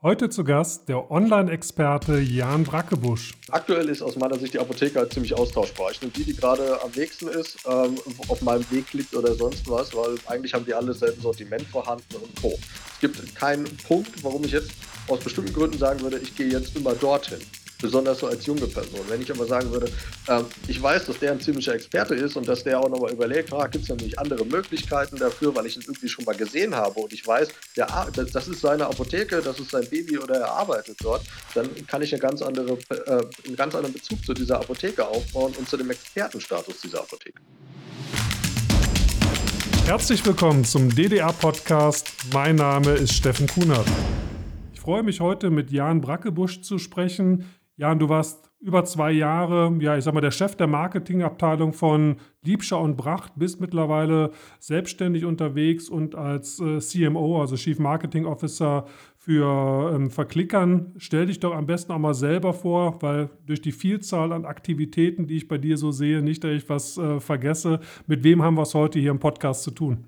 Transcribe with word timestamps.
Heute 0.00 0.30
zu 0.30 0.44
Gast 0.44 0.88
der 0.88 1.10
Online-Experte 1.10 2.20
Jan 2.20 2.62
Brackebusch. 2.62 3.32
Aktuell 3.50 3.88
ist 3.88 4.00
aus 4.00 4.14
meiner 4.14 4.38
Sicht 4.38 4.54
die 4.54 4.60
Apotheke 4.60 5.00
halt 5.00 5.12
ziemlich 5.12 5.34
austauschbar. 5.34 5.90
Ich 5.90 6.00
nehme 6.00 6.12
die, 6.12 6.22
die 6.22 6.36
gerade 6.36 6.80
am 6.84 6.92
nächsten 6.94 7.26
ist, 7.26 7.58
ähm, 7.66 7.98
auf 8.28 8.40
meinem 8.42 8.64
Weg 8.70 8.92
liegt 8.92 9.12
oder 9.16 9.34
sonst 9.34 9.68
was, 9.68 9.92
weil 9.96 10.14
eigentlich 10.26 10.54
haben 10.54 10.64
die 10.64 10.72
alle 10.72 10.94
selben 10.94 11.20
Sortiment 11.20 11.64
vorhanden 11.64 12.14
und 12.14 12.40
Co. 12.40 12.56
Es 12.92 13.00
gibt 13.00 13.34
keinen 13.34 13.64
Punkt, 13.88 14.22
warum 14.22 14.44
ich 14.44 14.52
jetzt 14.52 14.70
aus 15.08 15.18
bestimmten 15.18 15.52
Gründen 15.52 15.78
sagen 15.78 16.00
würde, 16.00 16.18
ich 16.18 16.36
gehe 16.36 16.46
jetzt 16.46 16.76
immer 16.76 16.94
dorthin 16.94 17.40
besonders 17.80 18.18
so 18.18 18.26
als 18.26 18.44
junge 18.46 18.66
Person. 18.66 19.00
Wenn 19.08 19.22
ich 19.22 19.30
aber 19.30 19.46
sagen 19.46 19.70
würde, 19.70 19.90
ähm, 20.28 20.44
ich 20.66 20.82
weiß, 20.82 21.06
dass 21.06 21.18
der 21.18 21.32
ein 21.32 21.40
ziemlicher 21.40 21.74
Experte 21.74 22.14
ist 22.14 22.36
und 22.36 22.48
dass 22.48 22.64
der 22.64 22.80
auch 22.80 22.88
nochmal 22.88 23.12
überlegt, 23.12 23.52
ah, 23.52 23.66
gibt 23.66 23.84
es 23.84 23.90
nämlich 23.90 24.18
andere 24.18 24.44
Möglichkeiten 24.44 25.16
dafür, 25.16 25.54
weil 25.54 25.66
ich 25.66 25.76
ihn 25.76 25.82
irgendwie 25.82 26.08
schon 26.08 26.24
mal 26.24 26.36
gesehen 26.36 26.74
habe 26.74 26.98
und 27.00 27.12
ich 27.12 27.26
weiß, 27.26 27.48
der, 27.76 27.86
das 28.14 28.48
ist 28.48 28.60
seine 28.60 28.86
Apotheke, 28.86 29.40
das 29.40 29.58
ist 29.60 29.70
sein 29.70 29.88
Baby 29.88 30.18
oder 30.18 30.40
er 30.40 30.52
arbeitet 30.52 30.96
dort, 31.00 31.22
dann 31.54 31.68
kann 31.86 32.02
ich 32.02 32.12
eine 32.12 32.20
ganz 32.20 32.42
andere, 32.42 32.72
äh, 32.90 33.46
einen 33.46 33.56
ganz 33.56 33.74
anderen 33.74 33.94
Bezug 33.94 34.24
zu 34.24 34.34
dieser 34.34 34.56
Apotheke 34.56 35.06
aufbauen 35.06 35.54
und 35.56 35.68
zu 35.68 35.76
dem 35.76 35.90
Expertenstatus 35.90 36.80
dieser 36.80 37.00
Apotheke. 37.00 37.40
Herzlich 39.84 40.24
willkommen 40.26 40.64
zum 40.64 40.94
DDR-Podcast. 40.94 42.12
Mein 42.32 42.56
Name 42.56 42.90
ist 42.92 43.14
Steffen 43.14 43.46
Kunert. 43.46 43.86
Ich 44.74 44.80
freue 44.80 45.02
mich 45.02 45.20
heute 45.20 45.48
mit 45.48 45.70
Jan 45.70 46.00
Brackebusch 46.00 46.60
zu 46.60 46.78
sprechen. 46.78 47.46
Jan, 47.78 48.00
du 48.00 48.08
warst 48.08 48.50
über 48.60 48.84
zwei 48.84 49.12
Jahre, 49.12 49.72
ja, 49.80 49.96
ich 49.96 50.02
sag 50.02 50.12
mal, 50.12 50.20
der 50.20 50.32
Chef 50.32 50.56
der 50.56 50.66
Marketingabteilung 50.66 51.72
von 51.72 52.16
Liebscher 52.42 52.80
und 52.80 52.96
Bracht, 52.96 53.34
bist 53.36 53.60
mittlerweile 53.60 54.32
selbstständig 54.58 55.24
unterwegs 55.24 55.88
und 55.88 56.16
als 56.16 56.58
äh, 56.58 56.80
CMO, 56.80 57.40
also 57.40 57.54
Chief 57.54 57.78
Marketing 57.78 58.26
Officer 58.26 58.84
für 59.16 59.92
ähm, 59.94 60.10
Verklickern. 60.10 60.92
Stell 60.96 61.26
dich 61.26 61.38
doch 61.38 61.54
am 61.54 61.66
besten 61.66 61.92
auch 61.92 62.00
mal 62.00 62.14
selber 62.14 62.52
vor, 62.52 63.00
weil 63.00 63.30
durch 63.46 63.60
die 63.60 63.70
Vielzahl 63.70 64.32
an 64.32 64.44
Aktivitäten, 64.44 65.28
die 65.28 65.36
ich 65.36 65.46
bei 65.46 65.58
dir 65.58 65.76
so 65.76 65.92
sehe, 65.92 66.20
nicht, 66.20 66.42
dass 66.42 66.50
ich 66.50 66.68
was 66.68 66.98
äh, 66.98 67.20
vergesse. 67.20 67.78
Mit 68.08 68.24
wem 68.24 68.42
haben 68.42 68.56
wir 68.56 68.62
es 68.62 68.74
heute 68.74 68.98
hier 68.98 69.12
im 69.12 69.20
Podcast 69.20 69.62
zu 69.62 69.70
tun? 69.70 70.04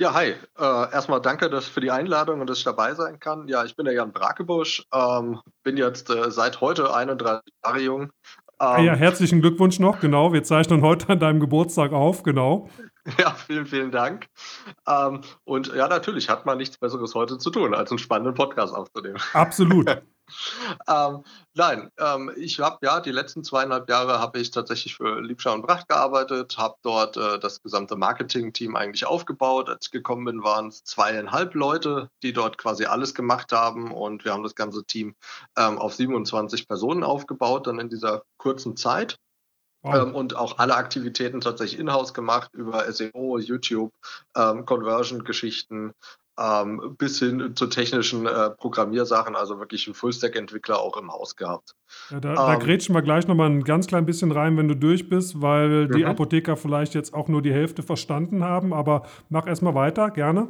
Ja, 0.00 0.14
hi. 0.14 0.28
Äh, 0.58 0.92
erstmal 0.92 1.20
danke 1.20 1.50
dass 1.50 1.68
für 1.68 1.82
die 1.82 1.90
Einladung 1.90 2.40
und 2.40 2.48
dass 2.48 2.56
ich 2.56 2.64
dabei 2.64 2.94
sein 2.94 3.20
kann. 3.20 3.48
Ja, 3.48 3.66
ich 3.66 3.76
bin 3.76 3.84
der 3.84 3.92
Jan 3.92 4.12
Brakebusch, 4.12 4.86
ähm, 4.94 5.40
bin 5.62 5.76
jetzt 5.76 6.08
äh, 6.08 6.30
seit 6.30 6.62
heute 6.62 6.94
31 6.94 7.42
Jahre 7.62 7.80
jung. 7.80 8.12
Ähm, 8.58 8.84
ja, 8.86 8.94
herzlichen 8.94 9.42
Glückwunsch 9.42 9.78
noch, 9.78 10.00
genau. 10.00 10.32
Wir 10.32 10.42
zeichnen 10.42 10.80
heute 10.80 11.10
an 11.10 11.20
deinem 11.20 11.38
Geburtstag 11.38 11.92
auf, 11.92 12.22
genau. 12.22 12.70
Ja, 13.18 13.32
vielen, 13.32 13.66
vielen 13.66 13.90
Dank. 13.90 14.28
Ähm, 14.88 15.20
und 15.44 15.74
ja, 15.74 15.86
natürlich 15.86 16.30
hat 16.30 16.46
man 16.46 16.56
nichts 16.56 16.78
Besseres 16.78 17.14
heute 17.14 17.36
zu 17.36 17.50
tun, 17.50 17.74
als 17.74 17.90
einen 17.90 17.98
spannenden 17.98 18.34
Podcast 18.34 18.74
aufzunehmen. 18.74 19.18
Absolut. 19.34 19.86
ähm, 20.88 21.24
nein, 21.54 21.90
ähm, 21.98 22.32
ich 22.36 22.60
habe 22.60 22.78
ja 22.82 23.00
die 23.00 23.12
letzten 23.12 23.44
zweieinhalb 23.44 23.88
Jahre 23.88 24.18
habe 24.18 24.38
ich 24.38 24.50
tatsächlich 24.50 24.96
für 24.96 25.20
Liebscher 25.20 25.52
und 25.52 25.62
Bracht 25.62 25.88
gearbeitet, 25.88 26.56
habe 26.58 26.76
dort 26.82 27.16
äh, 27.16 27.38
das 27.38 27.62
gesamte 27.62 27.96
Marketing-Team 27.96 28.76
eigentlich 28.76 29.06
aufgebaut. 29.06 29.68
Als 29.68 29.86
ich 29.86 29.90
gekommen 29.90 30.24
bin, 30.24 30.42
waren 30.42 30.68
es 30.68 30.84
zweieinhalb 30.84 31.54
Leute, 31.54 32.10
die 32.22 32.32
dort 32.32 32.58
quasi 32.58 32.84
alles 32.84 33.14
gemacht 33.14 33.52
haben 33.52 33.92
und 33.92 34.24
wir 34.24 34.32
haben 34.32 34.42
das 34.42 34.54
ganze 34.54 34.84
Team 34.84 35.14
ähm, 35.56 35.78
auf 35.78 35.94
27 35.94 36.68
Personen 36.68 37.04
aufgebaut, 37.04 37.66
dann 37.66 37.78
in 37.78 37.88
dieser 37.88 38.22
kurzen 38.38 38.76
Zeit. 38.76 39.18
Wow. 39.82 39.94
Ähm, 39.94 40.14
und 40.14 40.36
auch 40.36 40.58
alle 40.58 40.76
Aktivitäten 40.76 41.40
tatsächlich 41.40 41.80
in-house 41.80 42.12
gemacht 42.12 42.50
über 42.52 42.90
SEO, 42.92 43.38
YouTube, 43.38 43.92
ähm, 44.36 44.66
Conversion-Geschichten, 44.66 45.94
ähm, 46.40 46.96
bis 46.96 47.18
hin 47.18 47.52
zu 47.54 47.66
technischen 47.66 48.26
äh, 48.26 48.50
Programmiersachen, 48.50 49.36
also 49.36 49.58
wirklich 49.58 49.86
einen 49.86 49.94
Full-Stack-Entwickler 49.94 50.80
auch 50.80 50.96
im 50.96 51.12
Haus 51.12 51.36
gehabt. 51.36 51.74
Ja, 52.10 52.20
da, 52.20 52.34
da 52.34 52.54
ähm, 52.54 52.60
grätschen 52.60 52.94
wir 52.94 53.02
gleich 53.02 53.28
nochmal 53.28 53.50
ein 53.50 53.62
ganz 53.62 53.86
klein 53.86 54.06
bisschen 54.06 54.32
rein, 54.32 54.56
wenn 54.56 54.68
du 54.68 54.74
durch 54.74 55.08
bist, 55.08 55.42
weil 55.42 55.88
die 55.88 56.04
mhm. 56.04 56.10
Apotheker 56.10 56.56
vielleicht 56.56 56.94
jetzt 56.94 57.12
auch 57.12 57.28
nur 57.28 57.42
die 57.42 57.52
Hälfte 57.52 57.82
verstanden 57.82 58.42
haben, 58.42 58.72
aber 58.72 59.06
mach 59.28 59.46
erstmal 59.46 59.74
weiter, 59.74 60.10
gerne. 60.10 60.48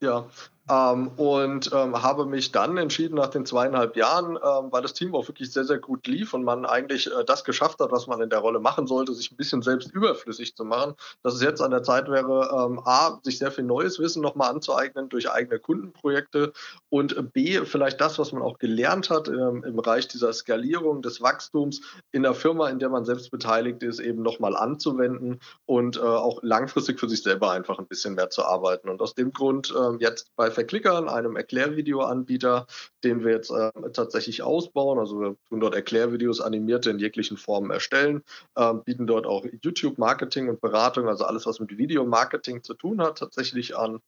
Ja, 0.00 0.26
ähm, 0.68 1.08
und 1.16 1.70
ähm, 1.72 2.02
habe 2.02 2.26
mich 2.26 2.50
dann 2.50 2.76
entschieden, 2.76 3.14
nach 3.14 3.28
den 3.28 3.46
zweieinhalb 3.46 3.96
Jahren, 3.96 4.36
ähm, 4.36 4.72
weil 4.72 4.82
das 4.82 4.94
Team 4.94 5.14
auch 5.14 5.28
wirklich 5.28 5.52
sehr, 5.52 5.64
sehr 5.64 5.78
gut 5.78 6.06
lief 6.06 6.34
und 6.34 6.42
man 6.42 6.66
eigentlich 6.66 7.06
äh, 7.06 7.24
das 7.24 7.44
geschafft 7.44 7.78
hat, 7.78 7.92
was 7.92 8.06
man 8.08 8.20
in 8.20 8.30
der 8.30 8.40
Rolle 8.40 8.58
machen 8.58 8.86
sollte, 8.86 9.14
sich 9.14 9.30
ein 9.30 9.36
bisschen 9.36 9.62
selbst 9.62 9.92
überflüssig 9.92 10.56
zu 10.56 10.64
machen, 10.64 10.94
dass 11.22 11.34
es 11.34 11.42
jetzt 11.42 11.60
an 11.60 11.70
der 11.70 11.84
Zeit 11.84 12.10
wäre, 12.10 12.50
ähm, 12.52 12.80
A, 12.84 13.20
sich 13.22 13.38
sehr 13.38 13.52
viel 13.52 13.64
neues 13.64 14.00
Wissen 14.00 14.22
nochmal 14.22 14.50
anzueignen 14.50 15.08
durch 15.08 15.30
eigene 15.30 15.60
Kundenprojekte 15.60 16.52
und 16.88 17.32
B, 17.32 17.64
vielleicht 17.64 18.00
das, 18.00 18.18
was 18.18 18.32
man 18.32 18.42
auch 18.42 18.58
gelernt 18.58 19.08
hat 19.10 19.28
ähm, 19.28 19.62
im 19.64 19.76
Bereich 19.76 20.08
dieser 20.08 20.32
Skalierung 20.32 21.00
des 21.02 21.20
Wachstums 21.22 21.80
in 22.10 22.24
der 22.24 22.34
Firma, 22.34 22.68
in 22.70 22.80
der 22.80 22.88
man 22.88 23.04
selbst 23.04 23.30
beteiligt 23.30 23.82
ist, 23.84 24.00
eben 24.00 24.22
nochmal 24.22 24.56
anzuwenden 24.56 25.38
und 25.64 25.96
äh, 25.96 26.00
auch 26.00 26.42
langfristig 26.42 26.98
für 26.98 27.08
sich 27.08 27.22
selber 27.22 27.52
einfach 27.52 27.78
ein 27.78 27.86
bisschen 27.86 28.14
mehr 28.14 28.30
zu 28.30 28.44
arbeiten. 28.44 28.88
Und 28.88 29.00
aus 29.00 29.14
dem 29.14 29.32
Grund 29.32 29.72
äh, 29.76 30.02
jetzt 30.02 30.34
bei 30.34 30.50
Verklickern, 30.56 31.08
einem 31.08 31.36
Erklärvideoanbieter, 31.36 32.66
den 33.04 33.22
wir 33.22 33.32
jetzt 33.32 33.50
äh, 33.50 33.70
tatsächlich 33.92 34.42
ausbauen. 34.42 34.98
Also 34.98 35.20
wir 35.20 35.36
tun 35.48 35.60
dort 35.60 35.74
Erklärvideos 35.74 36.40
animierte 36.40 36.90
in 36.90 36.98
jeglichen 36.98 37.36
Formen 37.36 37.70
erstellen, 37.70 38.22
äh, 38.56 38.74
bieten 38.74 39.06
dort 39.06 39.26
auch 39.26 39.44
YouTube-Marketing 39.62 40.48
und 40.48 40.60
Beratung, 40.60 41.08
also 41.08 41.24
alles, 41.24 41.46
was 41.46 41.60
mit 41.60 41.76
Videomarketing 41.76 42.62
zu 42.62 42.74
tun 42.74 43.00
hat, 43.00 43.18
tatsächlich 43.18 43.76
an. 43.76 44.00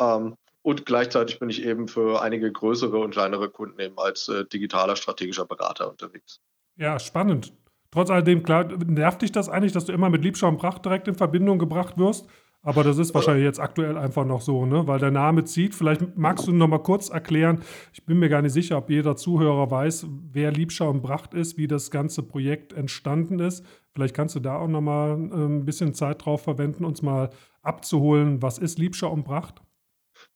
Ähm, 0.00 0.36
und 0.62 0.86
gleichzeitig 0.86 1.38
bin 1.38 1.50
ich 1.50 1.64
eben 1.64 1.86
für 1.86 2.22
einige 2.22 2.50
größere 2.50 2.98
und 2.98 3.10
kleinere 3.10 3.50
Kunden 3.50 3.78
eben 3.78 3.98
als 3.98 4.28
äh, 4.28 4.44
digitaler 4.46 4.96
strategischer 4.96 5.44
Berater 5.44 5.90
unterwegs. 5.90 6.40
Ja, 6.76 6.98
spannend. 6.98 7.52
Trotz 7.90 8.10
alledem, 8.10 8.42
klar, 8.42 8.64
nervt 8.64 9.22
dich 9.22 9.32
das 9.32 9.48
eigentlich, 9.48 9.72
dass 9.72 9.86
du 9.86 9.92
immer 9.92 10.10
mit 10.10 10.22
Liebschau 10.22 10.48
und 10.48 10.58
Pracht 10.58 10.84
direkt 10.84 11.08
in 11.08 11.14
Verbindung 11.14 11.58
gebracht 11.58 11.98
wirst? 11.98 12.26
Aber 12.66 12.82
das 12.82 12.98
ist 12.98 13.14
wahrscheinlich 13.14 13.44
jetzt 13.44 13.60
aktuell 13.60 13.96
einfach 13.96 14.24
noch 14.24 14.40
so, 14.40 14.66
ne? 14.66 14.88
weil 14.88 14.98
der 14.98 15.12
Name 15.12 15.44
zieht. 15.44 15.72
Vielleicht 15.72 16.16
magst 16.16 16.48
du 16.48 16.52
noch 16.52 16.66
mal 16.66 16.80
kurz 16.82 17.10
erklären, 17.10 17.60
ich 17.92 18.04
bin 18.04 18.18
mir 18.18 18.28
gar 18.28 18.42
nicht 18.42 18.54
sicher, 18.54 18.76
ob 18.76 18.90
jeder 18.90 19.14
Zuhörer 19.14 19.70
weiß, 19.70 20.08
wer 20.32 20.50
Liebschau 20.50 20.90
und 20.90 21.00
Bracht 21.00 21.32
ist, 21.32 21.56
wie 21.58 21.68
das 21.68 21.92
ganze 21.92 22.24
Projekt 22.24 22.72
entstanden 22.72 23.38
ist. 23.38 23.64
Vielleicht 23.94 24.16
kannst 24.16 24.34
du 24.34 24.40
da 24.40 24.58
auch 24.58 24.66
noch 24.66 24.80
mal 24.80 25.12
ähm, 25.12 25.58
ein 25.58 25.64
bisschen 25.64 25.94
Zeit 25.94 26.24
drauf 26.24 26.42
verwenden, 26.42 26.84
uns 26.84 27.02
mal 27.02 27.30
abzuholen, 27.62 28.42
was 28.42 28.58
ist 28.58 28.80
Liebschau 28.80 29.12
und 29.12 29.22
Bracht? 29.22 29.62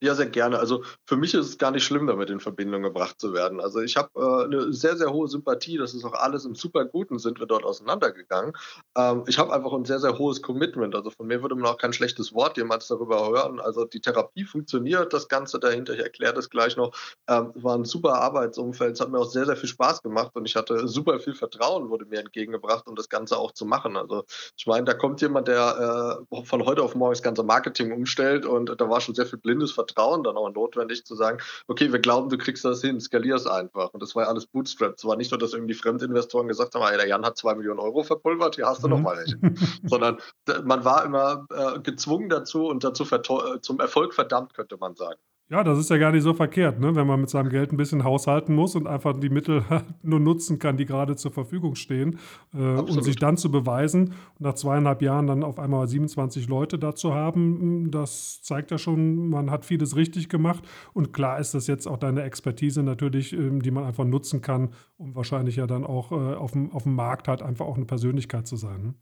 Ja, 0.02 0.14
sehr 0.14 0.26
gerne. 0.30 0.58
Also 0.58 0.82
für 1.04 1.16
mich 1.16 1.34
ist 1.34 1.46
es 1.46 1.58
gar 1.58 1.72
nicht 1.72 1.84
schlimm, 1.84 2.06
damit 2.06 2.30
in 2.30 2.40
Verbindung 2.40 2.80
gebracht 2.82 3.20
zu 3.20 3.34
werden. 3.34 3.60
Also 3.60 3.80
ich 3.80 3.98
habe 3.98 4.08
äh, 4.16 4.44
eine 4.44 4.72
sehr, 4.72 4.96
sehr 4.96 5.12
hohe 5.12 5.28
Sympathie. 5.28 5.76
Das 5.76 5.92
ist 5.92 6.04
auch 6.06 6.14
alles 6.14 6.46
im 6.46 6.54
super 6.54 6.86
Guten, 6.86 7.18
sind 7.18 7.38
wir 7.38 7.46
dort 7.46 7.64
auseinandergegangen. 7.64 8.54
Ähm, 8.96 9.24
ich 9.26 9.38
habe 9.38 9.52
einfach 9.52 9.74
ein 9.74 9.84
sehr, 9.84 9.98
sehr 10.00 10.16
hohes 10.18 10.40
Commitment. 10.40 10.94
Also 10.94 11.10
von 11.10 11.26
mir 11.26 11.42
würde 11.42 11.54
man 11.54 11.66
auch 11.66 11.76
kein 11.76 11.92
schlechtes 11.92 12.32
Wort 12.32 12.56
jemals 12.56 12.86
darüber 12.88 13.28
hören. 13.28 13.60
Also 13.60 13.84
die 13.84 14.00
Therapie 14.00 14.44
funktioniert, 14.44 15.12
das 15.12 15.28
Ganze 15.28 15.60
dahinter, 15.60 15.92
ich 15.92 16.00
erkläre 16.00 16.32
das 16.32 16.48
gleich 16.48 16.78
noch, 16.78 16.92
ähm, 17.28 17.52
war 17.56 17.76
ein 17.76 17.84
super 17.84 18.14
Arbeitsumfeld. 18.14 18.94
Es 18.94 19.00
hat 19.00 19.10
mir 19.10 19.18
auch 19.18 19.28
sehr, 19.30 19.44
sehr 19.44 19.56
viel 19.56 19.68
Spaß 19.68 20.02
gemacht 20.02 20.30
und 20.34 20.46
ich 20.46 20.56
hatte 20.56 20.88
super 20.88 21.20
viel 21.20 21.34
Vertrauen, 21.34 21.90
wurde 21.90 22.06
mir 22.06 22.20
entgegengebracht, 22.20 22.86
um 22.88 22.96
das 22.96 23.10
Ganze 23.10 23.36
auch 23.36 23.52
zu 23.52 23.66
machen. 23.66 23.98
Also 23.98 24.24
ich 24.56 24.66
meine, 24.66 24.84
da 24.86 24.94
kommt 24.94 25.20
jemand, 25.20 25.46
der 25.46 26.24
äh, 26.32 26.44
von 26.46 26.64
heute 26.64 26.82
auf 26.82 26.94
morgen 26.94 27.12
das 27.12 27.22
ganze 27.22 27.42
Marketing 27.42 27.92
umstellt 27.92 28.46
und 28.46 28.80
da 28.80 28.88
war 28.88 29.02
schon 29.02 29.14
sehr 29.14 29.26
viel 29.26 29.38
blindes 29.38 29.72
Vertrauen 29.72 29.89
Vertrauen 29.90 30.22
dann 30.22 30.36
auch 30.36 30.50
notwendig 30.50 31.04
zu 31.04 31.14
sagen, 31.14 31.38
okay, 31.66 31.92
wir 31.92 31.98
glauben, 31.98 32.28
du 32.28 32.38
kriegst 32.38 32.64
das 32.64 32.80
hin, 32.80 33.00
skalier 33.00 33.36
es 33.36 33.46
einfach. 33.46 33.90
Und 33.92 34.02
das 34.02 34.14
war 34.14 34.24
ja 34.24 34.28
alles 34.28 34.46
Bootstrap. 34.46 34.94
Es 34.96 35.04
war 35.04 35.16
nicht 35.16 35.30
nur, 35.30 35.38
dass 35.38 35.52
irgendwie 35.52 35.74
Fremdinvestoren 35.74 36.48
gesagt 36.48 36.74
haben, 36.74 36.86
hey, 36.86 36.96
der 36.96 37.08
Jan 37.08 37.24
hat 37.24 37.36
zwei 37.36 37.54
Millionen 37.54 37.80
Euro 37.80 38.02
verpulvert, 38.02 38.56
hier 38.56 38.66
hast 38.66 38.82
du 38.82 38.88
mhm. 38.88 38.94
noch 38.94 39.00
mal 39.00 39.16
welche. 39.16 39.38
Sondern 39.84 40.18
man 40.64 40.84
war 40.84 41.04
immer 41.04 41.46
äh, 41.50 41.80
gezwungen 41.80 42.28
dazu 42.28 42.66
und 42.66 42.84
dazu 42.84 43.04
äh, 43.04 43.60
zum 43.60 43.80
Erfolg 43.80 44.14
verdammt, 44.14 44.54
könnte 44.54 44.76
man 44.78 44.94
sagen. 44.94 45.20
Ja, 45.50 45.64
das 45.64 45.80
ist 45.80 45.90
ja 45.90 45.98
gar 45.98 46.12
nicht 46.12 46.22
so 46.22 46.32
verkehrt, 46.32 46.78
ne? 46.78 46.94
wenn 46.94 47.08
man 47.08 47.20
mit 47.20 47.28
seinem 47.28 47.48
Geld 47.48 47.72
ein 47.72 47.76
bisschen 47.76 48.04
haushalten 48.04 48.54
muss 48.54 48.76
und 48.76 48.86
einfach 48.86 49.18
die 49.18 49.30
Mittel 49.30 49.64
nur 50.02 50.20
nutzen 50.20 50.60
kann, 50.60 50.76
die 50.76 50.86
gerade 50.86 51.16
zur 51.16 51.32
Verfügung 51.32 51.74
stehen. 51.74 52.20
Äh, 52.54 52.58
und 52.58 53.02
sich 53.02 53.16
dann 53.16 53.36
zu 53.36 53.50
beweisen 53.50 54.14
und 54.38 54.40
nach 54.40 54.54
zweieinhalb 54.54 55.02
Jahren 55.02 55.26
dann 55.26 55.42
auf 55.42 55.58
einmal 55.58 55.88
27 55.88 56.48
Leute 56.48 56.78
dazu 56.78 57.14
haben, 57.14 57.90
das 57.90 58.42
zeigt 58.42 58.70
ja 58.70 58.78
schon, 58.78 59.28
man 59.28 59.50
hat 59.50 59.64
vieles 59.64 59.96
richtig 59.96 60.28
gemacht. 60.28 60.62
Und 60.92 61.12
klar 61.12 61.40
ist 61.40 61.52
das 61.52 61.66
jetzt 61.66 61.88
auch 61.88 61.96
deine 61.96 62.22
Expertise 62.22 62.84
natürlich, 62.84 63.32
ähm, 63.32 63.60
die 63.60 63.72
man 63.72 63.82
einfach 63.82 64.04
nutzen 64.04 64.42
kann, 64.42 64.68
um 64.98 65.16
wahrscheinlich 65.16 65.56
ja 65.56 65.66
dann 65.66 65.84
auch 65.84 66.12
äh, 66.12 66.34
auf, 66.36 66.52
dem, 66.52 66.70
auf 66.70 66.84
dem 66.84 66.94
Markt 66.94 67.26
halt 67.26 67.42
einfach 67.42 67.66
auch 67.66 67.76
eine 67.76 67.86
Persönlichkeit 67.86 68.46
zu 68.46 68.54
sein. 68.54 68.82
Ne? 68.82 68.94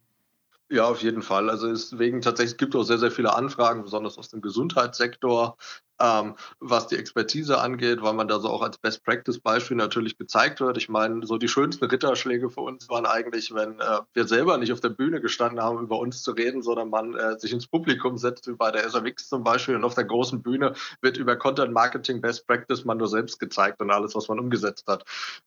Ja, 0.70 0.84
auf 0.84 1.02
jeden 1.02 1.22
Fall. 1.22 1.48
Also 1.48 1.68
deswegen 1.68 2.20
tatsächlich 2.20 2.58
gibt 2.58 2.74
es 2.74 2.80
auch 2.80 2.84
sehr, 2.84 2.98
sehr 2.98 3.10
viele 3.10 3.34
Anfragen, 3.34 3.82
besonders 3.82 4.18
aus 4.18 4.28
dem 4.28 4.42
Gesundheitssektor, 4.42 5.56
ähm, 5.98 6.34
was 6.60 6.88
die 6.88 6.96
Expertise 6.96 7.58
angeht, 7.58 8.02
weil 8.02 8.12
man 8.12 8.28
da 8.28 8.38
so 8.38 8.50
auch 8.50 8.60
als 8.60 8.76
Best 8.76 9.02
Practice 9.02 9.40
Beispiel 9.40 9.78
natürlich 9.78 10.18
gezeigt 10.18 10.60
wird. 10.60 10.76
Ich 10.76 10.90
meine, 10.90 11.26
so 11.26 11.38
die 11.38 11.48
schönsten 11.48 11.86
Ritterschläge 11.86 12.50
für 12.50 12.60
uns 12.60 12.86
waren 12.90 13.06
eigentlich, 13.06 13.54
wenn 13.54 13.80
äh, 13.80 14.00
wir 14.12 14.26
selber 14.28 14.58
nicht 14.58 14.70
auf 14.74 14.80
der 14.80 14.90
Bühne 14.90 15.22
gestanden 15.22 15.62
haben, 15.62 15.80
über 15.82 15.98
uns 15.98 16.22
zu 16.22 16.32
reden, 16.32 16.60
sondern 16.62 16.90
man 16.90 17.14
äh, 17.14 17.38
sich 17.38 17.52
ins 17.54 17.66
Publikum 17.66 18.18
setzt, 18.18 18.46
wie 18.46 18.52
bei 18.52 18.70
der 18.70 18.84
SMX 18.84 19.30
zum 19.30 19.42
Beispiel, 19.44 19.74
und 19.74 19.84
auf 19.84 19.94
der 19.94 20.04
großen 20.04 20.42
Bühne 20.42 20.74
wird 21.00 21.16
über 21.16 21.36
Content 21.36 21.72
Marketing 21.72 22.20
Best 22.20 22.46
Practice 22.46 22.84
man 22.84 22.98
nur 22.98 23.08
selbst 23.08 23.40
gezeigt 23.40 23.80
und 23.80 23.90
alles, 23.90 24.14
was 24.14 24.28
man 24.28 24.38
umgesetzt 24.38 24.86
hat. 24.86 25.04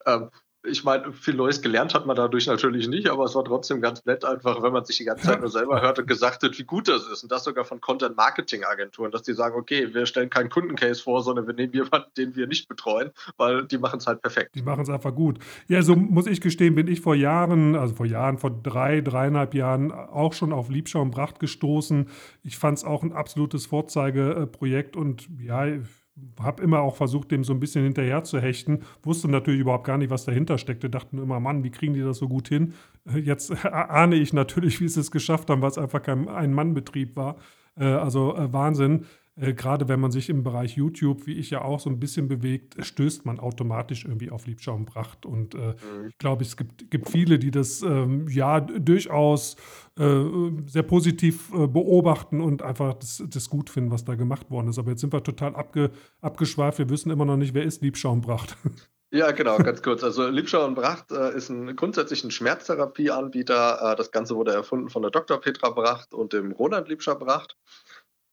Ähm, 0.08 0.32
ich 0.64 0.84
meine, 0.84 1.12
viel 1.12 1.34
Neues 1.34 1.62
gelernt 1.62 1.96
hat 1.96 2.06
man 2.06 2.16
dadurch 2.16 2.46
natürlich 2.46 2.88
nicht, 2.88 3.10
aber 3.10 3.26
es 3.26 3.34
war 3.34 3.44
trotzdem 3.44 3.82
ganz 3.82 4.06
nett, 4.06 4.24
einfach, 4.24 4.62
wenn 4.62 4.72
man 4.72 4.86
sich 4.86 4.98
die 4.98 5.06
ganze 5.06 5.26
Zeit 5.26 5.40
nur 5.40 5.50
selber 5.50 5.82
hört 5.82 5.98
und 5.98 6.08
gesagt 6.08 6.44
hat, 6.44 6.58
wie 6.58 6.64
gut 6.64 6.88
das 6.88 7.08
ist. 7.08 7.24
Und 7.24 7.32
das 7.32 7.44
sogar 7.44 7.66
von 7.66 7.82
Content-Marketing-Agenturen, 7.82 9.12
dass 9.12 9.24
die 9.24 9.34
sagen, 9.34 9.56
okay, 9.56 9.92
wir 9.94 10.06
stellen 10.06 10.30
keinen 10.30 10.50
Kundencase 10.50 11.02
vor, 11.02 11.24
sondern 11.24 11.48
wir 11.48 11.56
nehmen 11.56 11.74
jemanden, 11.74 12.12
den 12.16 12.36
wir 12.36 12.46
nicht 12.46 12.68
betreuen, 12.68 13.10
weil 13.38 13.66
die 13.66 13.80
machen 13.80 13.98
es 13.98 14.08
halt 14.08 14.22
perfekt. 14.22 14.54
Die 14.54 14.62
machen 14.62 14.82
es 14.82 14.90
einfach 14.90 15.16
gut. 15.16 15.40
Ja, 15.68 15.82
so 15.82 15.96
muss 15.96 16.28
ich 16.28 16.42
gestehen, 16.42 16.76
bin 16.76 16.88
ich 16.88 17.02
vor 17.02 17.16
Jahren, 17.16 17.76
also 17.76 17.96
vor 17.96 18.06
Jahren, 18.06 18.38
vor 18.38 18.52
drei, 18.52 19.02
dreieinhalb 19.02 19.56
Jahren 19.56 19.92
auch 19.92 20.34
schon 20.34 20.54
auf 20.54 20.70
Liebschau 20.70 21.02
und 21.02 21.12
Bracht 21.12 21.40
gestoßen. 21.40 22.08
Ich 22.44 22.58
fand 22.58 22.78
es 22.78 22.84
auch 22.84 23.02
ein 23.02 23.14
absolutes 23.14 23.66
Vorzeigeprojekt 23.66 24.96
und 24.96 25.28
ja, 25.40 25.66
habe 26.40 26.64
immer 26.64 26.82
auch 26.82 26.96
versucht, 26.96 27.32
dem 27.32 27.44
so 27.44 27.54
ein 27.54 27.60
bisschen 27.60 27.84
hinterher 27.84 28.24
zu 28.24 28.40
hechten. 28.40 28.80
Wusste 29.04 29.28
natürlich 29.28 29.62
überhaupt 29.62 29.86
gar 29.86 29.98
nicht, 29.98 30.10
was 30.10 30.26
dahinter 30.26 30.58
steckte. 30.58 30.90
Dachten 30.90 31.18
immer, 31.18 31.40
Mann, 31.40 31.64
wie 31.64 31.72
kriegen 31.72 31.94
die 31.94 32.02
das 32.02 32.18
so 32.18 32.28
gut 32.28 32.48
hin? 32.48 32.74
Äh, 33.12 33.20
jetzt 33.20 33.66
ahne 33.66 34.16
ich 34.16 34.34
natürlich, 34.34 34.82
wie 34.82 34.88
sie 34.88 35.00
es 35.00 35.12
geschafft 35.12 35.50
haben, 35.50 35.62
weil 35.62 35.72
es 35.72 35.78
einfach 35.78 36.02
kein 36.02 36.28
Ein-Mann-Betrieb 36.28 37.16
war. 37.16 37.38
Äh, 37.78 37.86
also 37.86 38.36
äh, 38.36 38.52
Wahnsinn 38.52 39.06
äh, 39.36 39.54
gerade 39.54 39.88
wenn 39.88 40.00
man 40.00 40.12
sich 40.12 40.30
im 40.30 40.44
Bereich 40.44 40.76
YouTube, 40.76 41.26
wie 41.26 41.34
ich 41.34 41.50
ja 41.50 41.62
auch, 41.62 41.80
so 41.80 41.90
ein 41.90 42.00
bisschen 42.00 42.28
bewegt, 42.28 42.76
stößt 42.84 43.26
man 43.26 43.40
automatisch 43.40 44.06
irgendwie 44.06 44.30
auf 44.30 44.46
Liebschau 44.46 44.76
und 45.26 45.56
äh, 45.56 45.58
mhm. 45.58 46.10
ich 46.10 46.18
glaube, 46.18 46.44
es 46.44 46.58
gibt, 46.58 46.92
gibt 46.92 47.10
viele, 47.10 47.40
die 47.40 47.52
das 47.52 47.82
ähm, 47.82 48.28
ja 48.28 48.60
durchaus 48.60 49.56
äh, 49.98 50.24
sehr 50.66 50.84
positiv 50.84 51.54
äh, 51.54 51.68
beobachten 51.68 52.42
und 52.42 52.62
einfach 52.62 52.94
das, 52.96 53.24
das, 53.28 53.50
gut 53.50 53.70
finden, 53.70 53.92
was 53.92 54.06
da 54.06 54.16
gemacht 54.16 54.50
worden 54.50 54.70
ist. 54.70 54.80
Aber 54.80 54.92
jetzt 54.92 55.02
sind 55.02 55.14
wir 55.14 55.24
total 55.24 55.56
abge, 55.56 55.92
abgeschweift. 56.22 56.80
Wir 56.80 56.90
wissen 56.90 57.12
immer 57.12 57.26
noch 57.26 57.38
nicht, 57.38 57.54
wer 57.54 57.64
ist 57.64 57.82
Liebschau 57.82 58.12
und 58.12 58.22
Pracht. 58.22 58.58
Ja, 59.14 59.32
genau, 59.32 59.58
ganz 59.58 59.82
kurz. 59.82 60.06
Also 60.06 60.30
Liebschau 60.30 60.64
und 60.64 60.76
Bracht 60.76 61.12
äh, 61.12 61.36
ist 61.36 61.50
ein 61.50 61.76
grundsätzlich 61.76 62.24
ein 62.24 62.32
Schmerztherapieanbieter. 62.32 63.92
Äh, 63.92 63.96
das 63.98 64.12
Ganze 64.12 64.38
wurde 64.38 64.54
erfunden 64.54 64.90
von 64.90 65.02
der 65.02 65.12
Dr. 65.12 65.38
Petra 65.42 65.70
Bracht 65.70 66.14
und 66.14 66.32
dem 66.32 66.54
Roland 66.54 66.88
Liebschau 66.88 67.16
Bracht. 67.16 67.58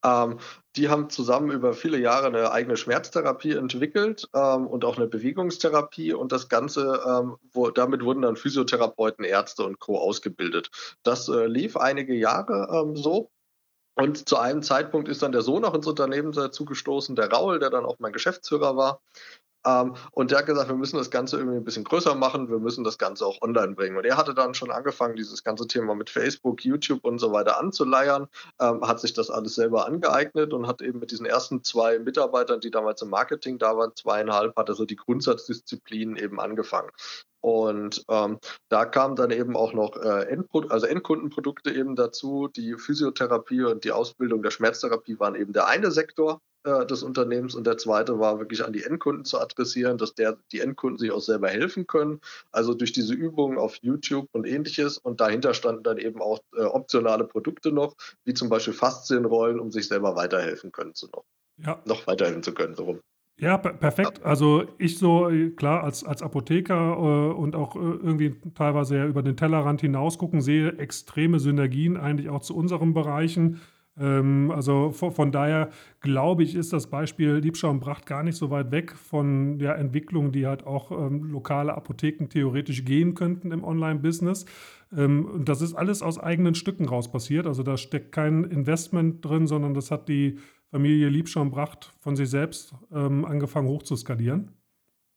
Ähm, 0.05 0.39
die 0.77 0.89
haben 0.89 1.11
zusammen 1.11 1.51
über 1.51 1.73
viele 1.73 1.99
Jahre 1.99 2.29
eine 2.29 2.53
eigene 2.53 2.77
Schmerztherapie 2.77 3.53
entwickelt 3.53 4.29
ähm, 4.35 4.67
und 4.67 4.85
auch 4.85 4.97
eine 4.97 5.09
Bewegungstherapie 5.09 6.13
und 6.13 6.31
das 6.31 6.49
Ganze, 6.49 7.03
ähm, 7.07 7.37
wo, 7.53 7.71
damit 7.71 8.05
wurden 8.05 8.23
dann 8.23 8.37
Physiotherapeuten, 8.37 9.25
Ärzte 9.25 9.65
und 9.65 9.81
Co. 9.81 9.99
ausgebildet. 9.99 10.71
Das 11.03 11.29
äh, 11.29 11.47
lief 11.47 11.77
einige 11.77 12.15
Jahre 12.15 12.69
ähm, 12.73 12.97
so. 12.97 13.31
Und 13.97 14.29
zu 14.29 14.37
einem 14.37 14.63
Zeitpunkt 14.63 15.09
ist 15.09 15.25
dann 15.25 15.33
der 15.33 15.43
Sohn 15.43 15.65
auch 15.65 15.75
ins 15.75 15.89
Unternehmen 15.89 16.31
dazu 16.31 16.65
gestoßen, 16.65 17.17
der 17.17 17.33
Raul, 17.33 17.59
der 17.59 17.71
dann 17.71 17.85
auch 17.85 17.97
mein 17.99 18.13
Geschäftsführer 18.13 18.77
war. 18.77 19.01
Ähm, 19.69 19.95
und 20.13 20.31
der 20.31 20.39
hat 20.39 20.47
gesagt, 20.47 20.69
wir 20.69 20.77
müssen 20.77 20.97
das 20.97 21.11
Ganze 21.11 21.37
irgendwie 21.37 21.59
ein 21.59 21.65
bisschen 21.65 21.85
größer 21.85 22.15
machen, 22.15 22.49
wir 22.49 22.59
müssen 22.59 22.85
das 22.85 22.97
Ganze 22.99 23.27
auch 23.27 23.43
online 23.43 23.75
bringen. 23.75 23.97
Und 23.97 24.07
er 24.07 24.17
hatte 24.17 24.35
dann 24.35 24.55
schon 24.55 24.71
angefangen, 24.71 25.17
dieses 25.17 25.45
ganze 25.45 25.67
Thema 25.67 25.95
mit 25.95 26.11
Facebook, 26.11 26.65
YouTube 26.65 27.05
und 27.05 27.19
so 27.19 27.33
weiter 27.33 27.59
anzuleiern, 27.59 28.29
ähm, 28.61 28.87
hat 28.87 29.01
sich 29.01 29.13
das 29.13 29.31
alles 29.31 29.55
selber 29.55 29.87
angeeignet 29.87 30.53
und 30.53 30.67
hat 30.67 30.81
eben 30.81 30.99
mit 30.99 31.11
diesen 31.11 31.27
ersten 31.27 31.63
zwei 31.63 31.99
Mitarbeitern, 31.99 32.61
die 32.61 32.71
damals 32.71 33.03
im 33.03 33.11
Marketing 33.11 33.59
da 33.59 33.77
waren, 33.77 33.95
zweieinhalb, 33.95 34.57
hat 34.57 34.69
er 34.69 34.75
so 34.75 34.85
die 34.85 34.97
Grundsatzdisziplinen 34.97 36.17
eben 36.17 36.41
angefangen. 36.41 36.91
Und 37.41 38.05
ähm, 38.09 38.39
da 38.69 38.85
kamen 38.85 39.17
dann 39.17 39.31
eben 39.31 39.57
auch 39.57 39.73
noch 39.73 39.97
äh, 39.97 40.25
Endpro 40.25 40.67
also 40.69 40.87
Endkundenprodukte 40.87 41.71
eben 41.71 41.97
dazu. 41.97 42.49
Die 42.49 42.75
Physiotherapie 42.75 43.63
und 43.63 43.85
die 43.85 43.93
Ausbildung 43.93 44.43
der 44.43 44.51
Schmerztherapie 44.51 45.19
waren 45.21 45.35
eben 45.35 45.53
der 45.53 45.67
eine 45.67 45.91
Sektor 45.91 46.41
äh, 46.65 46.85
des 46.87 47.03
Unternehmens 47.03 47.55
und 47.55 47.67
der 47.67 47.79
zweite 47.79 48.19
war 48.19 48.41
wirklich 48.41 48.65
an 48.65 48.73
die 48.73 48.83
Endkunden 48.83 49.25
zu 49.25 49.39
adressieren, 49.39 49.99
dass 49.99 50.15
der, 50.15 50.37
die 50.51 50.61
Endkunden 50.61 50.99
sich 50.99 51.13
auch 51.13 51.21
selber 51.21 51.49
helfen 51.49 51.87
können. 51.87 52.21
Also 52.51 52.75
durch 52.75 52.93
diese 52.93 53.15
Übungen 53.15 53.59
auf 53.59 53.77
YouTube 53.77 54.29
und 54.33 54.47
ähnliches. 54.47 54.99
Und 54.99 55.21
dahinter 55.21 55.55
standen 55.55 55.85
dann 55.85 55.99
eben 55.99 56.21
auch 56.21 56.41
äh, 56.57 56.63
optionale 56.63 57.25
Produkte 57.25 57.71
noch, 57.71 57.95
wie 58.25 58.35
zum 58.35 58.49
Beispiel 58.49 58.75
Faszienrollen, 58.75 59.61
um 59.61 59.71
sich 59.71 59.87
selber 59.87 60.17
weiterhelfen 60.17 60.73
können 60.73 60.95
zu 60.95 61.07
noch. 61.07 61.25
Ja. 61.59 61.81
Noch 61.85 62.07
weiterhelfen 62.07 62.43
zu 62.43 62.53
können, 62.55 62.75
so 62.75 62.85
rum. 62.85 63.01
Ja, 63.41 63.57
perfekt. 63.57 64.25
Also 64.25 64.65
ich 64.79 64.99
so, 64.99 65.31
klar, 65.57 65.85
als, 65.85 66.03
als 66.03 66.23
Apotheker 66.23 66.97
äh, 66.97 67.35
und 67.35 67.55
auch 67.55 67.77
äh, 67.77 67.79
irgendwie 67.79 68.35
teilweise 68.55 68.97
ja 68.97 69.07
über 69.07 69.23
den 69.23 69.37
Tellerrand 69.37 69.81
hinaus 69.81 70.19
gucken, 70.19 70.41
sehe 70.41 70.77
extreme 70.79 71.39
Synergien 71.39 71.97
eigentlich 71.97 72.31
auch 72.31 72.41
zu 72.41 72.57
unseren 72.57 72.95
Bereichen. 72.95 73.61
Ähm, 73.97 74.51
also 74.51 74.91
von, 74.91 75.13
von, 75.13 75.31
daher 75.31 75.71
glaube 76.01 76.43
ich, 76.43 76.57
ist 76.57 76.73
das 76.73 76.89
Beispiel 76.89 77.35
Liebschau 77.35 77.71
und 77.71 77.79
Bracht 77.79 78.07
gar 78.07 78.25
nicht 78.25 78.37
so 78.37 78.51
weit 78.51 78.73
weg 78.73 78.97
von 78.97 79.61
der 79.61 79.77
Entwicklung, 79.77 80.33
die 80.33 80.49
halt 80.49 80.67
auch 80.67 80.91
ähm, 80.91 81.25
lokale 81.25 81.75
Apotheken 81.75 82.29
theoretisch 82.29 82.85
gehen 82.85 83.15
könnten 83.15 83.53
im 83.53 83.63
Online-Business. 83.63 84.47
Ähm, 84.97 85.27
und 85.27 85.49
das 85.49 85.63
ist 85.63 85.75
alles 85.75 86.03
aus 86.03 86.19
eigenen 86.19 86.57
Stücken 86.57 86.89
raus 86.89 87.11
passiert. 87.11 87.47
Also 87.47 87.63
da 87.63 87.77
steckt 87.77 88.11
kein 88.11 88.43
Investment 88.43 89.25
drin, 89.25 89.47
sondern 89.47 89.75
das 89.75 89.93
hat 89.93 90.09
die 90.09 90.39
Familie 90.71 91.09
Liebschau 91.09 91.45
Bracht 91.47 91.93
von 92.01 92.17
sich 92.17 92.29
selbst 92.29 92.75
ähm, 92.93 93.25
angefangen 93.25 93.69
hochzuskalieren. 93.69 94.53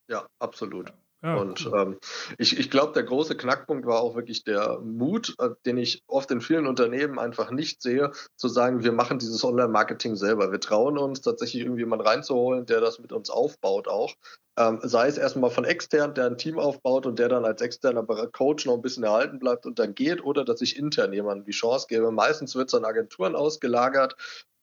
Ja, 0.08 0.26
absolut. 0.40 0.94
Ja, 1.24 1.36
und 1.36 1.68
cool. 1.68 1.80
ähm, 1.80 1.98
ich, 2.40 2.58
ich 2.58 2.72
glaube, 2.72 2.94
der 2.94 3.04
große 3.04 3.38
Knackpunkt 3.38 3.86
war 3.86 4.02
auch 4.02 4.16
wirklich 4.16 4.44
der 4.44 4.80
Mut, 4.80 5.36
äh, 5.38 5.50
den 5.68 5.78
ich 5.78 6.04
oft 6.08 6.32
in 6.32 6.42
vielen 6.42 6.66
Unternehmen 6.66 7.20
einfach 7.20 7.52
nicht 7.52 7.84
sehe, 7.84 8.12
zu 8.36 8.48
sagen, 8.48 8.84
wir 8.84 8.92
machen 8.92 9.20
dieses 9.20 9.44
Online-Marketing 9.44 10.16
selber. 10.16 10.52
Wir 10.52 10.60
trauen 10.60 10.98
uns 10.98 11.22
tatsächlich 11.22 11.62
irgendwie 11.62 11.82
jemanden 11.82 12.08
reinzuholen, 12.08 12.66
der 12.66 12.82
das 12.82 12.98
mit 12.98 13.12
uns 13.12 13.30
aufbaut 13.30 13.88
auch. 13.88 14.16
Ähm, 14.58 14.80
sei 14.82 15.08
es 15.08 15.18
erstmal 15.18 15.52
von 15.52 15.64
extern, 15.64 16.16
der 16.16 16.26
ein 16.26 16.38
Team 16.38 16.58
aufbaut 16.58 17.06
und 17.06 17.20
der 17.20 17.30
dann 17.30 17.46
als 17.46 17.62
externer 17.62 18.04
Coach 18.04 18.66
noch 18.66 18.74
ein 18.74 18.82
bisschen 18.82 19.04
erhalten 19.04 19.38
bleibt 19.38 19.68
und 19.68 19.78
dann 19.78 19.94
geht, 19.94 20.24
oder 20.24 20.44
dass 20.44 20.62
ich 20.62 20.76
intern 20.76 21.14
jemanden 21.14 21.46
die 21.46 21.52
Chance 21.52 21.86
gebe. 21.88 22.12
Meistens 22.12 22.56
wird 22.56 22.70
es 22.70 22.74
an 22.74 22.84
Agenturen 22.84 23.36
ausgelagert, 23.36 24.16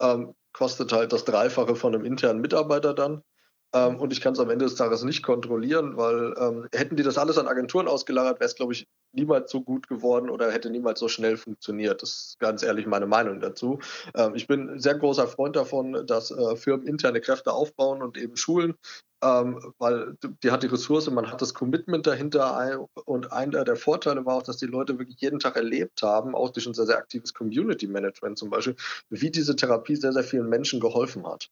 ähm, 0.02 0.34
kostet 0.58 0.92
halt 0.92 1.12
das 1.12 1.24
Dreifache 1.24 1.76
von 1.76 1.94
einem 1.94 2.04
internen 2.04 2.40
Mitarbeiter 2.40 2.92
dann. 2.94 3.22
Ähm, 3.74 4.00
und 4.00 4.12
ich 4.12 4.20
kann 4.20 4.32
es 4.32 4.40
am 4.40 4.48
Ende 4.48 4.64
des 4.64 4.76
Tages 4.76 5.02
nicht 5.04 5.22
kontrollieren, 5.22 5.96
weil 5.96 6.34
ähm, 6.38 6.68
hätten 6.72 6.96
die 6.96 7.02
das 7.02 7.18
alles 7.18 7.36
an 7.36 7.48
Agenturen 7.48 7.86
ausgelagert, 7.86 8.40
wäre 8.40 8.48
es, 8.48 8.54
glaube 8.54 8.72
ich, 8.72 8.86
niemals 9.12 9.50
so 9.50 9.60
gut 9.60 9.88
geworden 9.88 10.30
oder 10.30 10.50
hätte 10.50 10.70
niemals 10.70 11.00
so 11.00 11.08
schnell 11.08 11.36
funktioniert. 11.36 12.02
Das 12.02 12.10
ist 12.10 12.38
ganz 12.38 12.62
ehrlich 12.62 12.86
meine 12.86 13.06
Meinung 13.06 13.40
dazu. 13.40 13.78
Ähm, 14.14 14.34
ich 14.34 14.46
bin 14.46 14.70
ein 14.70 14.80
sehr 14.80 14.94
großer 14.94 15.26
Freund 15.26 15.54
davon, 15.56 16.06
dass 16.06 16.30
äh, 16.30 16.56
Firmen 16.56 16.86
interne 16.86 17.20
Kräfte 17.20 17.52
aufbauen 17.52 18.02
und 18.02 18.16
eben 18.16 18.36
schulen, 18.36 18.74
ähm, 19.22 19.74
weil 19.78 20.16
die 20.42 20.50
hat 20.50 20.62
die 20.62 20.68
Ressource, 20.68 21.10
man 21.10 21.30
hat 21.30 21.42
das 21.42 21.52
Commitment 21.52 22.06
dahinter 22.06 22.86
und 23.04 23.32
einer 23.32 23.64
der 23.64 23.76
Vorteile 23.76 24.24
war 24.24 24.36
auch, 24.36 24.42
dass 24.42 24.56
die 24.56 24.66
Leute 24.66 24.98
wirklich 24.98 25.20
jeden 25.20 25.40
Tag 25.40 25.56
erlebt 25.56 26.02
haben, 26.02 26.34
auch 26.34 26.50
durch 26.50 26.66
unser 26.66 26.86
sehr 26.86 26.98
aktives 26.98 27.34
Community 27.34 27.86
Management 27.86 28.38
zum 28.38 28.48
Beispiel, 28.48 28.76
wie 29.10 29.30
diese 29.30 29.56
Therapie 29.56 29.96
sehr, 29.96 30.12
sehr 30.12 30.24
vielen 30.24 30.48
Menschen 30.48 30.80
geholfen 30.80 31.26
hat. 31.26 31.50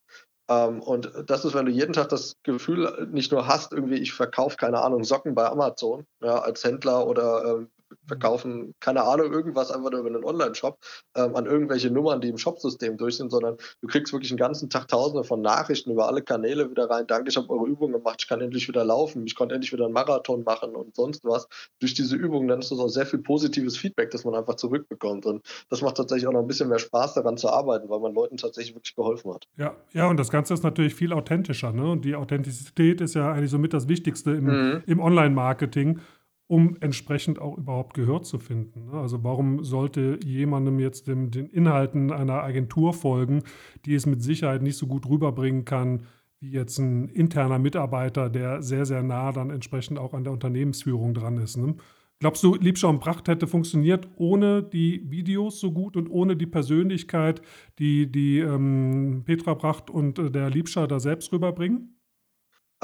Ähm, 0.48 0.80
und 0.80 1.12
das 1.26 1.44
ist, 1.44 1.54
wenn 1.54 1.66
du 1.66 1.72
jeden 1.72 1.92
Tag 1.92 2.08
das 2.08 2.36
Gefühl 2.42 3.08
nicht 3.10 3.32
nur 3.32 3.46
hast, 3.46 3.72
irgendwie, 3.72 3.96
ich 3.96 4.12
verkaufe, 4.12 4.56
keine 4.56 4.80
Ahnung, 4.82 5.04
Socken 5.04 5.34
bei 5.34 5.46
Amazon 5.46 6.06
ja, 6.22 6.38
als 6.38 6.64
Händler 6.64 7.06
oder 7.06 7.44
ähm, 7.44 7.70
verkaufen, 8.06 8.74
keine 8.80 9.02
Ahnung, 9.02 9.32
irgendwas 9.32 9.70
einfach 9.70 9.90
nur 9.90 10.00
über 10.00 10.08
einen 10.08 10.24
Online-Shop 10.24 10.78
ähm, 11.16 11.34
an 11.36 11.46
irgendwelche 11.46 11.90
Nummern, 11.90 12.20
die 12.20 12.28
im 12.28 12.38
Shopsystem 12.38 12.96
durch 12.96 13.16
sind, 13.16 13.30
sondern 13.30 13.56
du 13.80 13.88
kriegst 13.88 14.12
wirklich 14.12 14.30
den 14.30 14.38
ganzen 14.38 14.70
Tag 14.70 14.88
tausende 14.88 15.24
von 15.24 15.40
Nachrichten 15.40 15.90
über 15.90 16.08
alle 16.08 16.22
Kanäle 16.22 16.70
wieder 16.70 16.90
rein. 16.90 17.06
Danke, 17.06 17.30
ich 17.30 17.36
habe 17.36 17.48
eure 17.50 17.66
Übung 17.66 17.92
gemacht, 17.92 18.16
ich 18.20 18.28
kann 18.28 18.40
endlich 18.40 18.68
wieder 18.68 18.84
laufen, 18.84 19.26
ich 19.26 19.34
konnte 19.34 19.54
endlich 19.54 19.72
wieder 19.72 19.84
einen 19.84 19.94
Marathon 19.94 20.44
machen 20.44 20.74
und 20.74 20.94
sonst 20.94 21.24
was. 21.24 21.46
Durch 21.80 21.94
diese 21.94 22.16
Übung 22.16 22.48
dann 22.48 22.60
ist 22.60 22.70
das 22.70 22.78
auch 22.78 22.88
sehr 22.88 23.06
viel 23.06 23.20
positives 23.20 23.76
Feedback, 23.76 24.10
das 24.10 24.24
man 24.24 24.34
einfach 24.34 24.54
zurückbekommt. 24.54 25.26
Und 25.26 25.46
das 25.70 25.82
macht 25.82 25.96
tatsächlich 25.96 26.26
auch 26.26 26.32
noch 26.32 26.40
ein 26.40 26.46
bisschen 26.46 26.68
mehr 26.68 26.78
Spaß 26.78 27.14
daran 27.14 27.36
zu 27.36 27.48
arbeiten, 27.48 27.88
weil 27.88 28.00
man 28.00 28.14
Leuten 28.14 28.36
tatsächlich 28.36 28.74
wirklich 28.74 28.94
geholfen 28.94 29.32
hat. 29.32 29.46
Ja, 29.56 29.76
ja, 29.92 30.08
und 30.08 30.18
das 30.18 30.30
Ganze 30.30 30.54
ist 30.54 30.62
natürlich 30.62 30.94
viel 30.94 31.12
authentischer. 31.12 31.72
Ne? 31.72 31.90
Und 31.90 32.04
die 32.04 32.14
Authentizität 32.14 33.00
ist 33.00 33.14
ja 33.14 33.32
eigentlich 33.32 33.50
somit 33.50 33.72
das 33.72 33.88
Wichtigste 33.88 34.32
im, 34.32 34.44
mhm. 34.44 34.82
im 34.86 35.00
Online-Marketing 35.00 36.00
um 36.48 36.76
entsprechend 36.80 37.40
auch 37.40 37.58
überhaupt 37.58 37.94
Gehör 37.94 38.22
zu 38.22 38.38
finden. 38.38 38.86
Ne? 38.86 38.92
Also 38.92 39.24
warum 39.24 39.64
sollte 39.64 40.18
jemandem 40.24 40.78
jetzt 40.78 41.08
dem, 41.08 41.30
den 41.30 41.46
Inhalten 41.46 42.12
einer 42.12 42.42
Agentur 42.42 42.92
folgen, 42.92 43.42
die 43.84 43.94
es 43.94 44.06
mit 44.06 44.22
Sicherheit 44.22 44.62
nicht 44.62 44.76
so 44.76 44.86
gut 44.86 45.08
rüberbringen 45.08 45.64
kann, 45.64 46.02
wie 46.38 46.50
jetzt 46.50 46.78
ein 46.78 47.08
interner 47.08 47.58
Mitarbeiter, 47.58 48.30
der 48.30 48.62
sehr, 48.62 48.86
sehr 48.86 49.02
nah 49.02 49.32
dann 49.32 49.50
entsprechend 49.50 49.98
auch 49.98 50.14
an 50.14 50.24
der 50.24 50.32
Unternehmensführung 50.32 51.14
dran 51.14 51.38
ist. 51.38 51.56
Ne? 51.56 51.74
Glaubst 52.18 52.42
du, 52.42 52.54
Liebscher 52.54 52.88
und 52.88 53.00
Pracht 53.00 53.28
hätte 53.28 53.46
funktioniert 53.46 54.08
ohne 54.16 54.62
die 54.62 55.02
Videos 55.10 55.60
so 55.60 55.72
gut 55.72 55.96
und 55.96 56.08
ohne 56.08 56.36
die 56.36 56.46
Persönlichkeit, 56.46 57.42
die, 57.78 58.10
die 58.10 58.38
ähm, 58.38 59.22
Petra 59.26 59.54
Pracht 59.54 59.90
und 59.90 60.18
äh, 60.18 60.30
der 60.30 60.48
Liebscher 60.48 60.86
da 60.86 60.98
selbst 60.98 61.30
rüberbringen? 61.32 61.95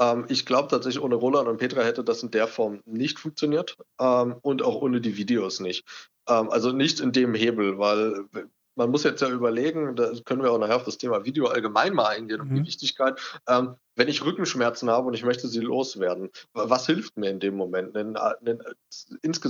Ähm, 0.03 0.25
ich 0.27 0.45
glaube 0.45 0.69
tatsächlich, 0.69 1.03
ohne 1.03 1.15
Roland 1.15 1.47
und 1.47 1.57
Petra 1.57 1.81
hätte 1.81 2.03
das 2.03 2.23
in 2.23 2.31
der 2.31 2.47
Form 2.47 2.81
nicht 2.85 3.19
funktioniert 3.19 3.77
ähm, 3.99 4.35
und 4.41 4.61
auch 4.61 4.81
ohne 4.81 5.01
die 5.01 5.17
Videos 5.17 5.59
nicht. 5.59 5.85
Ähm, 6.27 6.49
also 6.49 6.71
nicht 6.71 6.99
in 6.99 7.11
dem 7.11 7.33
Hebel, 7.33 7.77
weil 7.77 8.25
man 8.75 8.89
muss 8.89 9.03
jetzt 9.03 9.21
ja 9.21 9.29
überlegen, 9.29 9.95
da 9.95 10.11
können 10.25 10.41
wir 10.41 10.51
auch 10.51 10.57
nachher 10.57 10.77
auf 10.77 10.83
das 10.83 10.97
Thema 10.97 11.25
Video 11.25 11.45
allgemein 11.45 11.93
mal 11.93 12.07
eingehen, 12.07 12.41
um 12.41 12.49
mhm. 12.49 12.55
die 12.55 12.65
Wichtigkeit. 12.67 13.19
Ähm, 13.47 13.75
wenn 13.95 14.07
ich 14.07 14.23
Rückenschmerzen 14.25 14.89
habe 14.89 15.07
und 15.07 15.13
ich 15.13 15.23
möchte 15.23 15.47
sie 15.47 15.59
loswerden, 15.59 16.29
was 16.53 16.85
hilft 16.85 17.17
mir 17.17 17.29
in 17.29 17.39
dem 17.39 17.55
Moment? 17.55 17.95
Einen, 17.95 18.17
einen, 18.17 18.61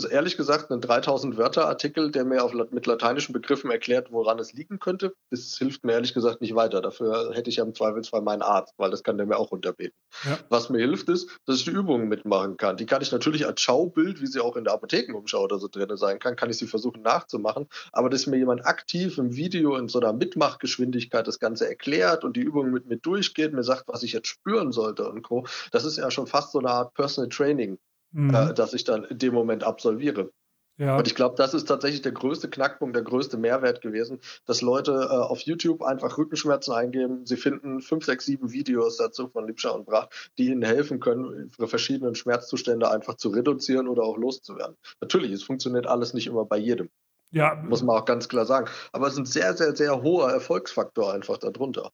ehrlich 0.10 0.38
gesagt, 0.38 0.72
einen 0.72 0.82
3000 0.82 1.38
Wörter 1.38 1.68
Artikel, 1.68 2.12
der 2.12 2.26
mir 2.26 2.44
auf, 2.44 2.54
mit 2.72 2.86
lateinischen 2.86 3.34
Begriffen 3.34 3.72
erklärt, 3.72 4.12
woran 4.12 4.40
es 4.40 4.54
liegen 4.54 4.80
könnte, 4.80 5.14
das 5.30 5.58
hilft 5.58 5.84
mir 5.84 5.94
ehrlich 5.94 6.14
gesagt 6.14 6.42
nicht 6.42 6.56
weiter. 6.56 6.82
Dafür 6.82 7.32
hätte 7.34 7.50
ich 7.50 7.58
ja 7.58 7.64
im 7.64 7.74
Zweifelsfall 7.74 8.22
meinen 8.22 8.42
Arzt, 8.42 8.74
weil 8.78 8.92
das 8.92 9.04
kann 9.04 9.18
der 9.18 9.26
mir 9.26 9.38
auch 9.38 9.52
unterbeten. 9.52 9.98
Ja. 10.26 10.38
Was 10.50 10.70
mir 10.70 10.80
hilft, 10.80 11.10
ist, 11.10 11.30
dass 11.46 11.58
ich 11.58 11.66
die 11.66 11.72
Übungen 11.72 12.08
mitmachen 12.08 12.58
kann. 12.58 12.78
Die 12.78 12.86
kann 12.86 13.02
ich 13.02 13.12
natürlich 13.12 13.46
als 13.46 13.62
Schaubild, 13.62 14.22
wie 14.22 14.28
sie 14.28 14.40
auch 14.40 14.56
in 14.56 14.66
der 14.66 14.74
Apothekenumschau 14.74 15.44
oder 15.44 15.60
so 15.60 15.68
drin 15.68 15.84
sein 15.98 16.20
kann, 16.20 16.36
kann 16.36 16.50
ich 16.50 16.58
sie 16.58 16.68
versuchen 16.68 17.02
nachzumachen. 17.02 17.68
Aber 17.92 18.10
dass 18.10 18.28
mir 18.28 18.38
jemand 18.38 18.66
aktiv 18.66 19.18
im 19.18 19.36
Video 19.36 19.76
in 19.76 19.88
so 19.88 20.00
einer 20.00 20.14
Mitmachgeschwindigkeit 20.14 21.28
das 21.28 21.40
Ganze 21.40 21.68
erklärt 21.68 22.24
und 22.24 22.36
die 22.36 22.42
Übungen 22.42 22.72
mit 22.72 22.86
mir 22.86 22.98
durchgeht, 22.98 23.54
mir 23.54 23.64
sagt, 23.64 23.88
was 23.88 24.04
ich 24.04 24.14
jetzt 24.14 24.33
spüren 24.34 24.72
sollte 24.72 25.10
und 25.10 25.22
Co. 25.24 25.46
Das 25.72 25.86
ist 25.86 25.98
ja 25.98 26.12
schon 26.12 26.28
fast 26.28 26.52
so 26.52 26.60
eine 26.60 26.70
Art 26.70 26.94
Personal 26.94 27.30
Training, 27.30 27.78
mhm. 28.12 28.34
äh, 28.34 28.54
das 28.54 28.74
ich 28.74 28.84
dann 28.84 29.04
in 29.06 29.18
dem 29.18 29.34
Moment 29.34 29.64
absolviere. 29.64 30.32
Ja. 30.78 30.98
Und 30.98 31.06
ich 31.06 31.14
glaube, 31.14 31.36
das 31.38 31.54
ist 31.54 31.68
tatsächlich 31.68 32.02
der 32.02 32.14
größte 32.14 32.50
Knackpunkt, 32.50 32.96
der 32.96 33.04
größte 33.04 33.38
Mehrwert 33.38 33.82
gewesen, 33.82 34.20
dass 34.46 34.62
Leute 34.62 34.92
äh, 34.92 35.14
auf 35.14 35.42
YouTube 35.42 35.84
einfach 35.84 36.18
Rückenschmerzen 36.18 36.74
eingeben. 36.74 37.26
Sie 37.26 37.38
finden 37.38 37.80
fünf, 37.82 38.06
sechs, 38.06 38.26
sieben 38.26 38.52
Videos 38.52 38.98
dazu 38.98 39.30
von 39.30 39.46
Liebscher 39.46 39.76
und 39.76 39.86
Bracht, 39.86 40.32
die 40.40 40.48
ihnen 40.48 40.64
helfen 40.64 41.00
können, 41.00 41.52
ihre 41.58 41.68
verschiedenen 41.68 42.16
Schmerzzustände 42.16 42.90
einfach 42.90 43.16
zu 43.16 43.30
reduzieren 43.30 43.88
oder 43.88 44.04
auch 44.04 44.18
loszuwerden. 44.18 44.76
Natürlich, 45.00 45.32
es 45.32 45.44
funktioniert 45.44 45.86
alles 45.86 46.16
nicht 46.16 46.26
immer 46.26 46.46
bei 46.46 46.58
jedem. 46.58 46.90
Ja. 47.30 47.56
Muss 47.56 47.84
man 47.84 47.98
auch 47.98 48.06
ganz 48.06 48.28
klar 48.28 48.46
sagen. 48.46 48.68
Aber 48.92 49.08
es 49.08 49.14
ist 49.14 49.20
ein 49.20 49.26
sehr, 49.26 49.56
sehr, 49.56 49.76
sehr 49.76 50.02
hoher 50.02 50.32
Erfolgsfaktor 50.32 51.14
einfach 51.14 51.38
darunter. 51.38 51.92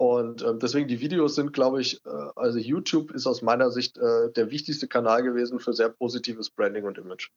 Und 0.00 0.40
äh, 0.40 0.56
deswegen 0.56 0.88
die 0.88 1.02
Videos 1.02 1.34
sind, 1.34 1.52
glaube 1.52 1.82
ich, 1.82 2.00
äh, 2.06 2.08
also 2.34 2.58
YouTube 2.58 3.10
ist 3.10 3.26
aus 3.26 3.42
meiner 3.42 3.70
Sicht 3.70 3.98
äh, 3.98 4.32
der 4.34 4.50
wichtigste 4.50 4.88
Kanal 4.88 5.22
gewesen 5.22 5.60
für 5.60 5.74
sehr 5.74 5.90
positives 5.90 6.48
Branding 6.48 6.84
und 6.84 6.96
Image. 6.96 7.28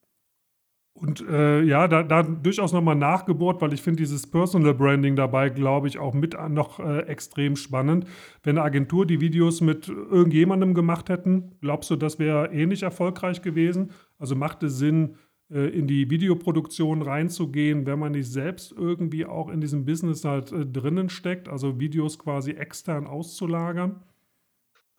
Und 0.94 1.20
äh, 1.28 1.62
ja, 1.62 1.90
da, 1.90 2.04
da 2.04 2.24
durchaus 2.24 2.72
nochmal 2.72 2.96
nachgebohrt, 2.96 3.62
weil 3.62 3.74
ich 3.74 3.82
finde 3.82 3.98
dieses 3.98 4.32
Personal 4.32 4.74
Branding 4.76 5.18
dabei, 5.18 5.50
glaube 5.50 5.90
ich, 5.90 6.00
auch 6.00 6.14
mit 6.14 6.38
noch 6.52 6.80
äh, 6.80 7.00
extrem 7.00 7.58
spannend. 7.58 8.08
Wenn 8.44 8.58
eine 8.58 8.66
Agentur 8.66 9.06
die 9.06 9.20
Videos 9.20 9.60
mit 9.60 9.90
irgendjemandem 9.90 10.74
gemacht 10.74 11.10
hätten, 11.10 11.58
glaubst 11.60 11.90
du, 11.90 11.98
das 11.98 12.18
wäre 12.18 12.54
ähnlich 12.54 12.84
erfolgreich 12.84 13.42
gewesen? 13.42 13.92
Also 14.20 14.36
macht 14.38 14.64
es 14.64 14.78
Sinn, 14.78 15.18
in 15.58 15.88
die 15.88 16.10
Videoproduktion 16.10 17.02
reinzugehen, 17.02 17.86
wenn 17.86 18.00
man 18.00 18.14
nicht 18.14 18.32
selbst 18.32 18.72
irgendwie 18.72 19.26
auch 19.26 19.50
in 19.50 19.62
diesem 19.62 19.86
Business 19.86 20.26
halt 20.26 20.52
äh, 20.52 20.66
drinnen 20.66 21.10
steckt, 21.10 21.48
also 21.48 21.80
Videos 21.80 22.18
quasi 22.18 22.52
extern 22.52 23.06
auszulagern? 23.08 24.02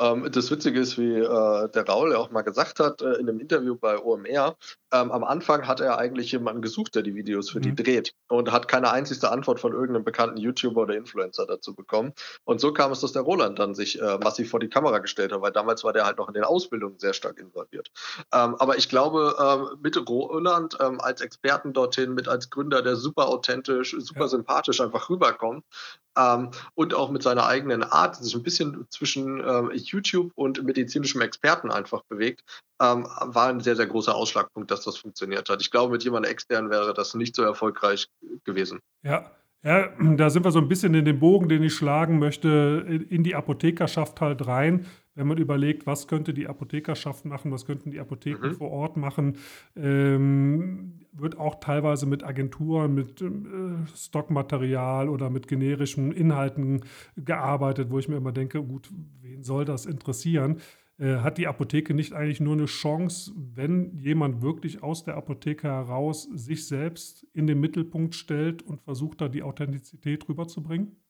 Ähm, 0.01 0.29
das 0.31 0.51
Witzige 0.51 0.81
ist, 0.81 0.99
wie 0.99 1.15
äh, 1.15 1.69
der 1.69 1.87
Raul 1.87 2.13
ja 2.13 2.19
auch 2.19 2.31
mal 2.31 2.43
gesagt 2.43 2.81
hat 2.81 3.01
äh, 3.03 3.15
in 3.15 3.29
einem 3.29 3.41
Interview 3.41 3.77
bei 3.77 3.99
OMR, 3.99 4.57
ähm, 4.95 5.11
am 5.11 5.25
Anfang 5.25 5.67
hat 5.67 5.81
er 5.81 5.99
eigentlich 5.99 6.31
jemanden 6.31 6.63
gesucht, 6.63 6.95
der 6.95 7.03
die 7.03 7.15
Videos 7.15 7.51
für 7.51 7.59
mhm. 7.59 7.63
die 7.63 7.75
dreht 7.75 8.15
und 8.29 8.53
hat 8.53 8.69
keine 8.69 8.91
einzige 8.91 9.31
Antwort 9.31 9.59
von 9.59 9.73
irgendeinem 9.73 10.05
bekannten 10.05 10.37
YouTuber 10.37 10.83
oder 10.83 10.95
Influencer 10.95 11.47
dazu 11.47 11.75
bekommen. 11.75 12.13
Und 12.45 12.61
so 12.61 12.73
kam 12.73 12.93
es, 12.93 13.01
dass 13.01 13.13
der 13.13 13.23
Roland 13.23 13.59
dann 13.59 13.75
sich 13.75 14.01
äh, 14.01 14.19
massiv 14.19 14.51
vor 14.51 14.61
die 14.61 14.69
Kamera 14.69 14.99
gestellt 14.99 15.33
hat, 15.33 15.41
weil 15.41 15.53
damals 15.53 15.83
war 15.83 15.93
der 15.93 16.07
halt 16.07 16.19
noch 16.19 16.29
in 16.29 16.35
den 16.35 16.45
Ausbildungen 16.45 16.99
sehr 16.99 17.13
stark 17.13 17.41
involviert. 17.41 17.91
Ähm, 18.33 18.55
aber 18.57 18.79
ich 18.79 18.89
glaube, 18.89 19.35
ähm, 19.41 19.79
mit 19.83 19.97
Roland 20.09 20.79
ähm, 20.81 21.01
als 21.01 21.21
Experten 21.21 21.73
dorthin, 21.73 22.15
mit 22.15 22.29
als 22.29 22.51
Gründer, 22.51 22.81
der 22.81 22.95
super 22.95 23.29
authentisch, 23.29 23.97
super 23.99 24.21
ja. 24.21 24.29
sympathisch 24.29 24.81
einfach 24.81 25.11
rüberkommt, 25.11 25.65
ähm, 26.17 26.51
und 26.75 26.95
auch 26.95 27.11
mit 27.11 27.23
seiner 27.23 27.47
eigenen 27.47 27.83
Art 27.83 28.17
sich 28.17 28.35
ein 28.35 28.43
bisschen 28.43 28.87
zwischen 28.91 29.41
ähm, 29.41 29.71
YouTube 29.75 30.31
und 30.37 30.63
medizinischem 30.63 31.21
Experten 31.21 31.71
einfach 31.71 32.03
bewegt, 32.05 32.45
war 32.79 33.49
ein 33.49 33.61
sehr, 33.61 33.77
sehr 33.77 33.87
großer 33.87 34.15
Ausschlagpunkt, 34.15 34.71
dass 34.71 34.84
das 34.85 34.97
funktioniert 34.97 35.49
hat. 35.49 35.61
Ich 35.61 35.71
glaube, 35.71 35.93
mit 35.93 36.05
jemandem 36.05 36.31
extern 36.31 36.71
wäre 36.71 36.95
das 36.95 37.15
nicht 37.15 37.35
so 37.35 37.43
erfolgreich 37.43 38.09
gewesen. 38.45 38.81
Ja. 39.03 39.31
Ja, 39.63 39.89
da 40.17 40.29
sind 40.29 40.45
wir 40.45 40.53
so 40.53 40.59
ein 40.59 40.69
bisschen 40.69 40.95
in 40.95 41.05
den 41.05 41.19
Bogen, 41.19 41.49
den 41.49 41.63
ich 41.63 41.75
schlagen 41.75 42.19
möchte, 42.19 42.85
in 43.09 43.25
die 43.25 43.35
Apothekerschaft 43.35 44.21
halt 44.21 44.47
rein 44.47 44.87
wenn 45.15 45.27
man 45.27 45.39
überlegt, 45.39 45.87
was 45.87 46.09
könnte 46.09 46.35
die 46.35 46.49
Apothekerschaft 46.49 47.25
machen, 47.25 47.53
was 47.53 47.67
könnten 47.67 47.91
die 47.91 48.01
Apotheken 48.01 48.49
mhm. 48.49 48.55
vor 48.55 48.71
Ort 48.71 48.97
machen, 48.97 49.39
ähm, 49.77 51.01
wird 51.13 51.39
auch 51.39 51.61
teilweise 51.61 52.07
mit 52.07 52.25
Agenturen, 52.25 52.95
mit 52.95 53.23
äh, 53.23 53.31
Stockmaterial 53.95 55.09
oder 55.09 55.31
mit 55.31 55.47
generischen 55.47 56.11
Inhalten 56.13 56.85
gearbeitet, 57.17 57.91
wo 57.91 57.99
ich 57.99 58.09
mir 58.09 58.17
immer 58.17 58.33
denke, 58.33 58.63
gut, 58.63 58.91
wen 59.21 59.45
soll 59.45 59.65
das 59.65 59.87
interessieren? 59.87 60.61
Äh, 60.99 61.17
hat 61.17 61.39
die 61.39 61.49
Apotheke 61.49 61.93
nicht 61.93 62.13
eigentlich 62.13 62.41
nur 62.41 62.55
eine 62.55 62.67
Chance, 62.67 63.33
wenn 63.35 63.97
jemand 63.97 64.43
wirklich 64.43 64.83
aus 64.83 65.05
der 65.05 65.17
Apotheke 65.17 65.69
heraus 65.69 66.29
sich 66.33 66.69
selbst 66.69 67.27
in 67.33 67.47
den 67.47 67.59
Mittelpunkt 67.59 68.15
stellt 68.15 68.63
und 68.63 68.83
versucht, 68.83 69.21
da 69.21 69.29
die 69.29 69.43
Authentizität 69.43 70.29
rüberzubringen? 70.29 71.05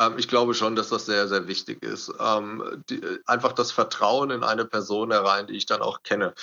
Ähm, 0.00 0.14
ich 0.16 0.28
glaube 0.28 0.54
schon, 0.54 0.76
dass 0.76 0.88
das 0.88 1.04
sehr, 1.06 1.28
sehr 1.28 1.46
wichtig 1.46 1.82
ist. 1.82 2.12
Ähm, 2.18 2.82
die, 2.88 3.00
einfach 3.26 3.52
das 3.52 3.70
Vertrauen 3.70 4.30
in 4.30 4.42
eine 4.42 4.64
Person 4.64 5.10
herein, 5.10 5.46
die 5.46 5.56
ich 5.56 5.66
dann 5.66 5.82
auch 5.82 6.02
kenne. 6.02 6.34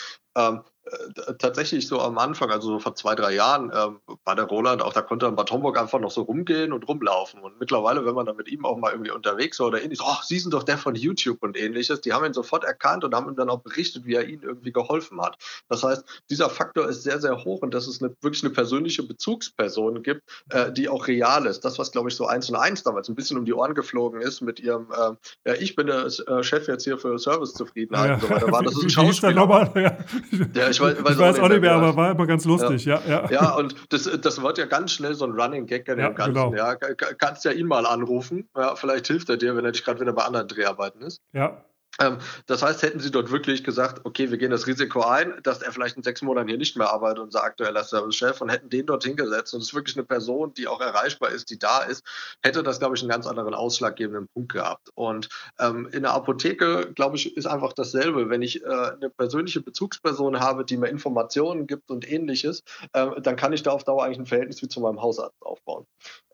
Äh, 0.85 1.35
tatsächlich 1.37 1.87
so 1.87 2.01
am 2.01 2.17
Anfang, 2.17 2.51
also 2.51 2.67
so 2.67 2.79
vor 2.79 2.95
zwei, 2.95 3.15
drei 3.15 3.33
Jahren, 3.33 3.71
ähm, 3.73 3.99
war 4.25 4.35
der 4.35 4.45
Roland 4.45 4.81
auch, 4.81 4.91
da 4.91 5.01
konnte 5.01 5.25
er 5.25 5.29
in 5.29 5.35
Bad 5.35 5.49
Homburg 5.49 5.79
einfach 5.79 5.99
noch 5.99 6.11
so 6.11 6.23
rumgehen 6.23 6.73
und 6.73 6.87
rumlaufen. 6.87 7.39
Und 7.39 7.59
mittlerweile, 7.59 8.05
wenn 8.05 8.15
man 8.15 8.25
dann 8.25 8.35
mit 8.35 8.49
ihm 8.49 8.65
auch 8.65 8.77
mal 8.77 8.91
irgendwie 8.91 9.11
unterwegs 9.11 9.59
war 9.59 9.67
oder 9.67 9.81
ähnliches, 9.81 10.05
ach, 10.05 10.23
Sie 10.23 10.39
sind 10.39 10.53
doch 10.53 10.63
der 10.63 10.77
von 10.77 10.95
YouTube 10.95 11.41
und 11.41 11.57
ähnliches, 11.57 12.01
die 12.01 12.11
haben 12.11 12.25
ihn 12.25 12.33
sofort 12.33 12.65
erkannt 12.65 13.05
und 13.05 13.15
haben 13.15 13.29
ihm 13.29 13.35
dann 13.35 13.49
auch 13.49 13.61
berichtet, 13.61 14.05
wie 14.05 14.15
er 14.15 14.27
ihnen 14.27 14.43
irgendwie 14.43 14.73
geholfen 14.73 15.21
hat. 15.21 15.37
Das 15.69 15.83
heißt, 15.83 16.03
dieser 16.29 16.49
Faktor 16.49 16.89
ist 16.89 17.03
sehr, 17.03 17.21
sehr 17.21 17.45
hoch 17.45 17.61
und 17.61 17.73
dass 17.73 17.87
es 17.87 18.01
eine, 18.01 18.13
wirklich 18.21 18.43
eine 18.43 18.51
persönliche 18.51 19.03
Bezugsperson 19.03 20.03
gibt, 20.03 20.23
äh, 20.49 20.71
die 20.71 20.89
auch 20.89 21.07
real 21.07 21.45
ist. 21.45 21.61
Das, 21.61 21.79
was, 21.79 21.91
glaube 21.91 22.09
ich, 22.09 22.15
so 22.15 22.27
eins 22.27 22.49
und 22.49 22.57
eins 22.57 22.83
damals 22.83 23.07
ein 23.07 23.15
bisschen 23.15 23.37
um 23.37 23.45
die 23.45 23.53
Ohren 23.53 23.73
geflogen 23.73 24.21
ist 24.21 24.41
mit 24.41 24.59
ihrem, 24.59 24.87
äh, 24.91 25.49
ja, 25.49 25.55
ich 25.59 25.75
bin 25.75 25.87
der 25.87 26.05
äh, 26.05 26.43
Chef 26.43 26.67
jetzt 26.67 26.83
hier 26.83 26.97
für 26.97 27.17
Servicezufriedenheit 27.17 28.09
ja. 28.09 28.13
und 28.15 28.21
so 28.21 28.29
weiter, 28.29 28.51
war 28.51 28.63
das 28.63 28.73
ist 28.77 28.83
ein 28.83 28.89
Schauspieler. 28.89 29.33
Ja, 30.53 30.72
ich 30.73 30.81
weiß, 30.81 31.03
weiß, 31.03 31.13
ich 31.13 31.19
weiß 31.19 31.39
auch 31.39 31.49
nicht 31.49 31.61
mehr, 31.61 31.73
aber 31.73 31.95
war 31.95 32.11
immer 32.11 32.27
ganz 32.27 32.45
lustig, 32.45 32.85
ja. 32.85 33.01
Ja, 33.07 33.23
ja. 33.25 33.31
ja 33.31 33.55
und 33.55 33.75
das, 33.89 34.03
das 34.03 34.41
wird 34.41 34.57
ja 34.57 34.65
ganz 34.65 34.91
schnell 34.91 35.15
so 35.15 35.25
ein 35.25 35.31
Running 35.31 35.65
Gag 35.65 35.87
in 35.87 35.99
ja, 35.99 36.09
dem 36.09 36.15
Ganzen. 36.15 36.33
Genau. 36.33 36.55
Ja, 36.55 36.75
kannst 36.75 37.45
ja 37.45 37.51
ihn 37.51 37.67
mal 37.67 37.85
anrufen. 37.85 38.49
Ja, 38.55 38.75
vielleicht 38.75 39.07
hilft 39.07 39.29
er 39.29 39.37
dir, 39.37 39.55
wenn 39.55 39.65
er 39.65 39.71
dich 39.71 39.83
gerade 39.83 39.99
wieder 39.99 40.13
bei 40.13 40.23
anderen 40.23 40.47
Dreharbeiten 40.47 41.01
ist. 41.01 41.21
Ja. 41.33 41.63
Ähm, 41.99 42.17
das 42.47 42.63
heißt, 42.63 42.81
hätten 42.81 42.99
sie 42.99 43.11
dort 43.11 43.31
wirklich 43.31 43.63
gesagt, 43.63 44.01
okay, 44.03 44.31
wir 44.31 44.37
gehen 44.37 44.51
das 44.51 44.65
Risiko 44.65 45.01
ein, 45.01 45.39
dass 45.43 45.61
er 45.61 45.71
vielleicht 45.71 45.95
in 45.95 46.03
sechs 46.03 46.21
Monaten 46.21 46.47
hier 46.47 46.57
nicht 46.57 46.75
mehr 46.75 46.91
arbeitet, 46.91 47.19
unser 47.19 47.43
aktueller 47.43 47.83
Service-Chef, 47.83 48.41
und 48.41 48.49
hätten 48.49 48.69
den 48.69 48.85
dort 48.85 49.03
hingesetzt 49.03 49.53
und 49.53 49.61
es 49.61 49.67
ist 49.67 49.73
wirklich 49.73 49.95
eine 49.95 50.05
Person, 50.05 50.53
die 50.55 50.67
auch 50.67 50.81
erreichbar 50.81 51.29
ist, 51.29 51.49
die 51.51 51.59
da 51.59 51.83
ist, 51.83 52.03
hätte 52.41 52.63
das, 52.63 52.79
glaube 52.79 52.95
ich, 52.95 53.01
einen 53.01 53.09
ganz 53.09 53.27
anderen 53.27 53.53
ausschlaggebenden 53.53 54.27
Punkt 54.33 54.53
gehabt. 54.53 54.89
Und 54.95 55.29
ähm, 55.59 55.87
in 55.91 56.03
der 56.03 56.13
Apotheke, 56.13 56.91
glaube 56.95 57.15
ich, 57.15 57.37
ist 57.37 57.45
einfach 57.45 57.73
dasselbe. 57.73 58.29
Wenn 58.29 58.41
ich 58.41 58.63
äh, 58.63 58.67
eine 58.67 59.09
persönliche 59.09 59.61
Bezugsperson 59.61 60.39
habe, 60.39 60.65
die 60.65 60.77
mir 60.77 60.89
Informationen 60.89 61.67
gibt 61.67 61.91
und 61.91 62.09
ähnliches, 62.09 62.63
äh, 62.93 63.21
dann 63.21 63.35
kann 63.35 63.53
ich 63.53 63.61
da 63.63 63.71
auf 63.71 63.83
Dauer 63.83 64.03
eigentlich 64.03 64.19
ein 64.19 64.25
Verhältnis 64.25 64.61
wie 64.61 64.67
zu 64.67 64.79
meinem 64.79 65.01
Hausarzt 65.01 65.41
aufbauen. 65.41 65.85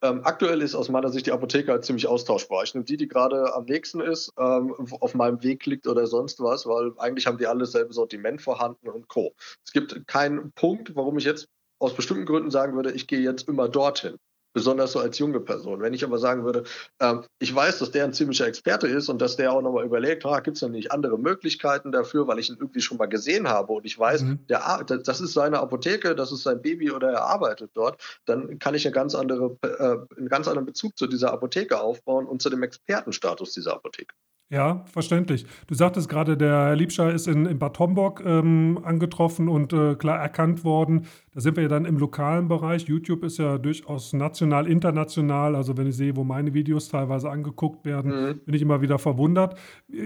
Ähm, 0.01 0.21
aktuell 0.23 0.61
ist 0.61 0.75
aus 0.75 0.87
meiner 0.89 1.09
Sicht 1.09 1.25
die 1.25 1.31
Apotheke 1.33 1.71
halt 1.71 1.83
ziemlich 1.83 2.07
austauschbar. 2.07 2.63
Ich 2.63 2.73
nehme 2.73 2.85
die, 2.85 2.95
die 2.95 3.07
gerade 3.07 3.53
am 3.53 3.65
nächsten 3.65 3.99
ist, 3.99 4.31
ähm, 4.37 4.73
auf 5.01 5.13
meinem 5.13 5.43
Weg 5.43 5.48
liegt 5.65 5.87
oder 5.87 6.07
sonst 6.07 6.39
was, 6.39 6.65
weil 6.65 6.93
eigentlich 6.97 7.27
haben 7.27 7.37
die 7.37 7.47
alle 7.47 7.61
dasselbe 7.61 7.93
Sortiment 7.93 8.41
vorhanden 8.41 8.89
und 8.89 9.07
Co. 9.07 9.33
Es 9.65 9.71
gibt 9.71 10.07
keinen 10.07 10.51
Punkt, 10.53 10.95
warum 10.95 11.17
ich 11.17 11.25
jetzt 11.25 11.47
aus 11.79 11.95
bestimmten 11.95 12.25
Gründen 12.25 12.51
sagen 12.51 12.75
würde, 12.75 12.91
ich 12.91 13.07
gehe 13.07 13.19
jetzt 13.19 13.47
immer 13.47 13.69
dorthin 13.69 14.17
besonders 14.53 14.93
so 14.93 14.99
als 14.99 15.17
junge 15.19 15.39
Person. 15.39 15.81
Wenn 15.81 15.93
ich 15.93 16.03
aber 16.03 16.17
sagen 16.17 16.43
würde, 16.43 16.63
ähm, 16.99 17.23
ich 17.39 17.53
weiß, 17.53 17.79
dass 17.79 17.91
der 17.91 18.03
ein 18.03 18.13
ziemlicher 18.13 18.47
Experte 18.47 18.87
ist 18.87 19.09
und 19.09 19.21
dass 19.21 19.37
der 19.37 19.53
auch 19.53 19.61
nochmal 19.61 19.85
überlegt, 19.85 20.25
ah, 20.25 20.39
gibt 20.39 20.57
es 20.57 20.61
denn 20.61 20.71
nicht 20.71 20.91
andere 20.91 21.17
Möglichkeiten 21.17 21.91
dafür, 21.91 22.27
weil 22.27 22.39
ich 22.39 22.49
ihn 22.49 22.57
irgendwie 22.59 22.81
schon 22.81 22.97
mal 22.97 23.07
gesehen 23.07 23.47
habe 23.47 23.73
und 23.73 23.85
ich 23.85 23.97
weiß, 23.97 24.23
mhm. 24.23 24.47
der, 24.47 24.83
das 24.83 25.21
ist 25.21 25.33
seine 25.33 25.59
Apotheke, 25.59 26.15
das 26.15 26.31
ist 26.31 26.43
sein 26.43 26.61
Baby 26.61 26.91
oder 26.91 27.11
er 27.11 27.23
arbeitet 27.23 27.71
dort, 27.73 28.01
dann 28.25 28.59
kann 28.59 28.75
ich 28.75 28.85
eine 28.85 28.93
ganz 28.93 29.15
andere, 29.15 29.57
äh, 29.61 30.17
einen 30.17 30.29
ganz 30.29 30.47
anderen 30.47 30.65
Bezug 30.65 30.97
zu 30.97 31.07
dieser 31.07 31.31
Apotheke 31.31 31.79
aufbauen 31.79 32.25
und 32.25 32.41
zu 32.41 32.49
dem 32.49 32.63
Expertenstatus 32.63 33.53
dieser 33.53 33.75
Apotheke. 33.75 34.15
Ja, 34.51 34.83
verständlich. 34.91 35.45
Du 35.67 35.75
sagtest 35.75 36.09
gerade, 36.09 36.35
der 36.35 36.49
Herr 36.49 36.75
Liebscher 36.75 37.13
ist 37.13 37.27
in, 37.27 37.45
in 37.45 37.59
Bad 37.59 37.77
Homburg 37.77 38.23
ähm, 38.25 38.79
angetroffen 38.81 39.47
und 39.47 39.73
äh, 39.73 39.93
klar 39.93 40.17
erkannt 40.19 40.63
worden. 40.63 41.05
Da 41.35 41.39
sind 41.39 41.55
wir 41.55 41.63
ja 41.63 41.69
dann 41.69 41.85
im 41.85 41.99
lokalen 41.99 42.47
Bereich. 42.47 42.87
YouTube 42.87 43.23
ist 43.23 43.37
ja 43.37 43.59
durchaus 43.59 44.11
national, 44.11 44.65
international. 44.65 45.55
Also 45.55 45.77
wenn 45.77 45.85
ich 45.85 45.97
sehe, 45.97 46.15
wo 46.15 46.23
meine 46.23 46.55
Videos 46.55 46.87
teilweise 46.89 47.29
angeguckt 47.29 47.85
werden, 47.85 48.11
mhm. 48.11 48.39
bin 48.39 48.55
ich 48.55 48.63
immer 48.63 48.81
wieder 48.81 48.97
verwundert. 48.97 49.55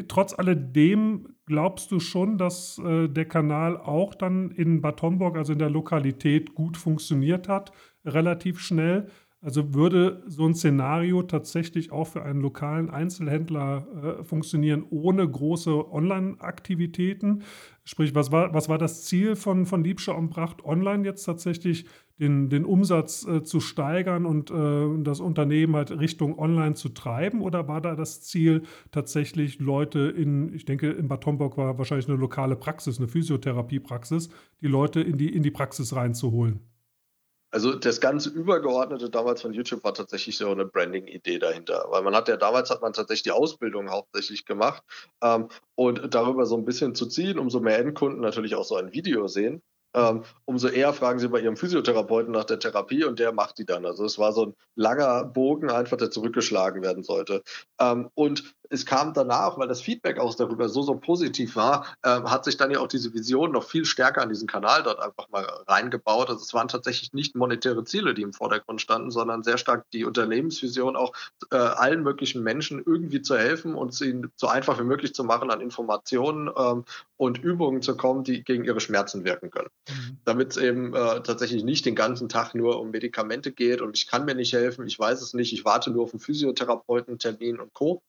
Trotz 0.10 0.38
alledem 0.38 1.30
glaubst 1.46 1.90
du 1.92 2.02
schon, 2.02 2.38
dass 2.38 2.80
äh, 2.80 3.08
der 3.08 3.26
Kanal 3.26 3.78
auch 3.78 4.14
dann 4.14 4.52
in 4.52 4.82
Bad 4.82 5.02
Homburg, 5.02 5.38
also 5.38 5.54
in 5.54 5.60
der 5.60 5.70
Lokalität, 5.70 6.54
gut 6.54 6.76
funktioniert 6.76 7.48
hat, 7.48 7.72
relativ 8.06 8.60
schnell. 8.60 9.08
Also 9.44 9.74
würde 9.74 10.24
so 10.26 10.46
ein 10.46 10.56
Szenario 10.56 11.22
tatsächlich 11.22 11.92
auch 11.92 12.06
für 12.06 12.24
einen 12.24 12.40
lokalen 12.40 12.90
Einzelhändler 12.90 14.20
äh, 14.22 14.24
funktionieren, 14.24 14.86
ohne 14.90 15.30
große 15.30 15.92
Online-Aktivitäten? 15.92 17.44
Sprich, 17.84 18.16
was 18.16 18.32
war, 18.32 18.54
was 18.54 18.70
war 18.70 18.78
das 18.78 19.04
Ziel 19.04 19.36
von, 19.36 19.66
von 19.66 19.84
Liebscher 19.84 20.18
und 20.18 20.30
Bracht, 20.30 20.64
online 20.64 21.04
jetzt 21.04 21.26
tatsächlich 21.26 21.86
den, 22.22 22.48
den 22.48 22.64
Umsatz 22.64 23.28
äh, 23.28 23.44
zu 23.44 23.60
steigern 23.60 24.26
und 24.26 24.50
äh, 24.50 25.04
das 25.04 25.20
Unternehmen 25.20 25.76
halt 25.76 25.92
Richtung 25.92 26.40
Online 26.40 26.76
zu 26.76 26.88
treiben? 26.88 27.42
Oder 27.42 27.68
war 27.68 27.82
da 27.82 27.98
das 27.98 28.22
Ziel, 28.22 28.64
tatsächlich 28.92 29.60
Leute 29.60 30.00
in, 30.00 30.54
ich 30.54 30.64
denke, 30.64 30.90
in 30.90 31.10
Bad 31.10 31.26
Homburg 31.26 31.58
war 31.58 31.78
wahrscheinlich 31.78 32.08
eine 32.08 32.18
lokale 32.18 32.56
Praxis, 32.56 32.98
eine 32.98 33.10
Physiotherapiepraxis, 33.10 34.30
die 34.62 34.68
Leute 34.68 35.02
in 35.02 35.18
die, 35.18 35.36
in 35.36 35.44
die 35.44 35.52
Praxis 35.52 35.94
reinzuholen? 35.94 36.73
Also 37.54 37.76
das 37.76 38.02
ganze 38.02 38.30
Übergeordnete 38.30 39.12
damals 39.12 39.44
von 39.44 39.54
YouTube 39.54 39.84
war 39.84 39.94
tatsächlich 39.94 40.38
so 40.38 40.50
eine 40.50 40.66
Branding-Idee 40.66 41.38
dahinter. 41.38 41.86
Weil 41.90 42.02
man 42.02 42.16
hat 42.16 42.28
ja 42.28 42.36
damals 42.36 42.72
hat 42.72 42.82
man 42.82 42.94
tatsächlich 42.94 43.24
die 43.24 43.32
Ausbildung 43.32 43.92
hauptsächlich 43.92 44.46
gemacht 44.46 44.84
ähm, 45.22 45.50
und 45.76 46.16
darüber 46.16 46.48
so 46.48 46.58
ein 46.58 46.66
bisschen 46.66 46.96
zu 46.96 47.06
ziehen, 47.06 47.38
umso 47.38 47.60
mehr 47.60 47.78
Endkunden 47.78 48.22
natürlich 48.22 48.56
auch 48.56 48.66
so 48.66 48.76
ein 48.76 48.92
Video 48.92 49.28
sehen. 49.28 49.62
Ähm, 49.96 50.24
umso 50.46 50.68
eher 50.68 50.94
fragen 50.94 51.20
sie 51.20 51.28
bei 51.28 51.42
ihrem 51.42 51.56
Physiotherapeuten 51.56 52.32
nach 52.32 52.46
der 52.46 52.58
Therapie 52.58 53.04
und 53.04 53.20
der 53.20 53.32
macht 53.32 53.60
die 53.60 53.66
dann. 53.66 53.86
Also 53.86 54.04
es 54.06 54.18
war 54.18 54.34
so 54.34 54.48
ein 54.48 54.56
langer 54.76 55.24
Bogen 55.24 55.70
einfach, 55.70 55.98
der 55.98 56.10
zurückgeschlagen 56.10 56.82
werden 56.82 57.04
sollte. 57.04 57.44
Ähm, 57.80 58.10
und 58.16 58.56
es 58.70 58.86
kam 58.86 59.14
danach, 59.14 59.58
weil 59.58 59.68
das 59.68 59.82
Feedback 59.82 60.20
auch 60.20 60.34
darüber 60.36 60.70
so, 60.70 60.82
so 60.82 60.96
positiv 60.96 61.56
war, 61.56 61.86
ähm, 62.04 62.30
hat 62.30 62.46
sich 62.46 62.58
dann 62.58 62.72
ja 62.72 62.80
auch 62.80 62.88
diese 62.88 63.14
Vision 63.14 63.52
noch 63.52 63.64
viel 63.64 63.86
stärker 63.86 64.22
an 64.22 64.30
diesen 64.30 64.48
Kanal 64.48 64.84
dort 64.84 65.00
einfach 65.00 65.30
mal 65.30 65.46
reingebaut. 65.68 66.30
Also 66.30 66.42
es 66.42 66.54
waren 66.54 66.68
tatsächlich 66.68 67.14
nicht 67.14 67.36
monetäre 67.36 67.84
Ziele, 67.84 68.14
die 68.14 68.22
im 68.22 68.34
Vordergrund 68.34 68.82
standen, 68.82 69.12
sondern 69.12 69.44
sehr 69.44 69.58
stark 69.58 69.86
die 69.92 70.06
Unternehmensvision 70.06 70.96
auch 70.96 71.14
äh, 71.52 71.58
allen 71.58 72.04
möglichen 72.04 72.44
Menschen 72.44 72.82
irgendwie 72.86 73.22
zu 73.22 73.38
helfen 73.38 73.76
und 73.76 73.94
sie 73.94 74.22
so 74.36 74.48
einfach 74.48 74.80
wie 74.80 74.84
möglich 74.84 75.14
zu 75.14 75.24
machen, 75.24 75.52
an 75.52 75.62
Informationen 75.62 76.50
ähm, 76.58 76.86
und 77.18 77.44
Übungen 77.44 77.82
zu 77.82 77.96
kommen, 77.96 78.24
die 78.24 78.44
gegen 78.44 78.66
ihre 78.66 78.80
Schmerzen 78.80 79.24
wirken 79.24 79.52
können. 79.52 79.70
Mhm. 79.90 80.18
Damit 80.26 80.52
es 80.52 80.58
eben 80.58 80.94
äh, 80.94 81.22
tatsächlich 81.22 81.64
nicht 81.64 81.86
den 81.86 81.96
ganzen 81.96 82.30
Tag 82.30 82.56
nur 82.56 82.80
um 82.80 82.92
Medikamente 82.92 83.52
geht 83.52 83.82
und 83.82 83.98
ich 83.98 84.08
kann 84.08 84.26
mir 84.26 84.36
nicht 84.36 84.54
helfen, 84.54 84.88
ich 84.88 84.98
weiß 84.98 85.22
es 85.22 85.34
nicht, 85.34 85.54
ich 85.54 85.66
warte 85.66 85.92
nur 85.92 86.04
auf 86.04 86.14
einen 86.14 86.20
Physiotherapeuten, 86.20 87.20
Termin 87.20 87.60
und 87.60 87.74
Co., 87.74 88.02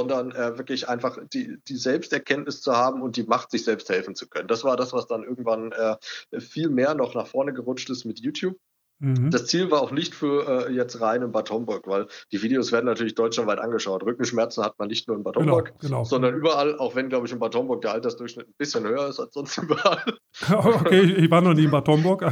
sondern 0.00 0.32
äh, 0.32 0.56
wirklich 0.56 0.88
einfach 0.88 1.18
die, 1.30 1.58
die 1.68 1.76
Selbsterkenntnis 1.76 2.62
zu 2.62 2.74
haben 2.74 3.02
und 3.02 3.16
die 3.16 3.24
Macht, 3.24 3.50
sich 3.50 3.64
selbst 3.64 3.90
helfen 3.90 4.14
zu 4.14 4.28
können. 4.28 4.48
Das 4.48 4.64
war 4.64 4.78
das, 4.78 4.94
was 4.94 5.06
dann 5.06 5.24
irgendwann 5.24 5.72
äh, 5.72 5.96
viel 6.40 6.70
mehr 6.70 6.94
noch 6.94 7.14
nach 7.14 7.26
vorne 7.26 7.52
gerutscht 7.52 7.90
ist 7.90 8.06
mit 8.06 8.18
YouTube. 8.18 8.56
Mhm. 9.00 9.30
Das 9.30 9.46
Ziel 9.46 9.70
war 9.70 9.80
auch 9.80 9.92
nicht 9.92 10.14
für 10.14 10.68
äh, 10.68 10.72
jetzt 10.72 11.00
rein 11.00 11.22
in 11.22 11.32
Bad 11.32 11.50
Homburg, 11.50 11.86
weil 11.86 12.06
die 12.32 12.42
Videos 12.42 12.70
werden 12.70 12.84
natürlich 12.84 13.14
deutschlandweit 13.14 13.58
angeschaut. 13.58 14.02
Rückenschmerzen 14.04 14.62
hat 14.62 14.78
man 14.78 14.88
nicht 14.88 15.08
nur 15.08 15.16
in 15.16 15.24
Bad 15.24 15.36
genau, 15.36 15.52
Homburg, 15.52 15.72
genau, 15.80 15.80
genau. 15.80 16.04
sondern 16.04 16.34
überall, 16.34 16.76
auch 16.78 16.94
wenn, 16.94 17.08
glaube 17.08 17.26
ich, 17.26 17.32
in 17.32 17.38
Bad 17.38 17.54
Homburg 17.54 17.80
der 17.80 17.92
Altersdurchschnitt 17.92 18.48
ein 18.48 18.54
bisschen 18.58 18.84
höher 18.84 19.08
ist 19.08 19.18
als 19.18 19.32
sonst 19.32 19.56
überall. 19.58 20.02
okay, 20.50 21.00
ich 21.00 21.30
war 21.30 21.40
noch 21.40 21.54
nie 21.54 21.64
in 21.64 21.70
Bad 21.70 21.88
Homburg. 21.88 22.22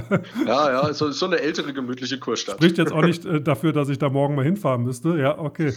ja, 0.46 0.70
ja, 0.70 0.92
so, 0.92 1.10
so 1.10 1.26
eine 1.26 1.40
ältere, 1.40 1.72
gemütliche 1.72 2.18
Kurstadt. 2.18 2.56
Spricht 2.56 2.76
jetzt 2.76 2.92
auch 2.92 3.02
nicht 3.02 3.24
äh, 3.24 3.40
dafür, 3.40 3.72
dass 3.72 3.88
ich 3.88 3.98
da 3.98 4.10
morgen 4.10 4.34
mal 4.34 4.44
hinfahren 4.44 4.84
müsste. 4.84 5.18
Ja, 5.18 5.38
okay. 5.38 5.72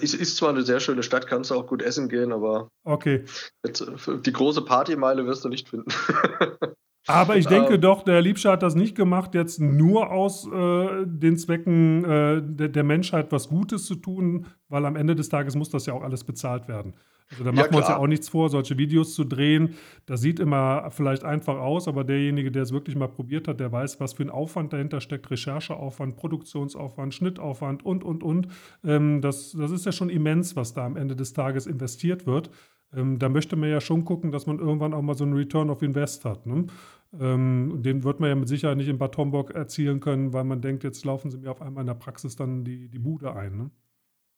Es 0.00 0.14
ist 0.14 0.36
zwar 0.36 0.48
eine 0.48 0.62
sehr 0.62 0.80
schöne 0.80 1.02
Stadt, 1.02 1.26
kannst 1.26 1.50
du 1.50 1.54
auch 1.54 1.66
gut 1.66 1.82
essen 1.82 2.08
gehen, 2.08 2.32
aber 2.32 2.70
okay. 2.84 3.24
Jetzt, 3.64 3.86
die 4.24 4.32
große 4.32 4.62
Partymeile 4.62 5.26
wirst 5.26 5.44
du 5.44 5.48
nicht 5.48 5.68
finden. 5.68 5.90
Aber 7.08 7.36
ich 7.36 7.46
denke 7.46 7.74
ähm, 7.74 7.80
doch, 7.80 8.02
der 8.02 8.20
Liebscher 8.20 8.52
hat 8.52 8.62
das 8.62 8.74
nicht 8.74 8.94
gemacht, 8.94 9.34
jetzt 9.34 9.60
nur 9.60 10.12
aus 10.12 10.46
äh, 10.46 11.06
den 11.06 11.38
Zwecken 11.38 12.04
äh, 12.04 12.42
der, 12.42 12.68
der, 12.68 12.84
Menschheit 12.84 13.32
was 13.32 13.48
Gutes 13.48 13.86
zu 13.86 13.94
tun, 13.94 14.46
weil 14.68 14.84
am 14.84 14.94
Ende 14.94 15.16
des 15.16 15.30
Tages 15.30 15.56
muss 15.56 15.70
das 15.70 15.86
ja 15.86 15.94
auch 15.94 16.02
alles 16.02 16.24
bezahlt 16.24 16.68
werden. 16.68 16.92
Also 17.30 17.44
da 17.44 17.52
machen 17.52 17.66
ja, 17.66 17.72
wir 17.72 17.78
uns 17.78 17.88
ja 17.88 17.96
auch 17.96 18.06
nichts 18.06 18.28
vor, 18.28 18.48
solche 18.48 18.78
Videos 18.78 19.14
zu 19.14 19.24
drehen. 19.24 19.74
Das 20.06 20.20
sieht 20.20 20.40
immer 20.40 20.90
vielleicht 20.90 21.24
einfach 21.24 21.56
aus, 21.56 21.88
aber 21.88 22.04
derjenige, 22.04 22.50
der 22.50 22.62
es 22.62 22.72
wirklich 22.72 22.96
mal 22.96 23.08
probiert 23.08 23.48
hat, 23.48 23.60
der 23.60 23.70
weiß, 23.72 24.00
was 24.00 24.14
für 24.14 24.22
ein 24.22 24.30
Aufwand 24.30 24.72
dahinter 24.72 25.00
steckt. 25.00 25.30
Rechercheaufwand, 25.30 26.16
Produktionsaufwand, 26.16 27.14
Schnittaufwand 27.14 27.84
und, 27.84 28.04
und, 28.04 28.22
und. 28.22 28.48
Ähm, 28.84 29.20
das, 29.20 29.52
das 29.52 29.70
ist 29.70 29.84
ja 29.84 29.92
schon 29.92 30.08
immens, 30.10 30.56
was 30.56 30.72
da 30.72 30.86
am 30.86 30.96
Ende 30.96 31.16
des 31.16 31.32
Tages 31.32 31.66
investiert 31.66 32.26
wird. 32.26 32.50
Ähm, 32.94 33.18
da 33.18 33.28
möchte 33.28 33.56
man 33.56 33.68
ja 33.68 33.80
schon 33.80 34.04
gucken, 34.04 34.32
dass 34.32 34.46
man 34.46 34.58
irgendwann 34.58 34.94
auch 34.94 35.02
mal 35.02 35.14
so 35.14 35.24
einen 35.24 35.34
Return 35.34 35.68
of 35.68 35.82
Invest 35.82 36.24
hat. 36.24 36.46
Ne? 36.46 36.66
Ähm, 37.12 37.82
den 37.82 38.04
wird 38.04 38.20
man 38.20 38.28
ja 38.28 38.34
mit 38.34 38.48
Sicherheit 38.48 38.76
nicht 38.76 38.88
in 38.88 38.98
Bad 38.98 39.16
Homburg 39.16 39.52
erzielen 39.52 40.00
können, 40.00 40.32
weil 40.32 40.44
man 40.44 40.60
denkt, 40.60 40.84
jetzt 40.84 41.04
laufen 41.04 41.30
sie 41.30 41.38
mir 41.38 41.50
auf 41.50 41.62
einmal 41.62 41.82
in 41.82 41.86
der 41.86 41.94
Praxis 41.94 42.36
dann 42.36 42.64
die, 42.64 42.88
die 42.88 42.98
Bude 42.98 43.34
ein. 43.34 43.56
Ne? 43.56 43.70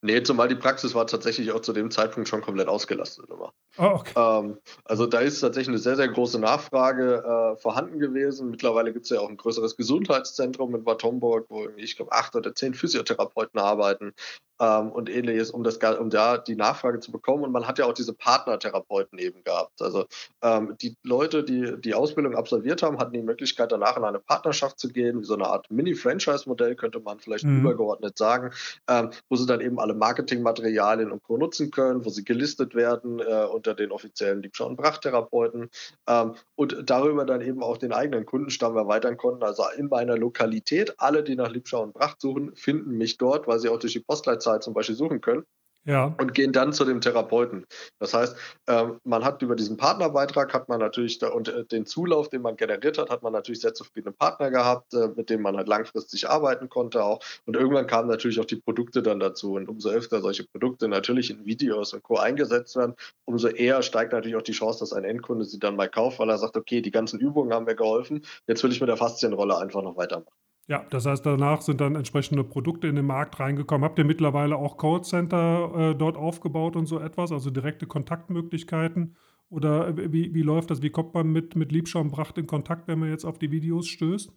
Nee, 0.03 0.23
zumal 0.23 0.47
die 0.47 0.55
Praxis 0.55 0.95
war 0.95 1.05
tatsächlich 1.05 1.51
auch 1.51 1.61
zu 1.61 1.73
dem 1.73 1.91
Zeitpunkt 1.91 2.27
schon 2.27 2.41
komplett 2.41 2.67
ausgelastet. 2.67 3.29
Immer. 3.29 3.53
Oh, 3.77 3.99
okay. 3.99 4.13
ähm, 4.15 4.57
also 4.85 5.05
da 5.05 5.19
ist 5.19 5.39
tatsächlich 5.39 5.69
eine 5.69 5.77
sehr, 5.77 5.95
sehr 5.95 6.07
große 6.07 6.39
Nachfrage 6.39 7.23
äh, 7.23 7.61
vorhanden 7.61 7.99
gewesen. 7.99 8.49
Mittlerweile 8.49 8.93
gibt 8.93 9.05
es 9.05 9.11
ja 9.11 9.19
auch 9.19 9.29
ein 9.29 9.37
größeres 9.37 9.77
Gesundheitszentrum 9.77 10.73
in 10.75 10.83
Bad 10.83 11.03
Homburg, 11.03 11.45
wo 11.49 11.67
ich 11.77 11.95
glaube 11.95 12.11
acht 12.13 12.35
oder 12.35 12.55
zehn 12.55 12.73
Physiotherapeuten 12.73 13.59
arbeiten 13.59 14.13
ähm, 14.61 14.91
und 14.91 15.09
ähnliches, 15.09 15.51
um, 15.51 15.63
das, 15.63 15.77
um 15.77 16.09
da 16.09 16.37
die 16.37 16.55
Nachfrage 16.55 16.99
zu 16.99 17.11
bekommen. 17.11 17.43
Und 17.43 17.51
man 17.51 17.67
hat 17.67 17.79
ja 17.79 17.85
auch 17.85 17.93
diese 17.93 18.13
Partnertherapeuten 18.13 19.17
eben 19.17 19.43
gehabt. 19.43 19.81
Also 19.81 20.05
ähm, 20.43 20.75
die 20.81 20.95
Leute, 21.03 21.43
die 21.43 21.79
die 21.81 21.95
Ausbildung 21.95 22.35
absolviert 22.35 22.83
haben, 22.83 22.99
hatten 22.99 23.13
die 23.13 23.23
Möglichkeit, 23.23 23.71
danach 23.71 23.97
in 23.97 24.03
eine 24.03 24.19
Partnerschaft 24.19 24.79
zu 24.79 24.89
gehen, 24.89 25.21
wie 25.21 25.25
so 25.25 25.33
eine 25.33 25.47
Art 25.47 25.69
Mini-Franchise-Modell, 25.71 26.75
könnte 26.75 26.99
man 26.99 27.19
vielleicht 27.19 27.45
mhm. 27.45 27.61
übergeordnet 27.61 28.17
sagen, 28.17 28.51
ähm, 28.87 29.09
wo 29.29 29.35
sie 29.35 29.47
dann 29.47 29.61
eben 29.61 29.79
alle 29.79 29.90
Marketingmaterialien 29.93 31.11
und 31.11 31.23
Co. 31.23 31.37
nutzen 31.37 31.71
können, 31.71 32.05
wo 32.05 32.09
sie 32.09 32.23
gelistet 32.23 32.75
werden 32.75 33.19
äh, 33.19 33.45
unter 33.45 33.73
den 33.73 33.91
offiziellen 33.91 34.41
Liebschau- 34.41 34.67
und 34.67 34.75
Brachttherapeuten 34.75 35.69
ähm, 36.07 36.35
und 36.55 36.89
darüber 36.89 37.25
dann 37.25 37.41
eben 37.41 37.63
auch 37.63 37.77
den 37.77 37.93
eigenen 37.93 38.25
Kundenstamm 38.25 38.75
erweitern 38.77 39.17
konnten. 39.17 39.43
Also 39.43 39.63
in 39.77 39.87
meiner 39.87 40.17
Lokalität, 40.17 40.95
alle, 40.97 41.23
die 41.23 41.35
nach 41.35 41.51
Liebschau 41.51 41.83
und 41.83 41.93
Bracht 41.93 42.21
suchen, 42.21 42.55
finden 42.55 42.97
mich 42.97 43.17
dort, 43.17 43.47
weil 43.47 43.59
sie 43.59 43.69
auch 43.69 43.79
durch 43.79 43.93
die 43.93 43.99
Postleitzahl 43.99 44.61
zum 44.61 44.73
Beispiel 44.73 44.95
suchen 44.95 45.21
können. 45.21 45.45
Ja. 45.83 46.13
Und 46.19 46.35
gehen 46.35 46.53
dann 46.53 46.73
zu 46.73 46.85
dem 46.85 47.01
Therapeuten. 47.01 47.65
Das 47.99 48.13
heißt, 48.13 48.35
ähm, 48.67 48.99
man 49.03 49.25
hat 49.25 49.41
über 49.41 49.55
diesen 49.55 49.77
Partnerbeitrag 49.77 50.53
hat 50.53 50.69
man 50.69 50.79
natürlich 50.79 51.17
da, 51.17 51.29
und 51.29 51.47
äh, 51.47 51.65
den 51.65 51.87
Zulauf, 51.87 52.29
den 52.29 52.43
man 52.43 52.55
generiert 52.55 52.99
hat, 52.99 53.09
hat 53.09 53.23
man 53.23 53.33
natürlich 53.33 53.61
sehr 53.61 53.73
zufriedene 53.73 54.13
Partner 54.13 54.51
gehabt, 54.51 54.93
äh, 54.93 55.07
mit 55.15 55.31
denen 55.31 55.41
man 55.41 55.57
halt 55.57 55.67
langfristig 55.67 56.29
arbeiten 56.29 56.69
konnte 56.69 57.03
auch. 57.03 57.19
Und 57.45 57.55
irgendwann 57.55 57.87
kamen 57.87 58.07
natürlich 58.09 58.39
auch 58.39 58.45
die 58.45 58.57
Produkte 58.57 59.01
dann 59.01 59.19
dazu. 59.19 59.53
Und 59.53 59.69
umso 59.69 59.89
öfter 59.89 60.21
solche 60.21 60.45
Produkte 60.45 60.87
natürlich 60.87 61.31
in 61.31 61.45
Videos 61.45 61.93
und 61.93 62.03
Co. 62.03 62.17
eingesetzt 62.17 62.75
werden, 62.75 62.95
umso 63.25 63.47
eher 63.47 63.81
steigt 63.81 64.13
natürlich 64.13 64.35
auch 64.35 64.43
die 64.43 64.51
Chance, 64.51 64.81
dass 64.81 64.93
ein 64.93 65.03
Endkunde 65.03 65.45
sie 65.45 65.59
dann 65.59 65.75
mal 65.75 65.89
kauft, 65.89 66.19
weil 66.19 66.29
er 66.29 66.37
sagt, 66.37 66.57
okay, 66.57 66.81
die 66.81 66.91
ganzen 66.91 67.19
Übungen 67.19 67.53
haben 67.53 67.65
mir 67.65 67.75
geholfen, 67.75 68.23
jetzt 68.47 68.63
will 68.63 68.71
ich 68.71 68.81
mit 68.81 68.89
der 68.89 68.97
Faszienrolle 68.97 69.57
einfach 69.57 69.81
noch 69.81 69.97
weitermachen. 69.97 70.40
Ja, 70.67 70.85
das 70.89 71.05
heißt, 71.05 71.25
danach 71.25 71.61
sind 71.61 71.81
dann 71.81 71.95
entsprechende 71.95 72.43
Produkte 72.43 72.87
in 72.87 72.95
den 72.95 73.05
Markt 73.05 73.39
reingekommen. 73.39 73.83
Habt 73.83 73.99
ihr 73.99 74.05
mittlerweile 74.05 74.55
auch 74.55 74.77
Callcenter 74.77 75.91
äh, 75.91 75.95
dort 75.95 76.15
aufgebaut 76.15 76.75
und 76.75 76.85
so 76.85 76.99
etwas, 76.99 77.31
also 77.31 77.49
direkte 77.49 77.87
Kontaktmöglichkeiten? 77.87 79.15
Oder 79.49 79.97
wie, 79.97 80.33
wie 80.33 80.41
läuft 80.43 80.71
das? 80.71 80.81
Wie 80.81 80.89
kommt 80.89 81.13
man 81.13 81.27
mit, 81.31 81.55
mit 81.57 81.73
Liebscher 81.73 81.99
und 81.99 82.11
Bracht 82.11 82.37
in 82.37 82.47
Kontakt, 82.47 82.87
wenn 82.87 82.99
man 82.99 83.09
jetzt 83.09 83.25
auf 83.25 83.37
die 83.37 83.51
Videos 83.51 83.87
stößt? 83.87 84.31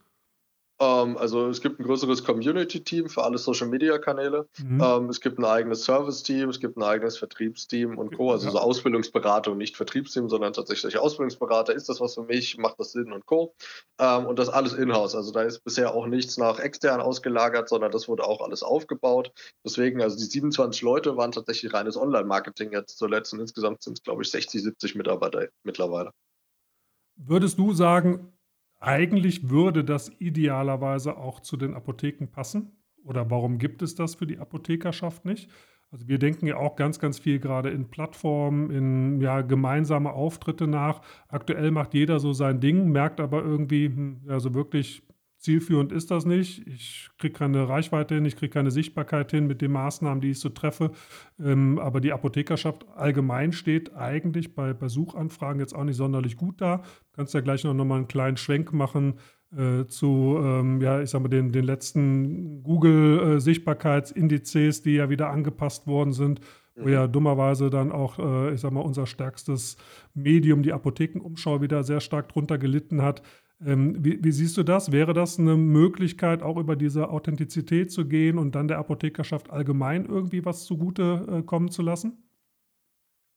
Ähm, 0.81 1.17
also 1.17 1.49
es 1.49 1.61
gibt 1.61 1.79
ein 1.79 1.85
größeres 1.85 2.25
Community-Team 2.25 3.09
für 3.09 3.23
alle 3.23 3.39
Social-Media-Kanäle. 3.39 4.49
Mhm. 4.59 4.81
Ähm, 4.83 5.09
es 5.09 5.21
gibt 5.21 5.39
ein 5.39 5.45
eigenes 5.45 5.85
Service-Team, 5.85 6.49
es 6.49 6.59
gibt 6.59 6.77
ein 6.77 6.83
eigenes 6.83 7.17
Vertriebsteam 7.17 7.97
und 7.97 8.17
Co. 8.17 8.33
Also 8.33 8.47
ja. 8.47 8.53
so 8.53 8.59
Ausbildungsberatung, 8.59 9.57
nicht 9.57 9.77
Vertriebsteam, 9.77 10.29
sondern 10.29 10.53
tatsächlich 10.53 10.99
Ausbildungsberater. 10.99 11.75
Ist 11.75 11.89
das 11.89 12.01
was 12.01 12.15
für 12.15 12.25
mich? 12.25 12.59
Macht 12.59 12.79
das 12.81 12.93
Sinn 12.93 13.13
und 13.13 13.25
Co. 13.27 13.55
Ähm, 14.01 14.27
und 14.27 14.39
das 14.39 14.49
alles 14.49 14.73
in-house. 14.73 15.15
Also 15.15 15.33
da 15.33 15.43
ist 15.43 15.63
bisher 15.65 15.95
auch 15.95 16.07
nichts 16.07 16.39
nach 16.39 16.59
extern 16.59 17.01
ausgelagert, 17.01 17.69
sondern 17.69 17.93
das 17.93 18.09
wurde 18.09 18.25
auch 18.25 18.41
alles 18.41 18.63
aufgebaut. 18.63 19.33
Deswegen, 19.65 20.03
also 20.03 20.17
die 20.17 20.25
27 20.25 20.83
Leute 20.83 21.17
waren 21.17 21.31
tatsächlich 21.31 21.73
reines 21.73 21.97
Online-Marketing 21.97 22.73
jetzt 22.73 22.99
zuletzt 22.99 23.33
und 23.33 23.41
insgesamt 23.41 23.83
sind 23.83 23.99
es, 23.99 24.03
glaube 24.03 24.23
ich, 24.23 24.31
60, 24.31 24.63
70 24.63 24.95
Mitarbeiter 24.97 25.49
mittlerweile. 25.63 26.11
Würdest 27.17 27.59
du 27.59 27.73
sagen, 27.73 28.34
eigentlich 28.85 29.51
würde 29.51 29.85
das 29.85 30.11
idealerweise 30.19 31.17
auch 31.17 31.41
zu 31.41 31.57
den 31.57 31.75
Apotheken 31.75 32.27
passen. 32.31 32.73
Oder 33.05 33.31
warum 33.31 33.59
gibt 33.59 33.83
es 33.83 33.95
das 33.95 34.15
für 34.15 34.27
die 34.27 34.39
Apothekerschaft 34.39 35.25
nicht? 35.25 35.51
Also 35.91 36.09
wir 36.09 36.19
denken 36.19 36.47
ja 36.47 36.57
auch 36.57 36.77
ganz, 36.77 36.99
ganz 36.99 37.19
viel 37.19 37.39
gerade 37.39 37.71
in 37.71 37.89
Plattformen, 37.89 38.71
in 38.71 39.21
ja, 39.21 39.43
gemeinsame 39.43 40.13
Auftritte 40.13 40.67
nach. 40.67 41.03
Aktuell 41.29 41.71
macht 41.71 41.95
jeder 41.95 42.19
so 42.19 42.33
sein 42.33 42.61
Ding, 42.61 42.91
merkt 42.91 43.21
aber 43.21 43.45
irgendwie, 43.45 43.87
hm, 43.87 44.23
also 44.29 44.55
wirklich 44.55 45.03
zielführend 45.45 45.93
ist 45.93 46.11
das 46.11 46.25
nicht. 46.25 46.67
Ich 46.67 47.11
kriege 47.19 47.35
keine 47.35 47.69
Reichweite 47.69 48.15
hin, 48.15 48.25
ich 48.25 48.35
kriege 48.35 48.51
keine 48.51 48.71
Sichtbarkeit 48.71 49.31
hin 49.31 49.47
mit 49.47 49.61
den 49.61 49.73
Maßnahmen, 49.73 50.23
die 50.23 50.31
ich 50.31 50.41
so 50.41 50.49
treffe. 50.49 50.93
Ähm, 51.39 51.79
aber 51.79 52.01
die 52.01 52.13
Apothekerschaft 52.13 52.87
allgemein 52.97 53.53
steht 53.53 53.95
eigentlich 53.95 54.55
bei, 54.55 54.73
bei 54.73 54.89
Suchanfragen 54.89 55.61
jetzt 55.61 55.75
auch 55.75 55.85
nicht 55.85 55.97
sonderlich 55.97 56.37
gut 56.37 56.63
da. 56.63 56.79
Du 56.79 56.85
kannst 57.13 57.35
ja 57.35 57.41
gleich 57.41 57.65
noch, 57.65 57.75
mal 57.75 57.97
einen 57.97 58.09
kleinen 58.09 58.39
Schwenk 58.39 58.73
machen 58.73 59.19
äh, 59.57 59.87
zu, 59.87 60.39
ähm, 60.43 60.81
ja, 60.81 61.03
ich 61.03 61.11
sag 61.11 61.21
mal, 61.21 61.29
den, 61.29 61.53
den 61.53 61.65
letzten 61.65 62.63
Google-Sichtbarkeitsindizes, 62.63 64.81
die 64.83 64.95
ja 64.95 65.11
wieder 65.11 65.29
angepasst 65.31 65.87
worden 65.87 66.15
sind, 66.15 66.41
wo 66.77 66.89
ja 66.89 67.07
mhm. 67.07 67.13
dummerweise 67.13 67.71
dann 67.71 67.93
auch, 67.93 68.19
äh, 68.19 68.55
ich 68.55 68.61
sag 68.61 68.73
mal, 68.73 68.81
unser 68.81 69.07
stärkstes 69.07 69.77
Medium, 70.15 70.63
die 70.63 70.73
Apothekenumschau, 70.73 71.61
wieder 71.61 71.85
sehr 71.85 72.01
stark 72.01 72.29
drunter 72.29 72.59
gelitten 72.59 73.03
hat. 73.03 73.23
Ähm, 73.65 74.05
wie, 74.05 74.23
wie, 74.23 74.33
siehst 74.33 74.57
du 74.57 74.63
das? 74.63 74.91
Wäre 74.91 75.15
das 75.15 75.39
eine 75.39 75.57
Möglichkeit, 75.57 76.43
auch 76.43 76.57
über 76.57 76.77
diese 76.77 77.09
Authentizität 77.09 77.93
zu 77.93 78.07
gehen 78.07 78.39
und 78.39 78.55
dann 78.55 78.69
der 78.69 78.79
Apothekerschaft 78.79 79.51
allgemein 79.51 80.07
irgendwie 80.07 80.45
was 80.45 80.65
zugute 80.65 81.27
äh, 81.31 81.43
kommen 81.43 81.71
zu 81.71 81.83
lassen? 81.83 82.25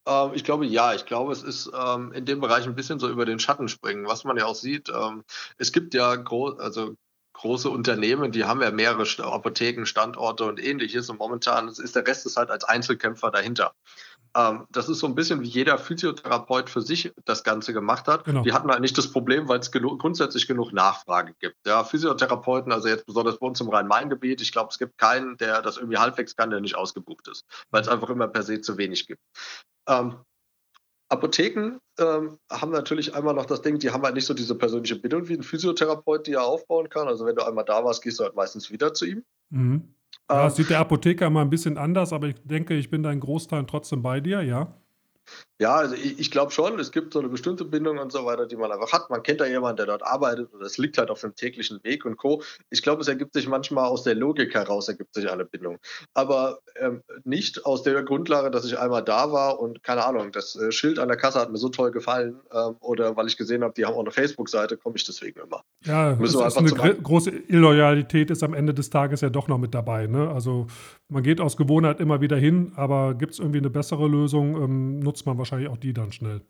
Ähm, 0.07 0.31
ich 0.33 0.43
glaube 0.43 0.65
ja, 0.65 0.93
ich 0.95 1.05
glaube, 1.05 1.31
es 1.31 1.43
ist 1.43 1.71
ähm, 1.77 2.11
in 2.13 2.25
dem 2.25 2.39
Bereich 2.39 2.65
ein 2.65 2.75
bisschen 2.75 2.99
so 2.99 3.09
über 3.09 3.25
den 3.25 3.39
Schatten 3.39 3.67
springen, 3.67 4.07
was 4.07 4.23
man 4.23 4.37
ja 4.37 4.45
auch 4.45 4.55
sieht. 4.55 4.89
Ähm, 4.89 5.23
es 5.57 5.71
gibt 5.71 5.93
ja 5.93 6.15
gro 6.15 6.49
also 6.49 6.95
große 7.37 7.69
Unternehmen, 7.69 8.31
die 8.31 8.45
haben 8.45 8.61
ja 8.61 8.71
mehrere 8.71 9.05
Apotheken, 9.23 9.85
Standorte 9.85 10.45
und 10.45 10.63
ähnliches 10.63 11.09
und 11.09 11.19
momentan 11.19 11.67
ist 11.67 11.95
der 11.95 12.05
Rest 12.05 12.25
ist 12.25 12.37
halt 12.37 12.49
als 12.49 12.63
Einzelkämpfer 12.63 13.31
dahinter. 13.31 13.73
Ähm, 14.35 14.67
das 14.71 14.89
ist 14.89 14.99
so 14.99 15.07
ein 15.07 15.15
bisschen 15.15 15.41
wie 15.41 15.47
jeder 15.47 15.77
Physiotherapeut 15.77 16.69
für 16.69 16.81
sich 16.81 17.11
das 17.25 17.43
Ganze 17.43 17.73
gemacht 17.73 18.07
hat. 18.07 18.25
Genau. 18.25 18.43
Die 18.43 18.53
hatten 18.53 18.69
halt 18.69 18.81
nicht 18.81 18.97
das 18.97 19.11
Problem, 19.11 19.47
weil 19.47 19.59
es 19.59 19.71
grundsätzlich 19.71 20.47
genug 20.47 20.73
Nachfrage 20.73 21.33
gibt. 21.39 21.55
Ja, 21.65 21.83
Physiotherapeuten, 21.83 22.71
also 22.71 22.87
jetzt 22.87 23.05
besonders 23.05 23.39
bei 23.39 23.47
uns 23.47 23.61
im 23.61 23.69
Rhein-Main-Gebiet, 23.69 24.41
ich 24.41 24.51
glaube, 24.51 24.69
es 24.71 24.79
gibt 24.79 24.97
keinen, 24.97 25.37
der 25.37 25.61
das 25.61 25.77
irgendwie 25.77 25.97
halbwegs 25.97 26.35
kann, 26.35 26.49
der 26.49 26.59
nicht 26.59 26.75
ausgebucht 26.75 27.27
ist, 27.27 27.45
weil 27.69 27.81
es 27.81 27.87
einfach 27.87 28.09
immer 28.09 28.27
per 28.27 28.43
se 28.43 28.61
zu 28.61 28.77
wenig 28.77 29.07
gibt. 29.07 29.21
Ähm, 29.87 30.17
Apotheken 31.09 31.79
ähm, 31.99 32.37
haben 32.51 32.71
natürlich 32.71 33.15
einmal 33.15 33.33
noch 33.33 33.45
das 33.45 33.61
Ding, 33.61 33.79
die 33.79 33.91
haben 33.91 34.03
halt 34.03 34.15
nicht 34.15 34.25
so 34.25 34.33
diese 34.33 34.55
persönliche 34.55 34.97
Bindung 34.97 35.27
wie 35.29 35.35
ein 35.35 35.43
Physiotherapeut, 35.43 36.27
die 36.27 36.33
er 36.33 36.43
aufbauen 36.43 36.89
kann. 36.89 37.07
Also 37.07 37.25
wenn 37.25 37.35
du 37.35 37.45
einmal 37.45 37.65
da 37.65 37.83
warst, 37.83 38.03
gehst 38.03 38.19
du 38.19 38.23
halt 38.23 38.35
meistens 38.35 38.71
wieder 38.71 38.93
zu 38.93 39.05
ihm. 39.05 39.23
Mhm. 39.49 39.93
Ja, 40.29 40.43
das 40.43 40.57
sieht 40.57 40.69
der 40.69 40.79
Apotheker 40.79 41.29
mal 41.29 41.41
ein 41.41 41.49
bisschen 41.49 41.77
anders, 41.77 42.11
aber 42.11 42.27
ich 42.27 42.35
denke, 42.43 42.73
ich 42.75 42.89
bin 42.89 43.03
da 43.03 43.11
in 43.11 43.21
Großteilen 43.21 43.67
trotzdem 43.67 44.01
bei 44.01 44.19
dir, 44.19 44.41
ja. 44.41 44.75
Ja, 45.59 45.75
also 45.75 45.95
ich, 45.95 46.19
ich 46.19 46.29
glaube 46.29 46.51
schon, 46.51 46.79
es 46.79 46.91
gibt 46.91 47.13
so 47.13 47.19
eine 47.19 47.29
bestimmte 47.29 47.65
Bindung 47.65 47.97
und 47.97 48.11
so 48.11 48.25
weiter, 48.25 48.45
die 48.45 48.55
man 48.55 48.71
einfach 48.71 48.91
hat. 48.91 49.09
Man 49.09 49.23
kennt 49.23 49.41
da 49.41 49.45
jemanden, 49.45 49.77
der 49.77 49.87
dort 49.87 50.03
arbeitet 50.03 50.53
und 50.53 50.61
es 50.61 50.77
liegt 50.77 50.97
halt 50.99 51.09
auf 51.09 51.21
dem 51.21 51.35
täglichen 51.35 51.83
Weg 51.83 52.05
und 52.05 52.17
Co. 52.17 52.43
Ich 52.69 52.83
glaube, 52.83 53.01
es 53.01 53.07
ergibt 53.07 53.33
sich 53.33 53.47
manchmal 53.47 53.85
aus 53.85 54.03
der 54.03 54.13
Logik 54.13 54.53
heraus, 54.53 54.87
ergibt 54.87 55.15
sich 55.15 55.29
eine 55.29 55.45
Bindung. 55.45 55.79
Aber 56.13 56.59
ähm, 56.79 57.01
nicht 57.23 57.65
aus 57.65 57.81
der 57.81 58.03
Grundlage, 58.03 58.51
dass 58.51 58.65
ich 58.65 58.77
einmal 58.77 59.03
da 59.03 59.31
war 59.31 59.59
und 59.59 59.81
keine 59.81 60.05
Ahnung, 60.05 60.31
das 60.31 60.55
äh, 60.55 60.71
Schild 60.71 60.99
an 60.99 61.07
der 61.07 61.17
Kasse 61.17 61.39
hat 61.39 61.51
mir 61.51 61.57
so 61.57 61.69
toll 61.69 61.89
gefallen 61.89 62.39
ähm, 62.53 62.75
oder 62.79 63.15
weil 63.15 63.25
ich 63.25 63.37
gesehen 63.37 63.63
habe, 63.63 63.73
die 63.75 63.85
haben 63.85 63.95
auch 63.95 64.01
eine 64.01 64.11
Facebook-Seite, 64.11 64.77
komme 64.77 64.95
ich 64.97 65.05
deswegen 65.05 65.39
immer. 65.39 65.63
Ja, 65.85 66.15
Müssen 66.15 66.45
ist 66.45 66.57
eine 66.57 66.95
große 66.95 67.31
Illoyalität 67.31 68.29
ist 68.29 68.43
am 68.43 68.53
Ende 68.53 68.73
des 68.75 68.91
Tages 68.91 69.21
ja 69.21 69.29
doch 69.29 69.47
noch 69.47 69.57
mit 69.57 69.73
dabei. 69.73 70.05
Ne? 70.05 70.29
Also 70.29 70.67
man 71.09 71.23
geht 71.23 71.41
aus 71.41 71.57
Gewohnheit 71.57 71.99
immer 71.99 72.21
wieder 72.21 72.37
hin, 72.37 72.73
aber 72.75 73.15
gibt 73.15 73.33
es 73.33 73.39
irgendwie 73.39 73.59
eine 73.59 73.69
bessere 73.69 74.07
Lösung, 74.07 74.61
ähm, 74.61 74.99
nutzt 74.99 75.16
man 75.25 75.37
wahrscheinlich 75.37 75.69
auch 75.69 75.77
die 75.77 75.93
dann 75.93 76.11
schnell. 76.11 76.41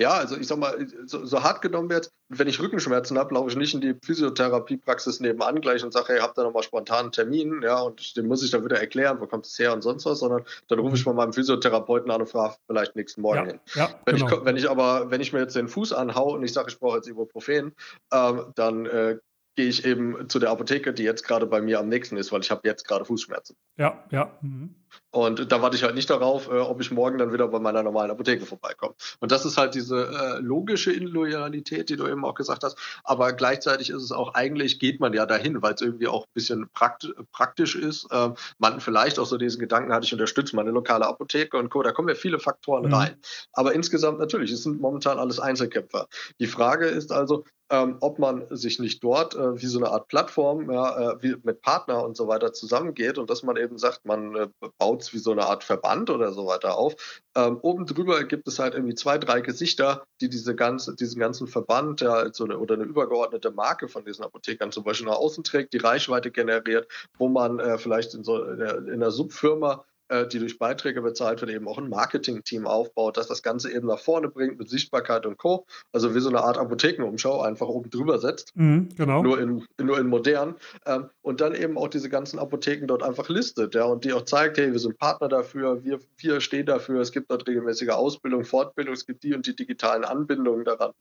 Ja, 0.00 0.12
also 0.12 0.36
ich 0.36 0.46
sag 0.46 0.58
mal, 0.58 0.86
so, 1.06 1.26
so 1.26 1.42
hart 1.42 1.60
genommen 1.60 1.90
wird, 1.90 2.12
wenn 2.28 2.46
ich 2.46 2.60
Rückenschmerzen 2.60 3.18
habe, 3.18 3.34
laufe 3.34 3.50
ich 3.50 3.56
nicht 3.56 3.74
in 3.74 3.80
die 3.80 3.96
Physiotherapiepraxis 4.00 5.18
nebenan 5.18 5.60
gleich 5.60 5.82
und 5.82 5.92
sage, 5.92 6.12
hey, 6.12 6.20
habt 6.20 6.38
ihr 6.38 6.44
nochmal 6.44 6.62
spontan 6.62 7.06
einen 7.06 7.12
Termin, 7.12 7.62
ja, 7.62 7.80
und 7.80 8.16
den 8.16 8.28
muss 8.28 8.44
ich 8.44 8.52
dann 8.52 8.64
wieder 8.64 8.78
erklären, 8.78 9.20
wo 9.20 9.26
kommt 9.26 9.46
es 9.46 9.58
her 9.58 9.72
und 9.72 9.82
sonst 9.82 10.06
was, 10.06 10.20
sondern 10.20 10.44
dann 10.68 10.78
rufe 10.78 10.94
ich 10.94 11.04
mal 11.04 11.14
meinem 11.14 11.32
Physiotherapeuten 11.32 12.12
an 12.12 12.20
und 12.20 12.28
frage 12.28 12.54
vielleicht 12.68 12.94
nächsten 12.94 13.22
Morgen 13.22 13.38
ja, 13.38 13.46
hin. 13.46 13.60
Ja, 13.74 13.90
wenn, 14.06 14.16
genau. 14.16 14.38
ich, 14.38 14.44
wenn 14.44 14.56
ich 14.56 14.70
aber, 14.70 15.10
wenn 15.10 15.20
ich 15.20 15.32
mir 15.32 15.40
jetzt 15.40 15.56
den 15.56 15.66
Fuß 15.66 15.92
anhaue 15.92 16.36
und 16.36 16.44
ich 16.44 16.52
sage, 16.52 16.70
ich 16.70 16.78
brauche 16.78 16.98
jetzt 16.98 17.08
Ibuprofen, 17.08 17.74
ähm, 18.12 18.52
dann 18.54 18.86
äh, 18.86 19.18
gehe 19.58 19.66
ich 19.66 19.84
eben 19.84 20.28
zu 20.28 20.38
der 20.38 20.50
Apotheke, 20.50 20.94
die 20.94 21.02
jetzt 21.02 21.26
gerade 21.26 21.44
bei 21.44 21.60
mir 21.60 21.80
am 21.80 21.88
nächsten 21.88 22.16
ist, 22.16 22.30
weil 22.30 22.42
ich 22.42 22.50
habe 22.52 22.60
jetzt 22.62 22.86
gerade 22.86 23.04
Fußschmerzen. 23.04 23.56
Ja, 23.76 24.04
ja. 24.12 24.38
Mhm. 24.40 24.76
Und 25.10 25.50
da 25.50 25.60
warte 25.60 25.76
ich 25.76 25.82
halt 25.82 25.96
nicht 25.96 26.08
darauf, 26.10 26.46
äh, 26.46 26.60
ob 26.60 26.80
ich 26.80 26.92
morgen 26.92 27.18
dann 27.18 27.32
wieder 27.32 27.48
bei 27.48 27.58
meiner 27.58 27.82
normalen 27.82 28.12
Apotheke 28.12 28.46
vorbeikomme. 28.46 28.94
Und 29.18 29.32
das 29.32 29.44
ist 29.44 29.56
halt 29.56 29.74
diese 29.74 30.06
äh, 30.06 30.38
logische 30.38 30.92
Inloyalität, 30.92 31.88
die 31.88 31.96
du 31.96 32.06
eben 32.06 32.24
auch 32.24 32.36
gesagt 32.36 32.62
hast. 32.62 32.78
Aber 33.02 33.32
gleichzeitig 33.32 33.90
ist 33.90 34.00
es 34.00 34.12
auch, 34.12 34.34
eigentlich 34.34 34.78
geht 34.78 35.00
man 35.00 35.12
ja 35.12 35.26
dahin, 35.26 35.60
weil 35.60 35.74
es 35.74 35.80
irgendwie 35.80 36.06
auch 36.06 36.22
ein 36.22 36.34
bisschen 36.34 36.68
prakt 36.72 37.12
praktisch 37.32 37.74
ist. 37.74 38.06
Ähm, 38.12 38.34
man 38.58 38.80
vielleicht 38.80 39.18
auch 39.18 39.26
so 39.26 39.38
diesen 39.38 39.58
Gedanken 39.58 39.92
hatte, 39.92 40.04
ich 40.04 40.12
unterstütze 40.12 40.54
meine 40.54 40.70
lokale 40.70 41.04
Apotheke 41.04 41.56
und 41.56 41.68
Co. 41.68 41.82
Da 41.82 41.90
kommen 41.90 42.08
ja 42.08 42.14
viele 42.14 42.38
Faktoren 42.38 42.86
mhm. 42.86 42.94
rein. 42.94 43.16
Aber 43.54 43.74
insgesamt 43.74 44.20
natürlich, 44.20 44.52
es 44.52 44.62
sind 44.62 44.80
momentan 44.80 45.18
alles 45.18 45.40
Einzelkämpfer. 45.40 46.06
Die 46.38 46.46
Frage 46.46 46.86
ist 46.86 47.10
also, 47.10 47.44
ähm, 47.70 47.96
ob 48.00 48.18
man 48.18 48.46
sich 48.50 48.78
nicht 48.78 49.02
dort 49.04 49.34
äh, 49.34 49.60
wie 49.60 49.66
so 49.66 49.78
eine 49.78 49.90
Art 49.90 50.08
Plattform 50.08 50.70
ja, 50.70 51.12
äh, 51.12 51.36
mit 51.42 51.60
Partner 51.60 52.02
und 52.04 52.16
so 52.16 52.26
weiter 52.28 52.52
zusammengeht 52.52 53.18
und 53.18 53.28
dass 53.28 53.42
man 53.42 53.56
eben 53.56 53.78
sagt, 53.78 54.04
man 54.04 54.34
äh, 54.34 54.48
baut 54.78 55.02
es 55.02 55.12
wie 55.12 55.18
so 55.18 55.32
eine 55.32 55.46
Art 55.46 55.64
Verband 55.64 56.10
oder 56.10 56.32
so 56.32 56.46
weiter 56.46 56.76
auf. 56.76 56.96
Ähm, 57.36 57.58
oben 57.60 57.86
drüber 57.86 58.24
gibt 58.24 58.48
es 58.48 58.58
halt 58.58 58.74
irgendwie 58.74 58.94
zwei, 58.94 59.18
drei 59.18 59.40
Gesichter, 59.40 60.04
die 60.20 60.28
diese 60.28 60.54
ganze, 60.54 60.96
diesen 60.96 61.20
ganzen 61.20 61.46
Verband 61.46 62.00
ja, 62.00 62.32
so 62.32 62.44
eine, 62.44 62.58
oder 62.58 62.74
eine 62.74 62.84
übergeordnete 62.84 63.50
Marke 63.50 63.88
von 63.88 64.04
diesen 64.04 64.24
Apothekern 64.24 64.72
zum 64.72 64.84
Beispiel 64.84 65.06
nach 65.06 65.16
außen 65.16 65.44
trägt, 65.44 65.72
die 65.74 65.78
Reichweite 65.78 66.30
generiert, 66.30 66.88
wo 67.18 67.28
man 67.28 67.58
äh, 67.58 67.78
vielleicht 67.78 68.14
in 68.14 68.24
so 68.24 68.42
in 68.42 69.00
der, 69.00 69.10
Subfirma 69.10 69.84
die 70.10 70.38
durch 70.38 70.58
Beiträge 70.58 71.02
bezahlt 71.02 71.40
wird, 71.40 71.50
eben 71.50 71.68
auch 71.68 71.78
ein 71.78 71.88
Marketing-Team 71.88 72.66
aufbaut, 72.66 73.16
das 73.16 73.28
das 73.28 73.42
Ganze 73.42 73.70
eben 73.72 73.86
nach 73.86 73.98
vorne 73.98 74.28
bringt 74.28 74.58
mit 74.58 74.68
Sichtbarkeit 74.68 75.26
und 75.26 75.36
Co. 75.36 75.66
Also 75.92 76.14
wie 76.14 76.20
so 76.20 76.28
eine 76.28 76.40
Art 76.40 76.58
Apothekenumschau 76.58 77.42
einfach 77.42 77.68
oben 77.68 77.90
drüber 77.90 78.18
setzt. 78.18 78.56
Mhm, 78.56 78.88
genau. 78.96 79.22
Nur 79.22 79.40
in, 79.40 79.66
nur 79.80 79.98
in 79.98 80.06
modern. 80.06 80.54
Ähm, 80.86 81.10
und 81.22 81.40
dann 81.40 81.54
eben 81.54 81.76
auch 81.76 81.88
diese 81.88 82.08
ganzen 82.08 82.38
Apotheken 82.38 82.86
dort 82.86 83.02
einfach 83.02 83.28
listet, 83.28 83.74
ja, 83.74 83.84
und 83.84 84.04
die 84.04 84.12
auch 84.12 84.24
zeigt, 84.24 84.58
hey, 84.58 84.72
wir 84.72 84.78
sind 84.78 84.98
Partner 84.98 85.28
dafür, 85.28 85.84
wir, 85.84 86.00
wir 86.16 86.40
stehen 86.40 86.66
dafür, 86.66 87.00
es 87.00 87.12
gibt 87.12 87.30
dort 87.30 87.46
regelmäßige 87.46 87.90
Ausbildung, 87.90 88.44
Fortbildung, 88.44 88.94
es 88.94 89.06
gibt 89.06 89.22
die 89.22 89.34
und 89.34 89.46
die 89.46 89.56
digitalen 89.56 90.04
Anbindungen 90.04 90.64
daran. 90.64 90.92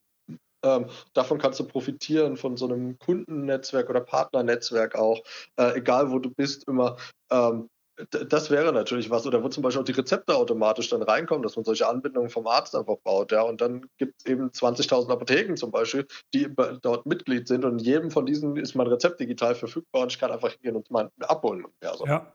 Ähm, 0.64 0.88
davon 1.14 1.38
kannst 1.38 1.60
du 1.60 1.66
profitieren, 1.66 2.36
von 2.36 2.58
so 2.58 2.68
einem 2.68 2.98
Kundennetzwerk 2.98 3.90
oder 3.90 4.02
Partnernetzwerk 4.02 4.96
auch, 4.96 5.22
äh, 5.58 5.78
egal 5.78 6.12
wo 6.12 6.20
du 6.20 6.32
bist, 6.32 6.68
immer. 6.68 6.98
Ähm, 7.30 7.70
das 8.12 8.52
wäre 8.52 8.72
natürlich 8.72 9.10
was. 9.10 9.26
Oder 9.26 9.44
wo 9.44 9.50
zum 9.50 9.64
Beispiel 9.64 9.82
auch 9.82 9.86
die 9.86 9.94
Rezepte 9.94 10.36
automatisch 10.36 10.90
dann 10.90 11.02
reinkommen, 11.02 11.44
dass 11.44 11.56
man 11.56 11.66
solche 11.66 11.88
Anbindungen 11.88 12.30
vom 12.30 12.48
Arzt 12.48 12.76
einfach 12.76 12.98
baut. 13.04 13.32
Ja. 13.32 13.42
Und 13.42 13.62
dann 13.62 13.90
gibt 13.98 14.16
es 14.20 14.26
eben 14.26 14.50
20.000 14.50 15.10
Apotheken 15.10 15.56
zum 15.56 15.72
Beispiel, 15.72 16.06
die 16.34 16.48
dort 16.82 17.06
Mitglied 17.06 17.48
sind. 17.48 17.66
Und 17.66 17.80
in 17.80 17.86
jedem 17.86 18.12
von 18.12 18.26
diesen 18.26 18.56
ist 18.58 18.76
mein 18.76 18.88
Rezept 18.88 19.20
digital 19.20 19.56
verfügbar 19.56 20.04
und 20.04 20.12
ich 20.12 20.20
kann 20.20 20.32
einfach 20.32 20.52
hingehen 20.52 20.76
und 20.76 20.92
mein 20.92 21.10
abholen. 21.22 21.66
Also. 21.82 22.06
Ja. 22.06 22.32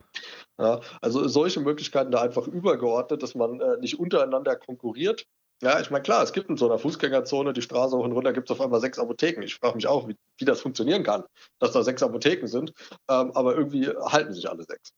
ja. 0.58 0.80
Also 1.00 1.28
solche 1.28 1.60
Möglichkeiten 1.60 2.10
da 2.10 2.20
einfach 2.20 2.48
übergeordnet, 2.48 3.22
dass 3.22 3.34
man 3.34 3.60
äh, 3.60 3.76
nicht 3.78 3.98
untereinander 3.98 4.56
konkurriert. 4.56 5.26
Ja, 5.62 5.78
ich 5.78 5.92
meine, 5.92 6.02
klar, 6.02 6.24
es 6.24 6.32
gibt 6.32 6.50
in 6.50 6.56
so 6.56 6.66
einer 6.66 6.78
Fußgängerzone 6.80 7.52
die 7.52 7.62
Straße 7.62 7.96
hoch 7.96 8.04
und 8.04 8.10
runter, 8.10 8.32
gibt 8.32 8.50
es 8.50 8.52
auf 8.52 8.60
einmal 8.60 8.80
sechs 8.80 8.98
Apotheken. 8.98 9.42
Ich 9.42 9.54
frage 9.54 9.76
mich 9.76 9.86
auch, 9.86 10.08
wie, 10.08 10.16
wie, 10.38 10.44
das 10.44 10.60
funktionieren 10.60 11.04
kann, 11.04 11.22
dass 11.60 11.70
da 11.70 11.84
sechs 11.84 12.02
Apotheken 12.02 12.48
sind. 12.48 12.72
Ähm, 13.08 13.30
aber 13.36 13.54
irgendwie 13.54 13.88
halten 13.88 14.34
sich 14.34 14.50
alle 14.50 14.64
sechs. 14.64 14.92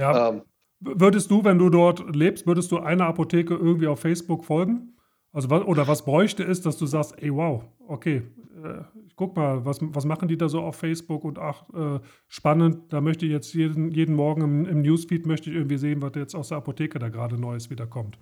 Ja. 0.00 0.30
Ähm, 0.30 0.42
würdest 0.80 1.30
du, 1.30 1.44
wenn 1.44 1.58
du 1.58 1.68
dort 1.68 2.16
lebst, 2.16 2.46
würdest 2.46 2.72
du 2.72 2.78
einer 2.78 3.06
Apotheke 3.06 3.54
irgendwie 3.54 3.86
auf 3.86 4.00
Facebook 4.00 4.44
folgen? 4.44 4.96
Also 5.32 5.48
oder 5.48 5.86
was 5.86 6.04
bräuchte 6.04 6.42
es, 6.42 6.60
dass 6.62 6.76
du 6.78 6.86
sagst, 6.86 7.22
ey 7.22 7.32
wow, 7.32 7.62
okay, 7.86 8.22
äh, 8.64 8.82
guck 9.14 9.36
mal, 9.36 9.64
was, 9.64 9.78
was 9.80 10.04
machen 10.04 10.26
die 10.26 10.36
da 10.36 10.48
so 10.48 10.60
auf 10.62 10.76
Facebook 10.76 11.24
und 11.24 11.38
ach, 11.38 11.68
äh, 11.74 12.00
spannend, 12.26 12.92
da 12.92 13.00
möchte 13.00 13.26
ich 13.26 13.32
jetzt 13.32 13.52
jeden, 13.54 13.90
jeden 13.90 14.16
Morgen 14.16 14.40
im, 14.40 14.64
im 14.64 14.82
Newsfeed 14.82 15.26
möchte 15.26 15.50
ich 15.50 15.56
irgendwie 15.56 15.76
sehen, 15.76 16.02
was 16.02 16.12
jetzt 16.16 16.34
aus 16.34 16.48
der 16.48 16.58
Apotheke 16.58 16.98
da 16.98 17.10
gerade 17.10 17.38
Neues 17.38 17.70
wieder 17.70 17.86
kommt. 17.86 18.18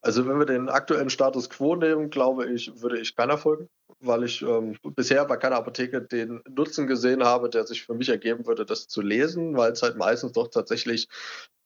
Also 0.00 0.26
wenn 0.26 0.38
wir 0.38 0.46
den 0.46 0.68
aktuellen 0.68 1.10
Status 1.10 1.48
quo 1.50 1.76
nehmen, 1.76 2.10
glaube 2.10 2.46
ich, 2.46 2.80
würde 2.80 2.98
ich 2.98 3.16
keiner 3.16 3.38
folgen, 3.38 3.68
weil 4.00 4.24
ich 4.24 4.42
ähm, 4.42 4.76
bisher 4.82 5.24
bei 5.24 5.36
keiner 5.36 5.56
Apotheke 5.56 6.02
den 6.02 6.42
Nutzen 6.48 6.86
gesehen 6.86 7.24
habe, 7.24 7.48
der 7.48 7.66
sich 7.66 7.84
für 7.84 7.94
mich 7.94 8.08
ergeben 8.08 8.46
würde, 8.46 8.66
das 8.66 8.88
zu 8.88 9.00
lesen, 9.00 9.56
weil 9.56 9.72
es 9.72 9.82
halt 9.82 9.96
meistens 9.96 10.32
doch 10.32 10.48
tatsächlich 10.48 11.08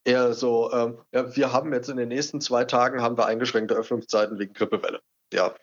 eher 0.04 0.32
so, 0.32 0.72
ähm, 0.72 0.98
ja, 1.12 1.34
wir 1.36 1.52
haben 1.52 1.72
jetzt 1.72 1.88
in 1.88 1.96
den 1.96 2.08
nächsten 2.08 2.40
zwei 2.40 2.64
Tagen 2.64 3.02
haben 3.02 3.18
wir 3.18 3.26
eingeschränkte 3.26 3.74
Öffnungszeiten 3.74 4.38
wegen 4.38 4.52
Grippewelle. 4.52 5.00
Ja, 5.32 5.54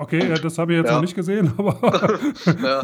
Okay, 0.00 0.28
ja, 0.28 0.36
das 0.36 0.56
habe 0.58 0.72
ich 0.72 0.78
jetzt 0.78 0.86
ja. 0.86 0.94
noch 0.94 1.00
nicht 1.00 1.16
gesehen, 1.16 1.52
aber. 1.58 1.76
ja, 2.62 2.80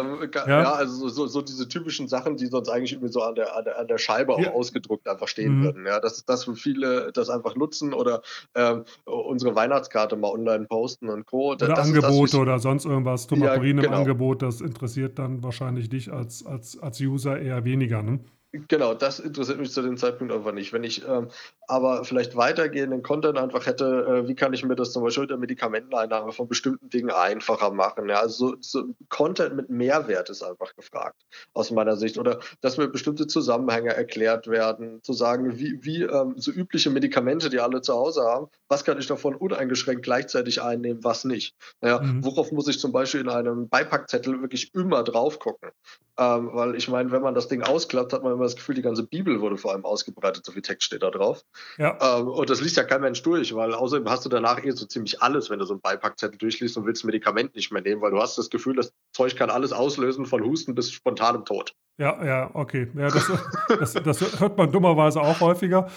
ähm, 0.00 0.30
ja. 0.46 0.72
also 0.72 1.08
so, 1.08 1.26
so, 1.26 1.40
diese 1.40 1.66
typischen 1.66 2.06
Sachen, 2.06 2.36
die 2.36 2.46
sonst 2.46 2.68
eigentlich 2.68 2.92
irgendwie 2.92 3.10
so 3.10 3.22
an 3.22 3.34
der, 3.34 3.56
an 3.56 3.64
der, 3.64 3.78
an 3.78 3.88
der 3.88 3.96
Scheibe 3.96 4.34
auch 4.34 4.46
ausgedruckt 4.52 5.08
einfach 5.08 5.26
stehen 5.26 5.60
mhm. 5.60 5.64
würden. 5.64 5.86
Ja, 5.86 6.00
das 6.00 6.18
ist 6.18 6.28
das, 6.28 6.46
wo 6.46 6.52
viele 6.52 7.12
das 7.12 7.30
einfach 7.30 7.56
nutzen 7.56 7.94
oder 7.94 8.20
ähm, 8.54 8.84
unsere 9.06 9.54
Weihnachtskarte 9.54 10.16
mal 10.16 10.28
online 10.28 10.66
posten 10.66 11.08
und 11.08 11.24
Co. 11.24 11.52
Oder 11.52 11.68
das 11.68 11.78
Angebote 11.78 12.32
das, 12.32 12.40
oder 12.40 12.58
sonst 12.58 12.84
irgendwas. 12.84 13.26
Tomaperin 13.26 13.78
ja, 13.78 13.82
genau. 13.84 13.94
im 13.94 14.00
Angebot, 14.00 14.42
das 14.42 14.60
interessiert 14.60 15.18
dann 15.18 15.42
wahrscheinlich 15.42 15.88
dich 15.88 16.12
als, 16.12 16.44
als, 16.44 16.78
als 16.78 17.00
User 17.00 17.40
eher 17.40 17.64
weniger, 17.64 18.02
ne? 18.02 18.20
Genau, 18.52 18.94
das 18.94 19.20
interessiert 19.20 19.60
mich 19.60 19.70
zu 19.70 19.80
dem 19.80 19.96
Zeitpunkt 19.96 20.32
einfach 20.32 20.50
nicht. 20.50 20.72
Wenn 20.72 20.82
ich 20.82 21.06
ähm, 21.06 21.28
aber 21.68 22.04
vielleicht 22.04 22.34
weitergehenden 22.34 23.04
Content 23.04 23.38
einfach 23.38 23.64
hätte, 23.64 24.24
äh, 24.24 24.28
wie 24.28 24.34
kann 24.34 24.52
ich 24.52 24.64
mir 24.64 24.74
das 24.74 24.92
zum 24.92 25.04
Beispiel 25.04 25.28
der 25.28 25.36
Medikamenteneinnahme 25.36 26.32
von 26.32 26.48
bestimmten 26.48 26.90
Dingen 26.90 27.12
einfacher 27.12 27.70
machen? 27.70 28.08
Ja, 28.08 28.18
also 28.18 28.56
so, 28.60 28.80
so 28.80 28.94
Content 29.08 29.54
mit 29.54 29.70
Mehrwert 29.70 30.30
ist 30.30 30.42
einfach 30.42 30.74
gefragt, 30.74 31.22
aus 31.54 31.70
meiner 31.70 31.94
Sicht. 31.94 32.18
Oder 32.18 32.40
dass 32.60 32.76
mir 32.76 32.88
bestimmte 32.88 33.28
Zusammenhänge 33.28 33.94
erklärt 33.94 34.48
werden, 34.48 35.00
zu 35.04 35.12
sagen, 35.12 35.56
wie, 35.60 35.78
wie 35.84 36.02
ähm, 36.02 36.34
so 36.36 36.50
übliche 36.50 36.90
Medikamente, 36.90 37.50
die 37.50 37.60
alle 37.60 37.82
zu 37.82 37.94
Hause 37.94 38.22
haben, 38.22 38.48
was 38.68 38.84
kann 38.84 38.98
ich 38.98 39.06
davon 39.06 39.36
uneingeschränkt 39.36 40.02
gleichzeitig 40.02 40.60
einnehmen, 40.60 41.04
was 41.04 41.24
nicht? 41.24 41.54
Ja, 41.82 42.00
mhm. 42.00 42.24
Worauf 42.24 42.50
muss 42.50 42.66
ich 42.66 42.80
zum 42.80 42.90
Beispiel 42.90 43.20
in 43.20 43.28
einem 43.28 43.68
Beipackzettel 43.68 44.40
wirklich 44.40 44.74
immer 44.74 45.04
drauf 45.04 45.38
gucken? 45.38 45.70
Ähm, 46.18 46.50
weil 46.52 46.74
ich 46.74 46.88
meine, 46.88 47.12
wenn 47.12 47.22
man 47.22 47.34
das 47.34 47.46
Ding 47.46 47.62
ausklappt, 47.62 48.12
hat 48.12 48.24
man 48.24 48.39
immer 48.40 48.46
das 48.46 48.56
Gefühl, 48.56 48.74
die 48.74 48.82
ganze 48.82 49.02
Bibel 49.02 49.40
wurde 49.40 49.58
vor 49.58 49.72
allem 49.72 49.84
ausgebreitet, 49.84 50.44
so 50.44 50.52
viel 50.52 50.62
Text 50.62 50.86
steht 50.86 51.02
da 51.02 51.10
drauf. 51.10 51.44
Ja. 51.78 51.98
Ähm, 52.00 52.28
und 52.28 52.48
das 52.48 52.60
liest 52.60 52.76
ja 52.76 52.84
kein 52.84 53.02
Mensch 53.02 53.22
durch, 53.22 53.54
weil 53.54 53.74
außerdem 53.74 54.08
hast 54.08 54.24
du 54.24 54.28
danach 54.28 54.64
eh 54.64 54.70
so 54.70 54.86
ziemlich 54.86 55.22
alles, 55.22 55.50
wenn 55.50 55.58
du 55.58 55.66
so 55.66 55.74
einen 55.74 55.82
Beipackzettel 55.82 56.38
durchliest 56.38 56.76
und 56.76 56.86
willst 56.86 57.04
Medikament 57.04 57.54
nicht 57.54 57.70
mehr 57.70 57.82
nehmen, 57.82 58.00
weil 58.00 58.10
du 58.10 58.20
hast 58.20 58.38
das 58.38 58.50
Gefühl, 58.50 58.76
das 58.76 58.92
Zeug 59.12 59.36
kann 59.36 59.50
alles 59.50 59.72
auslösen, 59.72 60.26
von 60.26 60.42
Husten 60.42 60.74
bis 60.74 60.90
spontanem 60.90 61.44
Tod. 61.44 61.74
Ja, 62.00 62.24
ja, 62.24 62.50
okay. 62.54 62.90
Ja, 62.94 63.10
das, 63.10 63.30
das, 63.78 63.92
das 63.92 64.40
hört 64.40 64.56
man 64.56 64.72
dummerweise 64.72 65.20
auch 65.20 65.38
häufiger. 65.40 65.90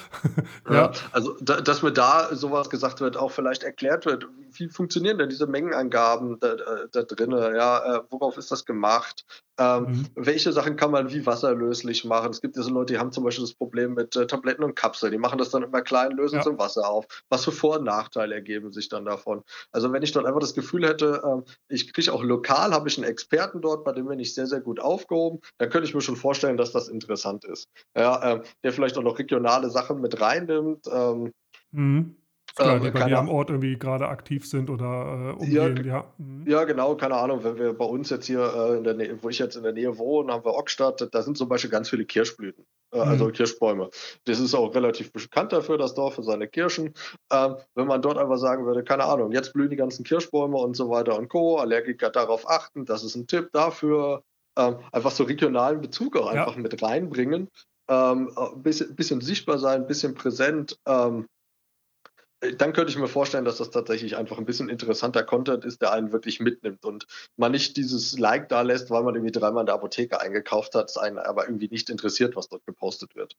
ja. 0.67 0.73
ja. 0.73 0.91
also, 1.13 1.38
da, 1.39 1.62
dass 1.62 1.82
mir 1.82 1.93
da 1.93 2.36
sowas 2.36 2.69
gesagt 2.69 2.99
wird, 2.99 3.15
auch 3.15 3.32
vielleicht 3.32 3.63
erklärt 3.63 4.06
wird, 4.06 4.27
wie 4.51 4.67
funktionieren 4.67 5.17
denn 5.17 5.29
diese 5.29 5.47
Mengenangaben 5.47 6.41
da, 6.41 6.56
da 6.91 7.03
drin? 7.03 7.32
Ja, 7.32 7.99
äh, 7.99 8.01
worauf 8.10 8.38
ist 8.38 8.51
das 8.51 8.65
gemacht? 8.65 9.25
Ähm, 9.58 9.84
mhm. 9.84 10.08
Welche 10.15 10.51
Sachen 10.51 10.75
kann 10.75 10.91
man 10.91 11.13
wie 11.13 11.25
wasserlöslich 11.25 12.03
machen? 12.03 12.33
Es 12.34 12.41
gibt 12.41 12.56
diese 12.56 12.69
Leute, 12.69 12.93
die 12.93 13.00
haben 13.00 13.12
zum 13.12 13.24
Beispiel 13.24 13.43
das 13.43 13.54
Problem 13.54 13.93
mit 13.93 14.15
äh, 14.15 14.28
Tabletten 14.28 14.63
und 14.63 14.76
Kapseln. 14.76 15.12
Die 15.12 15.17
machen 15.17 15.38
das 15.38 15.50
dann 15.50 15.63
immer 15.63 15.82
klein, 15.82 16.12
lösen 16.12 16.39
es 16.39 16.46
ja. 16.46 16.52
im 16.52 16.58
Wasser 16.58 16.89
auf. 16.89 17.06
Was 17.30 17.46
für 17.46 17.52
Vor- 17.52 17.78
und 17.78 17.86
Nachteile 17.86 18.36
ergeben 18.36 18.72
sich 18.72 18.89
dann 18.89 19.06
davon? 19.06 19.43
Also 19.72 19.91
wenn 19.93 20.04
ich 20.04 20.12
dort 20.12 20.26
einfach 20.26 20.39
das 20.39 20.54
Gefühl 20.54 20.88
hätte, 20.88 21.22
äh, 21.24 21.52
ich 21.69 21.93
kriege 21.93 22.12
auch 22.12 22.24
lokal, 22.24 22.74
habe 22.74 22.89
ich 22.89 22.98
einen 22.98 23.08
Experten 23.08 23.62
dort, 23.62 23.84
bei 23.84 23.93
dem 23.93 24.08
bin 24.08 24.19
ich 24.19 24.34
sehr, 24.34 24.48
sehr 24.48 24.62
gut 24.62 24.80
aufgehoben, 24.80 25.39
dann 25.58 25.69
könnte 25.69 25.88
ich 25.88 25.96
mir 25.96 26.02
schon 26.02 26.15
vorstellen, 26.15 26.58
dass 26.58 26.72
das 26.72 26.89
interessant 26.89 27.46
ist. 27.46 27.69
Ja, 27.96 28.34
äh, 28.34 28.43
der 28.63 28.74
vielleicht 28.74 28.98
auch 28.98 29.04
noch 29.04 29.19
regionale 29.19 29.69
Sachen 29.69 30.02
mit 30.02 30.19
reinnimmt. 30.19 30.88
Ähm, 30.91 31.32
mhm. 31.72 32.15
Klar, 32.55 32.79
die 32.79 32.91
bei 32.91 33.05
dir 33.05 33.17
am 33.17 33.29
Ort 33.29 33.49
irgendwie 33.49 33.77
gerade 33.79 34.07
aktiv 34.07 34.47
sind 34.47 34.69
oder 34.69 35.35
äh, 35.39 35.41
umgehen, 35.41 35.85
ja. 35.85 35.93
Ja. 35.93 36.13
Mhm. 36.17 36.47
ja. 36.47 36.63
genau, 36.65 36.95
keine 36.95 37.15
Ahnung. 37.15 37.43
Wenn 37.43 37.57
wir 37.57 37.73
bei 37.73 37.85
uns 37.85 38.11
jetzt 38.11 38.27
hier 38.27 38.41
äh, 38.41 38.77
in 38.77 38.83
der 38.83 38.93
Nähe, 38.93 39.17
wo 39.23 39.29
ich 39.29 39.39
jetzt 39.39 39.55
in 39.55 39.63
der 39.63 39.73
Nähe 39.73 39.97
wohne, 39.97 40.31
haben 40.31 40.45
wir 40.45 40.53
Ockstadt, 40.53 41.07
da 41.11 41.21
sind 41.23 41.35
zum 41.35 41.49
Beispiel 41.49 41.71
ganz 41.71 41.89
viele 41.89 42.05
Kirschblüten, 42.05 42.65
äh, 42.91 42.97
mhm. 42.97 43.09
also 43.09 43.29
Kirschbäume. 43.29 43.89
Das 44.25 44.39
ist 44.39 44.53
auch 44.53 44.75
relativ 44.75 45.11
bekannt 45.11 45.51
dafür, 45.51 45.79
das 45.79 45.95
Dorf 45.95 46.13
für 46.13 46.23
seine 46.23 46.47
Kirschen. 46.47 46.93
Ähm, 47.31 47.55
wenn 47.73 47.87
man 47.87 48.03
dort 48.03 48.19
einfach 48.19 48.37
sagen 48.37 48.67
würde, 48.67 48.83
keine 48.83 49.05
Ahnung, 49.05 49.31
jetzt 49.31 49.53
blühen 49.53 49.71
die 49.71 49.75
ganzen 49.75 50.03
Kirschbäume 50.03 50.57
und 50.57 50.75
so 50.75 50.89
weiter 50.91 51.17
und 51.17 51.29
Co., 51.29 51.57
Allergiker 51.57 52.11
darauf 52.11 52.47
achten, 52.47 52.85
das 52.85 53.03
ist 53.03 53.15
ein 53.15 53.25
Tipp 53.25 53.49
dafür, 53.53 54.23
ähm, 54.57 54.77
einfach 54.91 55.11
so 55.11 55.23
regionalen 55.23 55.81
Bezug 55.81 56.15
auch 56.17 56.27
einfach 56.27 56.55
ja. 56.55 56.61
mit 56.61 56.83
reinbringen. 56.83 57.49
Ähm, 57.89 58.31
ein 58.37 58.61
bisschen, 58.61 58.95
bisschen, 58.95 59.21
sichtbar 59.21 59.57
sein, 59.57 59.81
ein 59.81 59.87
bisschen 59.87 60.13
präsent. 60.13 60.77
Ähm, 60.87 61.25
dann 62.58 62.73
könnte 62.73 62.91
ich 62.91 62.97
mir 62.97 63.08
vorstellen, 63.08 63.45
dass 63.45 63.58
das 63.58 63.71
tatsächlich 63.71 64.17
einfach 64.17 64.38
ein 64.38 64.45
bisschen 64.45 64.69
interessanter 64.69 65.23
Content 65.23 65.65
ist, 65.65 65.82
der 65.82 65.91
einen 65.91 66.12
wirklich 66.12 66.39
mitnimmt 66.39 66.86
und 66.86 67.08
man 67.38 67.51
nicht 67.51 67.77
dieses 67.77 68.17
Like 68.17 68.49
da 68.49 68.62
lässt, 68.62 68.89
weil 68.89 69.03
man 69.03 69.15
irgendwie 69.15 69.32
dreimal 69.32 69.62
in 69.62 69.67
der 69.67 69.75
Apotheke 69.75 70.19
eingekauft 70.21 70.75
hat, 70.75 70.89
es 70.89 70.97
einen 70.97 71.17
aber 71.17 71.45
irgendwie 71.45 71.69
nicht 71.69 71.89
interessiert, 71.89 72.36
was 72.36 72.49
dort 72.49 72.65
gepostet 72.65 73.15
wird. 73.15 73.36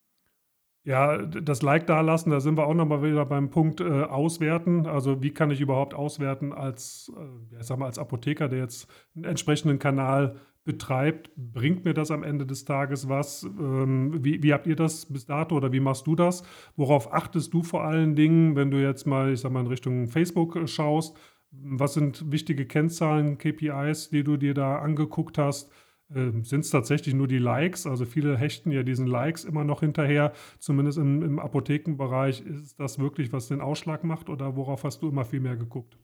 Ja, 0.86 1.16
das 1.16 1.62
Like 1.62 1.86
da 1.86 2.02
lassen, 2.02 2.28
da 2.28 2.40
sind 2.40 2.58
wir 2.58 2.66
auch 2.66 2.74
nochmal 2.74 3.02
wieder 3.02 3.24
beim 3.24 3.48
Punkt 3.48 3.80
äh, 3.80 4.02
Auswerten. 4.02 4.86
Also 4.86 5.22
wie 5.22 5.32
kann 5.32 5.50
ich 5.50 5.62
überhaupt 5.62 5.94
auswerten 5.94 6.52
als, 6.52 7.10
äh, 7.16 7.58
ich 7.58 7.66
sag 7.66 7.78
mal, 7.78 7.86
als 7.86 7.98
Apotheker, 7.98 8.48
der 8.48 8.58
jetzt 8.58 8.86
einen 9.14 9.24
entsprechenden 9.24 9.78
Kanal 9.78 10.40
betreibt, 10.64 11.30
bringt 11.36 11.84
mir 11.84 11.94
das 11.94 12.10
am 12.10 12.22
Ende 12.22 12.46
des 12.46 12.64
Tages 12.64 13.08
was? 13.08 13.44
Ähm, 13.44 14.24
wie, 14.24 14.42
wie, 14.42 14.52
habt 14.52 14.66
ihr 14.66 14.76
das 14.76 15.06
bis 15.06 15.26
dato 15.26 15.56
oder 15.56 15.72
wie 15.72 15.80
machst 15.80 16.06
du 16.06 16.16
das? 16.16 16.42
Worauf 16.76 17.12
achtest 17.12 17.52
du 17.52 17.62
vor 17.62 17.84
allen 17.84 18.16
Dingen, 18.16 18.56
wenn 18.56 18.70
du 18.70 18.80
jetzt 18.80 19.06
mal, 19.06 19.32
ich 19.32 19.40
sag 19.40 19.52
mal, 19.52 19.60
in 19.60 19.66
Richtung 19.66 20.08
Facebook 20.08 20.56
äh, 20.56 20.66
schaust? 20.66 21.16
Was 21.50 21.94
sind 21.94 22.32
wichtige 22.32 22.66
Kennzahlen, 22.66 23.38
KPIs, 23.38 24.08
die 24.10 24.24
du 24.24 24.36
dir 24.36 24.54
da 24.54 24.78
angeguckt 24.78 25.38
hast? 25.38 25.70
Ähm, 26.14 26.44
sind 26.44 26.60
es 26.60 26.70
tatsächlich 26.70 27.14
nur 27.14 27.28
die 27.28 27.38
Likes? 27.38 27.86
Also 27.86 28.04
viele 28.06 28.36
hechten 28.36 28.70
ja 28.70 28.82
diesen 28.82 29.06
Likes 29.06 29.44
immer 29.44 29.64
noch 29.64 29.80
hinterher, 29.80 30.32
zumindest 30.58 30.98
im, 30.98 31.22
im 31.22 31.38
Apothekenbereich. 31.38 32.40
Ist 32.42 32.80
das 32.80 32.98
wirklich, 32.98 33.32
was 33.32 33.48
den 33.48 33.60
Ausschlag 33.60 34.04
macht 34.04 34.28
oder 34.28 34.56
worauf 34.56 34.84
hast 34.84 35.02
du 35.02 35.08
immer 35.08 35.24
viel 35.24 35.40
mehr 35.40 35.56
geguckt? 35.56 35.98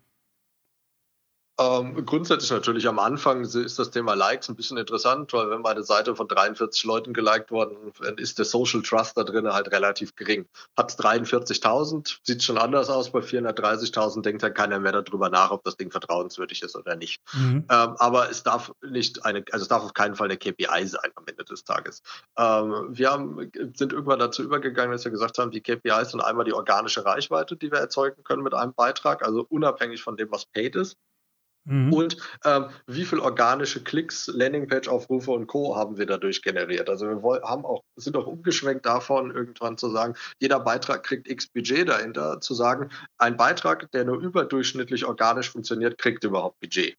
Ähm, 1.61 2.07
grundsätzlich 2.07 2.51
natürlich 2.51 2.89
am 2.89 2.99
Anfang 2.99 3.43
ist 3.43 3.79
das 3.79 3.91
Thema 3.91 4.15
Likes 4.15 4.49
ein 4.49 4.57
bisschen 4.57 4.79
interessant, 4.79 5.31
weil 5.35 5.51
wenn 5.51 5.61
meine 5.61 5.83
Seite 5.83 6.17
von 6.17 6.27
43 6.27 6.85
Leuten 6.85 7.13
geliked 7.13 7.51
worden 7.51 7.93
ist, 8.17 8.39
der 8.39 8.47
Social 8.47 8.81
Trust 8.81 9.19
da 9.19 9.25
drin 9.25 9.47
halt 9.53 9.71
relativ 9.71 10.17
gering. 10.17 10.47
Hat 10.75 10.93
43.000, 10.93 12.19
sieht 12.23 12.43
schon 12.43 12.57
anders 12.57 12.89
aus, 12.89 13.13
bei 13.13 13.21
430.000 13.21 14.23
denkt 14.23 14.43
halt 14.43 14.55
keiner 14.55 14.79
mehr 14.79 14.93
darüber 14.93 15.29
nach, 15.29 15.51
ob 15.51 15.63
das 15.65 15.77
Ding 15.77 15.91
vertrauenswürdig 15.91 16.63
ist 16.63 16.77
oder 16.77 16.97
nicht. 16.97 17.21
Mhm. 17.35 17.67
Ähm, 17.69 17.95
aber 17.99 18.31
es 18.31 18.43
darf 18.43 18.73
nicht 18.83 19.27
eine, 19.27 19.45
also 19.53 19.65
es 19.65 19.69
darf 19.69 19.85
auf 19.85 19.93
keinen 19.93 20.15
Fall 20.15 20.29
eine 20.29 20.39
KPI 20.39 20.87
sein 20.87 21.11
am 21.15 21.25
Ende 21.27 21.45
des 21.45 21.65
Tages. 21.65 22.01
Ähm, 22.39 22.87
wir 22.89 23.11
haben, 23.11 23.51
sind 23.75 23.93
irgendwann 23.93 24.19
dazu 24.19 24.43
übergegangen, 24.43 24.93
dass 24.93 25.05
wir 25.05 25.13
gesagt 25.13 25.37
haben, 25.37 25.51
die 25.51 25.61
KPIs 25.61 26.13
sind 26.13 26.23
einmal 26.23 26.47
die 26.47 26.55
organische 26.55 27.05
Reichweite, 27.05 27.57
die 27.57 27.71
wir 27.71 27.81
erzeugen 27.81 28.25
können 28.25 28.43
mit 28.43 28.55
einem 28.55 28.73
Beitrag, 28.73 29.27
also 29.27 29.45
unabhängig 29.51 30.03
von 30.03 30.17
dem, 30.17 30.31
was 30.31 30.47
paid 30.47 30.75
ist. 30.75 30.97
Mhm. 31.65 31.93
Und 31.93 32.17
ähm, 32.45 32.67
wie 32.87 33.05
viel 33.05 33.19
organische 33.19 33.83
Klicks, 33.83 34.27
Landingpage-Aufrufe 34.29 35.31
und 35.31 35.47
Co. 35.47 35.77
haben 35.77 35.99
wir 35.99 36.07
dadurch 36.07 36.43
generiert? 36.43 36.89
Also 36.89 37.07
wir 37.07 37.43
haben 37.43 37.65
auch, 37.65 37.83
sind 37.97 38.17
auch 38.17 38.27
umgeschwenkt 38.27 38.87
davon, 38.87 39.31
irgendwann 39.31 39.77
zu 39.77 39.91
sagen, 39.91 40.15
jeder 40.39 40.61
Beitrag 40.61 41.03
kriegt 41.03 41.29
X 41.29 41.49
Budget 41.49 41.89
dahinter, 41.89 42.41
zu 42.41 42.55
sagen, 42.55 42.91
ein 43.19 43.37
Beitrag, 43.37 43.91
der 43.93 44.05
nur 44.05 44.19
überdurchschnittlich 44.19 45.05
organisch 45.05 45.51
funktioniert, 45.51 45.99
kriegt 45.99 46.25
überhaupt 46.25 46.59
Budget 46.61 46.97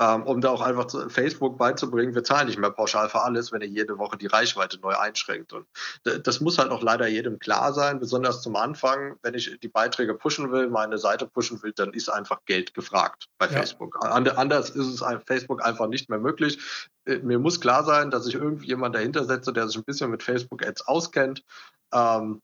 ähm, 0.00 0.24
um 0.24 0.40
da 0.40 0.50
auch 0.50 0.60
einfach 0.60 0.86
zu, 0.86 1.08
Facebook 1.08 1.56
beizubringen, 1.56 2.14
wir 2.14 2.24
zahlen 2.24 2.48
nicht 2.48 2.58
mehr 2.58 2.70
pauschal 2.70 3.08
für 3.08 3.22
alles, 3.22 3.52
wenn 3.52 3.60
ihr 3.60 3.68
jede 3.68 3.98
Woche 3.98 4.16
die 4.16 4.26
Reichweite 4.26 4.78
neu 4.80 4.94
einschränkt. 4.96 5.52
Und 5.52 5.66
das 6.04 6.40
muss 6.40 6.58
halt 6.58 6.70
auch 6.70 6.82
leider 6.82 7.06
jedem 7.06 7.38
klar 7.38 7.72
sein, 7.72 8.00
besonders 8.00 8.42
zum 8.42 8.56
Anfang, 8.56 9.16
wenn 9.22 9.34
ich 9.34 9.58
die 9.60 9.68
Beiträge 9.68 10.14
pushen 10.14 10.50
will, 10.50 10.68
meine 10.68 10.98
Seite 10.98 11.26
pushen 11.26 11.62
will, 11.62 11.72
dann 11.72 11.92
ist 11.92 12.08
einfach 12.08 12.40
Geld 12.46 12.74
gefragt 12.74 13.28
bei 13.38 13.46
ja. 13.46 13.52
Facebook. 13.52 13.96
Anders 14.04 14.70
ist 14.70 14.86
es 14.86 15.04
Facebook 15.26 15.64
einfach 15.64 15.86
nicht 15.86 16.10
mehr 16.10 16.18
möglich. 16.18 16.58
Äh, 17.06 17.18
mir 17.18 17.38
muss 17.38 17.60
klar 17.60 17.84
sein, 17.84 18.10
dass 18.10 18.26
ich 18.26 18.34
irgendwie 18.34 18.66
jemanden 18.66 18.94
dahinter 18.94 19.24
setze, 19.24 19.52
der 19.52 19.68
sich 19.68 19.76
ein 19.76 19.84
bisschen 19.84 20.10
mit 20.10 20.22
Facebook-Ads 20.22 20.88
auskennt. 20.88 21.44
Ähm, 21.92 22.40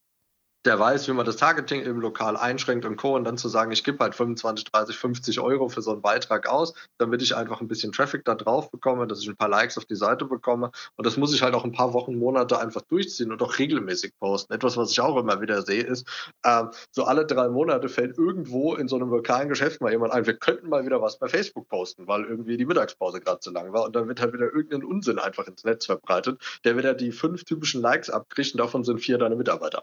der 0.67 0.79
weiß, 0.79 1.09
wie 1.09 1.13
man 1.13 1.25
das 1.25 1.37
Targeting 1.37 1.83
im 1.83 2.01
Lokal 2.01 2.37
einschränkt 2.37 2.85
und 2.85 2.97
Co. 2.97 3.17
Und 3.17 3.25
dann 3.25 3.39
zu 3.39 3.49
sagen, 3.49 3.73
ich 3.73 3.83
gebe 3.83 3.99
halt 4.01 4.15
25, 4.15 4.67
30, 4.67 4.97
50 4.97 5.41
Euro 5.41 5.69
für 5.69 5.81
so 5.81 5.93
einen 5.93 6.03
Beitrag 6.03 6.49
aus, 6.49 6.75
damit 6.99 7.23
ich 7.23 7.35
einfach 7.35 7.61
ein 7.63 7.69
bisschen 7.69 7.93
Traffic 7.93 8.25
da 8.27 8.35
drauf 8.35 8.71
bekomme, 8.71 9.07
dass 9.07 9.21
ich 9.21 9.29
ein 9.29 9.37
paar 9.37 9.49
Likes 9.49 9.79
auf 9.79 9.87
die 9.87 9.97
Seite 9.97 10.27
bekomme. 10.27 10.71
Und 10.97 11.07
das 11.07 11.17
muss 11.17 11.35
ich 11.35 11.43
halt 11.43 11.55
auch 11.55 11.65
ein 11.65 11.73
paar 11.73 11.95
Wochen, 11.95 12.19
Monate 12.19 12.61
einfach 12.61 12.83
durchziehen 12.83 13.33
und 13.33 13.43
auch 13.43 13.59
regelmäßig 13.59 14.13
posten. 14.19 14.53
Etwas, 14.53 14.77
was 14.77 14.91
ich 14.91 15.01
auch 15.01 15.17
immer 15.17 15.41
wieder 15.41 15.63
sehe, 15.63 15.83
ist, 15.83 16.07
ähm, 16.45 16.71
so 16.91 17.05
alle 17.05 17.25
drei 17.25 17.49
Monate 17.49 17.89
fällt 17.89 18.19
irgendwo 18.19 18.75
in 18.75 18.87
so 18.87 18.97
einem 18.97 19.09
lokalen 19.09 19.49
Geschäft 19.49 19.81
mal 19.81 19.93
jemand 19.93 20.13
ein, 20.13 20.27
wir 20.27 20.35
könnten 20.37 20.69
mal 20.69 20.85
wieder 20.85 21.01
was 21.01 21.19
bei 21.19 21.29
Facebook 21.29 21.69
posten, 21.69 22.07
weil 22.07 22.25
irgendwie 22.25 22.59
die 22.59 22.67
Mittagspause 22.67 23.21
gerade 23.21 23.41
zu 23.41 23.51
lang 23.51 23.73
war. 23.73 23.85
Und 23.85 23.97
dann 23.97 24.09
wird 24.09 24.21
halt 24.21 24.35
wieder 24.35 24.53
irgendein 24.53 24.85
Unsinn 24.85 25.19
einfach 25.19 25.47
ins 25.47 25.65
Netz 25.65 25.87
verbreitet, 25.87 26.39
der 26.65 26.77
wieder 26.77 26.93
die 26.93 27.13
fünf 27.13 27.45
typischen 27.45 27.81
Likes 27.81 28.11
abkriegt 28.11 28.53
und 28.53 28.59
davon 28.59 28.85
sind 28.85 28.99
vier 28.99 29.17
deine 29.17 29.37
Mitarbeiter. 29.37 29.83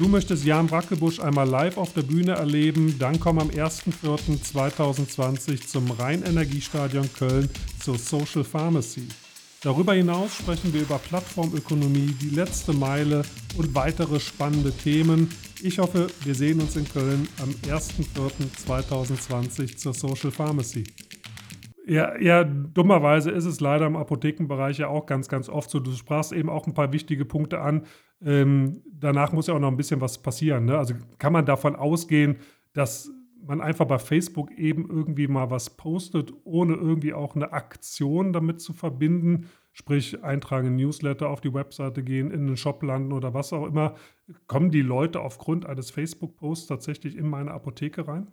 Du 0.00 0.08
möchtest 0.08 0.44
Jan 0.46 0.66
Brackebusch 0.66 1.20
einmal 1.20 1.46
live 1.46 1.76
auf 1.76 1.92
der 1.92 2.00
Bühne 2.00 2.32
erleben, 2.32 2.98
dann 2.98 3.20
komm 3.20 3.38
am 3.38 3.50
1.4.2020 3.50 5.66
zum 5.66 5.90
Rheinenergiestadion 5.90 7.12
Köln 7.12 7.50
zur 7.80 7.98
Social 7.98 8.42
Pharmacy. 8.42 9.06
Darüber 9.62 9.92
hinaus 9.92 10.38
sprechen 10.38 10.72
wir 10.72 10.80
über 10.80 10.96
Plattformökonomie, 10.96 12.16
die 12.18 12.30
letzte 12.30 12.72
Meile 12.72 13.24
und 13.58 13.74
weitere 13.74 14.20
spannende 14.20 14.72
Themen. 14.72 15.28
Ich 15.62 15.78
hoffe, 15.78 16.06
wir 16.24 16.34
sehen 16.34 16.62
uns 16.62 16.76
in 16.76 16.88
Köln 16.88 17.28
am 17.42 17.50
1.4.2020 17.70 19.76
zur 19.76 19.92
Social 19.92 20.30
Pharmacy. 20.30 20.84
Ja, 21.86 22.18
ja, 22.18 22.44
dummerweise 22.44 23.32
ist 23.32 23.44
es 23.44 23.60
leider 23.60 23.86
im 23.86 23.96
Apothekenbereich 23.96 24.78
ja 24.78 24.88
auch 24.88 25.04
ganz, 25.04 25.28
ganz 25.28 25.50
oft 25.50 25.68
so. 25.68 25.78
Du 25.78 25.92
sprachst 25.92 26.32
eben 26.32 26.48
auch 26.48 26.66
ein 26.66 26.72
paar 26.72 26.94
wichtige 26.94 27.26
Punkte 27.26 27.60
an. 27.60 27.84
Ähm, 28.22 28.82
danach 28.92 29.32
muss 29.32 29.46
ja 29.46 29.54
auch 29.54 29.60
noch 29.60 29.70
ein 29.70 29.76
bisschen 29.76 30.00
was 30.00 30.20
passieren. 30.20 30.66
Ne? 30.66 30.76
Also 30.78 30.94
kann 31.18 31.32
man 31.32 31.46
davon 31.46 31.76
ausgehen, 31.76 32.36
dass 32.72 33.10
man 33.46 33.60
einfach 33.60 33.86
bei 33.86 33.98
Facebook 33.98 34.52
eben 34.52 34.88
irgendwie 34.88 35.26
mal 35.26 35.50
was 35.50 35.76
postet, 35.76 36.32
ohne 36.44 36.74
irgendwie 36.74 37.14
auch 37.14 37.34
eine 37.34 37.52
Aktion 37.52 38.32
damit 38.32 38.60
zu 38.60 38.72
verbinden, 38.72 39.48
sprich 39.72 40.22
eintragen 40.22 40.68
in 40.68 40.76
Newsletter, 40.76 41.28
auf 41.28 41.40
die 41.40 41.54
Webseite 41.54 42.02
gehen, 42.02 42.30
in 42.30 42.46
den 42.46 42.56
Shop 42.56 42.82
landen 42.82 43.12
oder 43.12 43.34
was 43.34 43.52
auch 43.52 43.66
immer, 43.66 43.94
kommen 44.46 44.70
die 44.70 44.82
Leute 44.82 45.20
aufgrund 45.20 45.66
eines 45.66 45.90
Facebook-Posts 45.90 46.66
tatsächlich 46.66 47.16
in 47.16 47.28
meine 47.28 47.52
Apotheke 47.52 48.06
rein? 48.06 48.28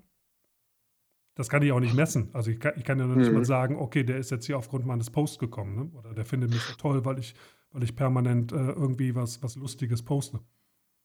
Das 1.36 1.50
kann 1.50 1.62
ich 1.62 1.72
auch 1.72 1.80
nicht 1.80 1.94
messen. 1.94 2.30
Also 2.34 2.50
ich 2.50 2.60
kann, 2.60 2.74
ich 2.78 2.84
kann 2.84 2.98
ja 2.98 3.06
noch 3.06 3.16
nicht 3.16 3.30
mhm. 3.30 3.36
mal 3.36 3.46
sagen, 3.46 3.76
okay, 3.76 4.04
der 4.04 4.18
ist 4.18 4.32
jetzt 4.32 4.48
hier 4.48 4.58
aufgrund 4.58 4.88
meines 4.88 5.12
Posts 5.12 5.38
gekommen 5.38 5.76
ne? 5.76 5.92
oder 5.98 6.16
der 6.16 6.26
findet 6.26 6.50
mich 6.50 6.62
so 6.62 6.74
toll, 6.76 7.06
weil 7.06 7.20
ich, 7.20 7.36
weil 7.72 7.84
ich 7.84 7.96
permanent 7.96 8.52
äh, 8.52 8.56
irgendwie 8.56 9.16
was, 9.16 9.42
was 9.44 9.56
Lustiges 9.56 10.04
poste. 10.04 10.40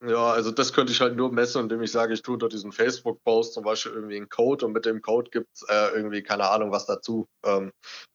Ja, 0.04 0.32
also 0.32 0.50
das 0.50 0.72
könnte 0.72 0.92
ich 0.92 1.00
halt 1.00 1.14
nur 1.14 1.30
messen, 1.30 1.62
indem 1.62 1.80
ich 1.80 1.92
sage, 1.92 2.12
ich 2.12 2.22
tue 2.22 2.34
unter 2.34 2.48
diesen 2.48 2.72
Facebook-Post 2.72 3.54
zum 3.54 3.62
Beispiel 3.62 3.92
irgendwie 3.92 4.16
einen 4.16 4.28
Code 4.28 4.66
und 4.66 4.72
mit 4.72 4.84
dem 4.84 5.00
Code 5.00 5.30
gibt 5.30 5.48
es 5.54 5.62
äh, 5.68 5.94
irgendwie, 5.94 6.24
keine 6.24 6.50
Ahnung, 6.50 6.72
was 6.72 6.86
dazu. 6.86 7.28
Ähm, 7.44 7.70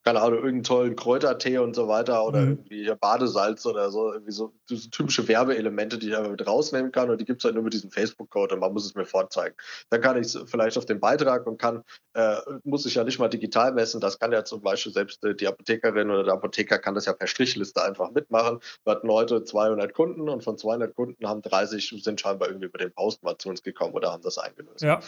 keine 0.07 0.21
Ahnung, 0.21 0.35
irgendeinen 0.35 0.63
tollen 0.63 0.95
Kräutertee 0.95 1.57
und 1.57 1.75
so 1.75 1.89
weiter 1.89 2.25
oder 2.25 2.39
mhm. 2.39 2.63
irgendwie 2.65 2.93
Badesalz 2.97 3.65
oder 3.65 3.91
so. 3.91 4.13
Irgendwie 4.13 4.31
so, 4.31 4.53
so 4.69 4.89
typische 4.89 5.27
Werbeelemente, 5.27 5.97
die 5.97 6.07
ich 6.07 6.15
einfach 6.15 6.31
mit 6.31 6.47
rausnehmen 6.47 6.93
kann 6.93 7.09
und 7.09 7.19
die 7.19 7.25
gibt 7.25 7.41
es 7.41 7.43
halt 7.43 7.55
nur 7.55 7.65
mit 7.65 7.73
diesem 7.73 7.91
Facebook-Code 7.91 8.55
und 8.55 8.61
man 8.61 8.71
muss 8.71 8.85
es 8.85 8.95
mir 8.95 9.05
vorzeigen. 9.05 9.53
Dann 9.89 9.99
kann 9.99 10.15
ich 10.15 10.27
es 10.27 10.39
vielleicht 10.45 10.77
auf 10.77 10.85
den 10.85 11.01
Beitrag 11.01 11.45
und 11.45 11.57
kann, 11.59 11.83
äh, 12.13 12.37
muss 12.63 12.85
ich 12.85 12.95
ja 12.95 13.03
nicht 13.03 13.19
mal 13.19 13.27
digital 13.27 13.73
messen. 13.73 13.99
Das 13.99 14.17
kann 14.17 14.31
ja 14.31 14.45
zum 14.45 14.61
Beispiel 14.61 14.93
selbst 14.93 15.25
äh, 15.25 15.35
die 15.35 15.45
Apothekerin 15.45 16.09
oder 16.09 16.23
der 16.23 16.35
Apotheker 16.35 16.79
kann 16.79 16.95
das 16.95 17.05
ja 17.05 17.11
per 17.11 17.27
Strichliste 17.27 17.83
einfach 17.83 18.11
mitmachen. 18.11 18.61
Wir 18.85 18.91
hatten 18.91 19.11
heute 19.11 19.43
200 19.43 19.93
Kunden 19.93 20.29
und 20.29 20.41
von 20.41 20.57
200 20.57 20.95
Kunden 20.95 21.27
haben 21.27 21.41
30 21.41 21.89
sich, 21.89 22.01
sind 22.01 22.21
scheinbar 22.21 22.47
irgendwie 22.47 22.67
über 22.67 22.77
den 22.77 22.93
Post 22.93 23.23
mal 23.23 23.37
zu 23.37 23.49
uns 23.49 23.61
gekommen 23.61 23.93
oder 23.93 24.13
haben 24.13 24.23
das 24.23 24.37
eingelöst. 24.37 24.83
Ja. 24.83 25.01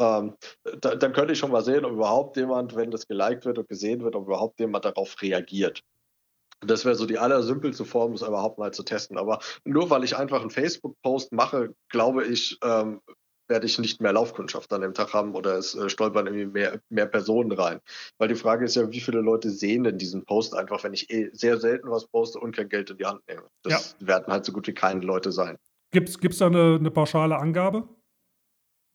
Ähm, 0.00 0.34
da, 0.80 0.96
dann 0.96 1.12
könnte 1.12 1.34
ich 1.34 1.38
schon 1.38 1.52
mal 1.52 1.62
sehen, 1.62 1.84
ob 1.84 1.92
überhaupt 1.92 2.36
jemand, 2.36 2.74
wenn 2.74 2.90
das 2.90 3.06
geliked 3.06 3.44
wird 3.44 3.58
und 3.58 3.68
gesehen 3.68 4.02
wird, 4.02 4.16
ob 4.16 4.26
überhaupt 4.26 4.58
jemand 4.58 4.84
darauf 4.84 5.20
reagiert. 5.20 5.82
Das 6.66 6.84
wäre 6.84 6.94
so 6.94 7.06
die 7.06 7.18
allersimpelste 7.18 7.84
Form, 7.84 8.12
das 8.12 8.22
überhaupt 8.22 8.58
mal 8.58 8.72
zu 8.72 8.82
testen. 8.82 9.16
Aber 9.16 9.38
nur 9.64 9.90
weil 9.90 10.04
ich 10.04 10.16
einfach 10.16 10.40
einen 10.40 10.50
Facebook-Post 10.50 11.32
mache, 11.32 11.74
glaube 11.88 12.24
ich, 12.24 12.58
ähm, 12.62 13.00
werde 13.50 13.66
ich 13.66 13.78
nicht 13.78 14.00
mehr 14.00 14.12
Laufkundschaft 14.12 14.72
an 14.72 14.80
dem 14.80 14.94
Tag 14.94 15.12
haben 15.12 15.34
oder 15.34 15.58
es 15.58 15.74
äh, 15.74 15.90
stolpern 15.90 16.26
irgendwie 16.26 16.46
mehr, 16.46 16.80
mehr 16.88 17.06
Personen 17.06 17.52
rein. 17.52 17.80
Weil 18.16 18.28
die 18.28 18.36
Frage 18.36 18.64
ist 18.64 18.76
ja, 18.76 18.90
wie 18.90 19.00
viele 19.00 19.20
Leute 19.20 19.50
sehen 19.50 19.84
denn 19.84 19.98
diesen 19.98 20.24
Post 20.24 20.54
einfach, 20.54 20.82
wenn 20.84 20.94
ich 20.94 21.10
eh 21.10 21.28
sehr 21.32 21.58
selten 21.58 21.90
was 21.90 22.06
poste 22.06 22.38
und 22.38 22.56
kein 22.56 22.68
Geld 22.68 22.90
in 22.90 22.98
die 22.98 23.04
Hand 23.04 23.20
nehme. 23.28 23.42
Das 23.62 23.96
ja. 24.00 24.06
werden 24.06 24.32
halt 24.32 24.44
so 24.44 24.52
gut 24.52 24.66
wie 24.68 24.72
keine 24.72 25.00
Leute 25.00 25.32
sein. 25.32 25.56
Gibt 25.92 26.08
es 26.08 26.38
da 26.38 26.46
eine, 26.46 26.76
eine, 26.78 26.90
pauschale 26.90 27.36
Angabe? 27.36 27.88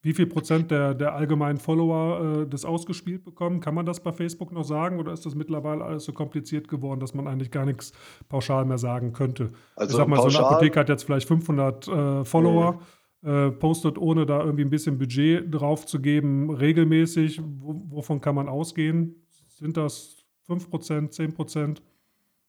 Wie 0.06 0.14
viel 0.14 0.28
Prozent 0.28 0.70
der, 0.70 0.94
der 0.94 1.16
allgemeinen 1.16 1.58
Follower 1.58 2.44
äh, 2.44 2.48
das 2.48 2.64
ausgespielt 2.64 3.24
bekommen? 3.24 3.60
Kann 3.60 3.74
man 3.74 3.88
das 3.88 4.04
bei 4.04 4.12
Facebook 4.12 4.52
noch 4.52 4.64
sagen 4.64 5.00
oder 5.00 5.12
ist 5.12 5.26
das 5.26 5.34
mittlerweile 5.34 5.84
alles 5.84 6.04
so 6.04 6.14
kompliziert 6.14 6.68
geworden, 6.68 7.00
dass 7.00 7.16
man 7.16 7.26
eigentlich 7.28 7.50
gar 7.50 7.66
nichts 7.66 7.92
pauschal 8.30 8.66
mehr 8.66 8.78
sagen 8.78 9.14
könnte? 9.14 9.50
Also 9.76 9.94
ich 9.94 9.98
sag 9.98 10.08
mal, 10.08 10.18
pauschal, 10.18 10.32
so 10.32 10.38
eine 10.38 10.48
Apotheke 10.48 10.80
hat 10.80 10.90
jetzt 10.90 11.06
vielleicht 11.06 11.28
500 11.28 11.88
äh, 11.88 12.24
Follower, 12.24 12.82
äh, 13.24 13.50
postet 13.50 13.98
ohne 13.98 14.28
da 14.28 14.44
irgendwie 14.44 14.66
ein 14.66 14.70
bisschen 14.70 15.00
Budget 15.00 15.48
drauf 15.52 15.88
zu 15.88 16.00
geben, 16.00 16.52
regelmäßig. 16.52 17.40
W 17.40 17.44
wovon 17.90 18.22
kann 18.22 18.36
man 18.36 18.48
ausgehen? 18.48 19.26
Sind 19.48 19.76
das 19.76 20.24
5 20.46 20.70
Prozent, 20.70 21.14
10 21.14 21.34
Prozent? 21.34 21.82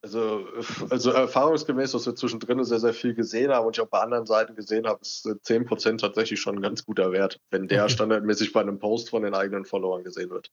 Also, 0.03 0.45
also 0.89 1.11
erfahrungsgemäß, 1.11 1.93
was 1.93 2.05
wir 2.05 2.15
zwischendrin 2.15 2.63
sehr, 2.63 2.79
sehr 2.79 2.93
viel 2.93 3.15
gesehen 3.15 3.51
haben 3.51 3.65
und 3.65 3.75
ich 3.75 3.81
auch 3.81 3.87
bei 3.87 3.99
anderen 3.99 4.25
Seiten 4.25 4.55
gesehen 4.55 4.85
habe, 4.85 5.01
ist 5.01 5.25
10% 5.25 5.97
tatsächlich 5.97 6.39
schon 6.39 6.55
ein 6.55 6.61
ganz 6.61 6.85
guter 6.85 7.11
Wert, 7.11 7.39
wenn 7.49 7.67
der 7.67 7.89
standardmäßig 7.89 8.53
bei 8.53 8.61
einem 8.61 8.79
Post 8.79 9.09
von 9.09 9.23
den 9.23 9.33
eigenen 9.33 9.65
Followern 9.65 10.03
gesehen 10.03 10.29
wird. 10.29 10.51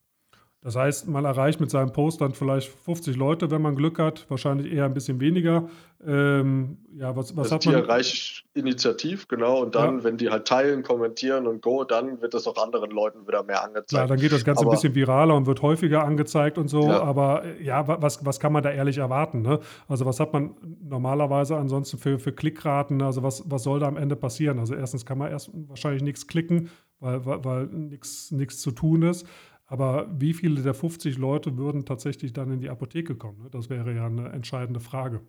Das 0.65 0.77
heißt, 0.77 1.09
man 1.09 1.27
erreicht 1.27 1.61
mit 1.61 1.71
seinem 1.71 1.93
Post 1.93 2.23
dann 2.23 2.33
vielleicht 2.33 2.71
50 2.71 3.17
Leute, 3.17 3.51
wenn 3.51 3.61
man 3.61 3.77
Glück 3.77 3.99
hat, 3.99 4.25
wahrscheinlich 4.31 4.73
eher 4.73 4.87
ein 4.87 4.95
bisschen 4.95 5.21
weniger. 5.21 5.69
Ähm, 6.07 6.79
ja, 6.97 7.15
was, 7.15 7.37
was 7.37 7.53
also 7.53 7.71
hat 7.71 7.87
man? 7.87 7.99
Die 7.99 8.01
ich 8.01 8.47
initiativ, 8.55 9.29
genau. 9.29 9.61
Und 9.61 9.75
dann, 9.75 9.99
ja. 9.99 10.05
wenn 10.05 10.17
die 10.17 10.31
halt 10.31 10.49
teilen, 10.49 10.83
kommentieren 10.83 11.47
und 11.47 11.61
go, 11.61 11.85
dann 11.85 12.23
wird 12.23 12.33
das 12.33 12.47
auch 12.47 12.57
anderen 12.57 12.91
Leuten 12.91 13.29
wieder 13.29 13.43
mehr 13.43 13.63
angezeigt. 13.63 13.93
Ja, 13.93 14.07
dann 14.07 14.19
geht 14.19 14.33
das 14.33 14.43
Ganze 14.43 14.63
aber, 14.63 14.71
ein 14.71 14.77
bisschen 14.77 14.95
viraler 14.95 15.35
und 15.35 15.45
wird 15.45 15.61
häufiger 15.61 16.03
angezeigt 16.03 16.57
und 16.57 16.69
so. 16.69 16.89
Ja. 16.89 17.03
Aber 17.03 17.45
äh, 17.45 17.63
ja, 17.63 17.87
was, 17.87 18.25
was 18.25 18.41
kann 18.41 18.55
man 18.55 18.63
da 18.63 18.71
ehrlich 18.71 18.97
erwarten? 18.97 19.43
Ne? 19.43 19.61
Also, 19.87 20.07
was 20.07 20.19
hat 20.19 20.33
man 20.33 20.55
normalerweise 20.83 21.57
ansonsten 21.57 21.99
für, 21.99 22.19
für 22.19 22.33
Klickraten? 22.33 23.03
Also, 23.03 23.23
was, 23.23 23.45
was 23.51 23.65
soll 23.65 23.81
da 23.81 23.87
am 23.87 23.99
Ende 23.99 24.17
passieren? 24.17 24.59
Also, 24.59 24.75
erstens 24.75 25.05
kann 25.05 25.19
man 25.19 25.31
erst 25.31 25.51
wahrscheinlich 25.69 26.03
nichts 26.03 26.27
klicken, 26.27 26.71
weil, 27.01 27.27
weil, 27.27 27.45
weil 27.45 27.67
nichts 27.67 28.61
zu 28.61 28.71
tun 28.71 29.03
ist. 29.03 29.27
Aber 29.67 30.09
wie 30.19 30.35
viele 30.35 30.63
der 30.63 30.75
50 30.75 31.17
Leute 31.17 31.57
würden 31.57 31.87
tatsächlich 31.87 32.33
dann 32.33 32.51
in 32.51 32.61
die 32.61 32.69
Apotheke 32.69 33.17
kommen? 33.17 33.43
Ne? 33.43 33.51
Das 33.51 33.71
wäre 33.71 33.95
ja 33.95 34.07
eine 34.07 34.31
entscheidende 34.31 34.81
Frage. 34.81 35.23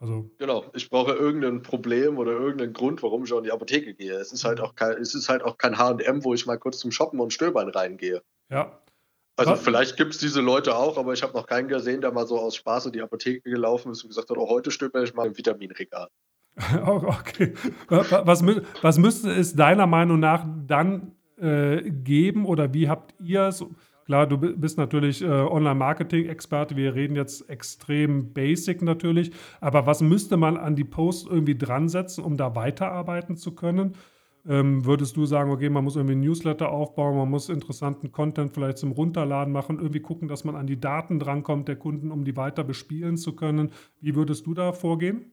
Also 0.00 0.30
genau, 0.38 0.64
ich 0.74 0.88
brauche 0.88 1.12
irgendein 1.12 1.62
Problem 1.62 2.16
oder 2.16 2.32
irgendeinen 2.32 2.72
Grund, 2.72 3.02
warum 3.02 3.24
ich 3.24 3.32
auch 3.32 3.38
in 3.38 3.44
die 3.44 3.52
Apotheke 3.52 3.94
gehe. 3.94 4.14
Es 4.14 4.32
ist 4.32 4.44
halt 4.44 4.60
auch 4.60 4.74
kein, 4.74 4.92
es 4.92 5.14
ist 5.14 5.28
halt 5.28 5.42
auch 5.42 5.58
kein 5.58 5.76
HM, 5.76 6.24
wo 6.24 6.32
ich 6.32 6.46
mal 6.46 6.58
kurz 6.58 6.78
zum 6.78 6.90
Shoppen 6.90 7.20
und 7.20 7.34
Stöbern 7.34 7.68
reingehe. 7.68 8.22
Ja. 8.48 8.80
Also 9.36 9.52
Was? 9.52 9.60
vielleicht 9.60 9.96
gibt 9.96 10.12
es 10.12 10.18
diese 10.18 10.40
Leute 10.40 10.74
auch, 10.74 10.96
aber 10.96 11.12
ich 11.12 11.22
habe 11.22 11.34
noch 11.34 11.46
keinen 11.46 11.68
gesehen, 11.68 12.00
der 12.00 12.12
mal 12.12 12.26
so 12.26 12.38
aus 12.38 12.56
Spaß 12.56 12.86
in 12.86 12.92
die 12.92 13.02
Apotheke 13.02 13.48
gelaufen 13.48 13.92
ist 13.92 14.02
und 14.02 14.08
gesagt 14.08 14.30
hat, 14.30 14.38
oh, 14.38 14.48
heute 14.48 14.70
stöber 14.70 15.02
ich 15.02 15.14
mal 15.14 15.26
im 15.26 15.36
Vitaminregal. 15.36 16.08
okay. 16.86 17.54
Was, 17.88 18.42
was 18.82 18.98
müsste 18.98 19.30
es 19.30 19.54
deiner 19.54 19.86
Meinung 19.86 20.18
nach 20.18 20.46
dann 20.66 21.12
äh, 21.40 21.90
geben 21.90 22.44
oder 22.44 22.74
wie 22.74 22.88
habt 22.88 23.14
ihr 23.20 23.48
es? 23.48 23.64
Klar, 24.06 24.26
du 24.26 24.38
bist 24.38 24.76
natürlich 24.76 25.22
äh, 25.22 25.26
Online-Marketing-Experte. 25.26 26.74
Wir 26.76 26.96
reden 26.96 27.14
jetzt 27.14 27.48
extrem 27.48 28.32
basic 28.32 28.82
natürlich. 28.82 29.30
Aber 29.60 29.86
was 29.86 30.00
müsste 30.00 30.36
man 30.36 30.56
an 30.56 30.74
die 30.74 30.84
Posts 30.84 31.28
irgendwie 31.30 31.56
dran 31.56 31.88
setzen, 31.88 32.24
um 32.24 32.36
da 32.36 32.56
weiterarbeiten 32.56 33.36
zu 33.36 33.54
können? 33.54 33.94
Ähm, 34.48 34.84
würdest 34.84 35.16
du 35.16 35.26
sagen, 35.26 35.50
okay, 35.50 35.68
man 35.68 35.84
muss 35.84 35.96
irgendwie 35.96 36.16
ein 36.16 36.20
Newsletter 36.20 36.70
aufbauen, 36.70 37.16
man 37.16 37.30
muss 37.30 37.50
interessanten 37.50 38.10
Content 38.10 38.52
vielleicht 38.52 38.78
zum 38.78 38.92
Runterladen 38.92 39.52
machen, 39.52 39.76
irgendwie 39.78 40.00
gucken, 40.00 40.28
dass 40.28 40.44
man 40.44 40.56
an 40.56 40.66
die 40.66 40.80
Daten 40.80 41.18
drankommt 41.18 41.68
der 41.68 41.76
Kunden, 41.76 42.10
um 42.10 42.24
die 42.24 42.36
weiter 42.36 42.64
bespielen 42.64 43.16
zu 43.16 43.36
können. 43.36 43.70
Wie 44.00 44.14
würdest 44.14 44.46
du 44.46 44.54
da 44.54 44.72
vorgehen? 44.72 45.32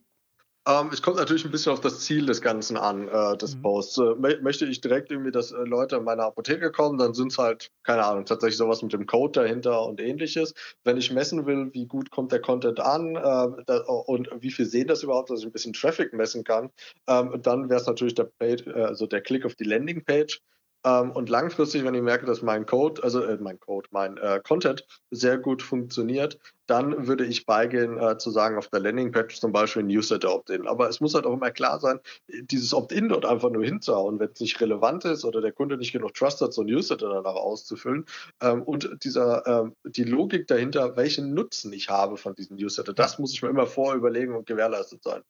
Ähm, 0.68 0.90
es 0.92 1.02
kommt 1.02 1.16
natürlich 1.16 1.46
ein 1.46 1.52
bisschen 1.52 1.72
auf 1.72 1.80
das 1.80 2.02
Ziel 2.02 2.26
des 2.26 2.42
Ganzen 2.42 2.76
an, 2.76 3.08
äh, 3.08 3.38
des 3.38 3.56
mhm. 3.56 3.62
Posts. 3.62 3.98
Äh, 4.00 4.42
möchte 4.42 4.66
ich 4.66 4.82
direkt 4.82 5.10
irgendwie, 5.10 5.32
dass 5.32 5.54
äh, 5.54 5.64
Leute 5.64 5.96
in 5.96 6.04
meine 6.04 6.24
Apotheke 6.24 6.74
kommen, 6.74 6.98
dann 6.98 7.14
sind 7.14 7.32
es 7.32 7.38
halt, 7.38 7.72
keine 7.84 8.04
Ahnung, 8.04 8.26
tatsächlich 8.26 8.58
sowas 8.58 8.82
mit 8.82 8.92
dem 8.92 9.06
Code 9.06 9.40
dahinter 9.40 9.86
und 9.86 10.02
ähnliches. 10.02 10.54
Wenn 10.84 10.98
ich 10.98 11.10
messen 11.10 11.46
will, 11.46 11.70
wie 11.72 11.86
gut 11.86 12.12
kommt 12.12 12.34
der 12.34 12.42
Content 12.42 12.82
an 12.82 13.16
äh, 13.16 13.64
da, 13.66 13.78
und 14.08 14.30
wie 14.42 14.52
viel 14.52 14.66
sehen 14.66 14.88
das 14.88 15.04
überhaupt, 15.04 15.30
dass 15.30 15.40
ich 15.40 15.46
ein 15.46 15.54
bisschen 15.54 15.72
Traffic 15.72 16.12
messen 16.12 16.44
kann, 16.44 16.70
ähm, 17.08 17.40
dann 17.42 17.70
wäre 17.70 17.80
es 17.80 17.88
natürlich 17.88 18.16
der, 18.16 18.26
Page, 18.26 18.68
äh, 18.68 18.84
also 18.84 19.08
der 19.08 19.22
Klick 19.22 19.46
auf 19.46 19.56
die 19.56 19.64
Landingpage. 19.64 20.42
Ähm, 20.84 21.12
und 21.12 21.30
langfristig, 21.30 21.86
wenn 21.86 21.96
ich 21.96 22.02
merke, 22.02 22.26
dass 22.26 22.42
mein 22.42 22.66
Code, 22.66 23.04
also 23.04 23.24
äh, 23.24 23.38
mein 23.38 23.60
Code, 23.60 23.88
mein 23.92 24.18
äh, 24.18 24.42
Content 24.46 24.86
sehr 25.12 25.38
gut 25.38 25.62
funktioniert, 25.62 26.38
dann 26.68 27.08
würde 27.08 27.26
ich 27.26 27.46
beigehen 27.46 27.98
äh, 27.98 28.18
zu 28.18 28.30
sagen, 28.30 28.58
auf 28.58 28.68
der 28.68 28.82
Landingpage 28.82 29.40
zum 29.40 29.52
Beispiel 29.52 29.84
Newsletter 29.84 30.34
Opt-in. 30.34 30.68
Aber 30.68 30.90
es 30.90 31.00
muss 31.00 31.16
halt 31.16 31.26
auch 31.26 31.34
immer 31.34 31.52
klar 31.52 31.80
sein, 31.80 32.00
dieses 32.28 32.74
Opt-in 32.74 33.10
dort 33.10 33.26
einfach 33.26 33.50
nur 33.50 33.64
hinzuhauen, 33.64 34.20
wenn 34.20 34.30
es 34.32 34.40
nicht 34.40 34.60
relevant 34.62 35.06
ist 35.06 35.26
oder 35.26 35.42
der 35.42 35.52
Kunde 35.54 35.78
nicht 35.78 35.94
genug 35.94 36.14
Trust 36.14 36.42
hat, 36.42 36.54
so 36.54 36.62
ein 36.62 36.68
Newsletter 36.68 37.10
danach 37.10 37.36
auszufüllen. 37.36 38.06
Ähm, 38.42 38.64
und 38.64 38.90
dieser, 39.04 39.48
ähm, 39.48 39.76
die 39.86 40.04
Logik 40.04 40.48
dahinter, 40.48 40.96
welchen 40.98 41.34
Nutzen 41.34 41.72
ich 41.74 41.90
habe 41.90 42.18
von 42.18 42.36
diesem 42.36 42.58
Newsletter, 42.58 42.94
das 42.94 43.18
muss 43.18 43.34
ich 43.34 43.42
mir 43.42 43.50
immer 43.50 43.66
vorüberlegen 43.66 44.36
und 44.36 44.46
gewährleistet 44.46 45.04
sein. 45.04 45.22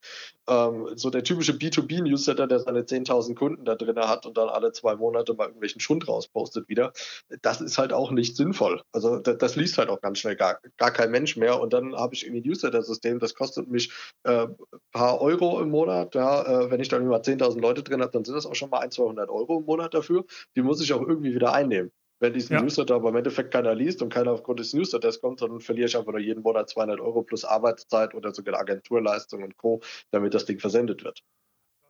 Ähm, 0.50 0.90
so 0.96 1.10
der 1.10 1.24
typische 1.24 1.54
B2B-Newsletter, 1.54 2.48
der 2.48 2.60
seine 2.60 2.82
10.000 2.82 3.36
Kunden 3.36 3.66
da 3.66 3.76
drin 3.76 3.98
hat 3.98 4.26
und 4.26 4.38
dann 4.38 4.50
alle 4.50 4.72
zwei 4.72 4.96
Monate 4.96 5.34
mal 5.34 5.46
irgendwelchen 5.46 5.82
Schund 5.82 6.08
rauspostet 6.08 6.68
wieder, 6.68 6.94
das 7.42 7.62
ist 7.62 7.78
halt 7.78 7.94
auch 7.94 8.12
nicht 8.12 8.36
sinnvoll. 8.36 8.82
Also 8.92 9.18
das, 9.20 9.38
das 9.38 9.56
liest 9.56 9.78
halt 9.78 9.90
auch 9.90 10.02
ganz 10.02 10.20
schnell 10.20 10.36
gar, 10.36 10.60
gar 10.78 10.92
kein 10.92 11.12
Mensch 11.12 11.27
Mensch 11.28 11.38
mehr 11.38 11.60
und 11.60 11.74
dann 11.74 11.96
habe 11.96 12.14
ich 12.14 12.26
irgendwie 12.26 12.42
ein 12.42 12.50
Newsletter-System, 12.50 13.20
das 13.20 13.36
kostet 13.36 13.68
mich 13.68 13.92
äh, 14.24 14.48
ein 14.48 14.56
paar 14.92 15.22
Euro 15.22 15.60
im 15.62 15.70
Monat. 15.70 16.16
Ja, 16.16 16.44
äh, 16.64 16.72
wenn 16.72 16.80
ich 16.80 16.88
dann 16.88 17.06
über 17.06 17.18
10.000 17.18 17.60
Leute 17.60 17.84
drin 17.84 18.02
habe, 18.02 18.12
dann 18.12 18.24
sind 18.24 18.36
das 18.36 18.46
auch 18.46 18.56
schon 18.56 18.70
mal 18.70 18.80
1, 18.80 18.96
200 18.96 19.30
Euro 19.30 19.60
im 19.60 19.66
Monat 19.66 19.94
dafür. 19.94 20.26
Die 20.56 20.62
muss 20.62 20.82
ich 20.82 20.94
auch 20.94 21.02
irgendwie 21.02 21.34
wieder 21.34 21.54
einnehmen. 21.54 21.92
Wenn 22.20 22.34
diesen 22.34 22.56
ja. 22.56 22.62
Newsletter 22.62 22.96
aber 22.96 23.10
im 23.10 23.16
Endeffekt 23.16 23.52
keiner 23.52 23.76
liest 23.76 24.02
und 24.02 24.12
keiner 24.12 24.32
aufgrund 24.32 24.60
des 24.60 24.74
Newsletters 24.74 25.22
kommt, 25.22 25.42
dann 25.42 25.60
verliere 25.60 25.88
ich 25.88 25.98
einfach 25.98 26.12
nur 26.12 26.22
jeden 26.22 26.42
Monat 26.42 26.70
200 26.70 27.00
Euro 27.00 27.22
plus 27.22 27.46
Arbeitszeit 27.46 28.16
oder 28.16 28.34
sogar 28.34 28.60
Agenturleistung 28.60 29.44
und 29.44 29.58
Co., 29.58 29.82
damit 30.12 30.34
das 30.34 30.46
Ding 30.46 30.60
versendet 30.60 31.04
wird. 31.04 31.22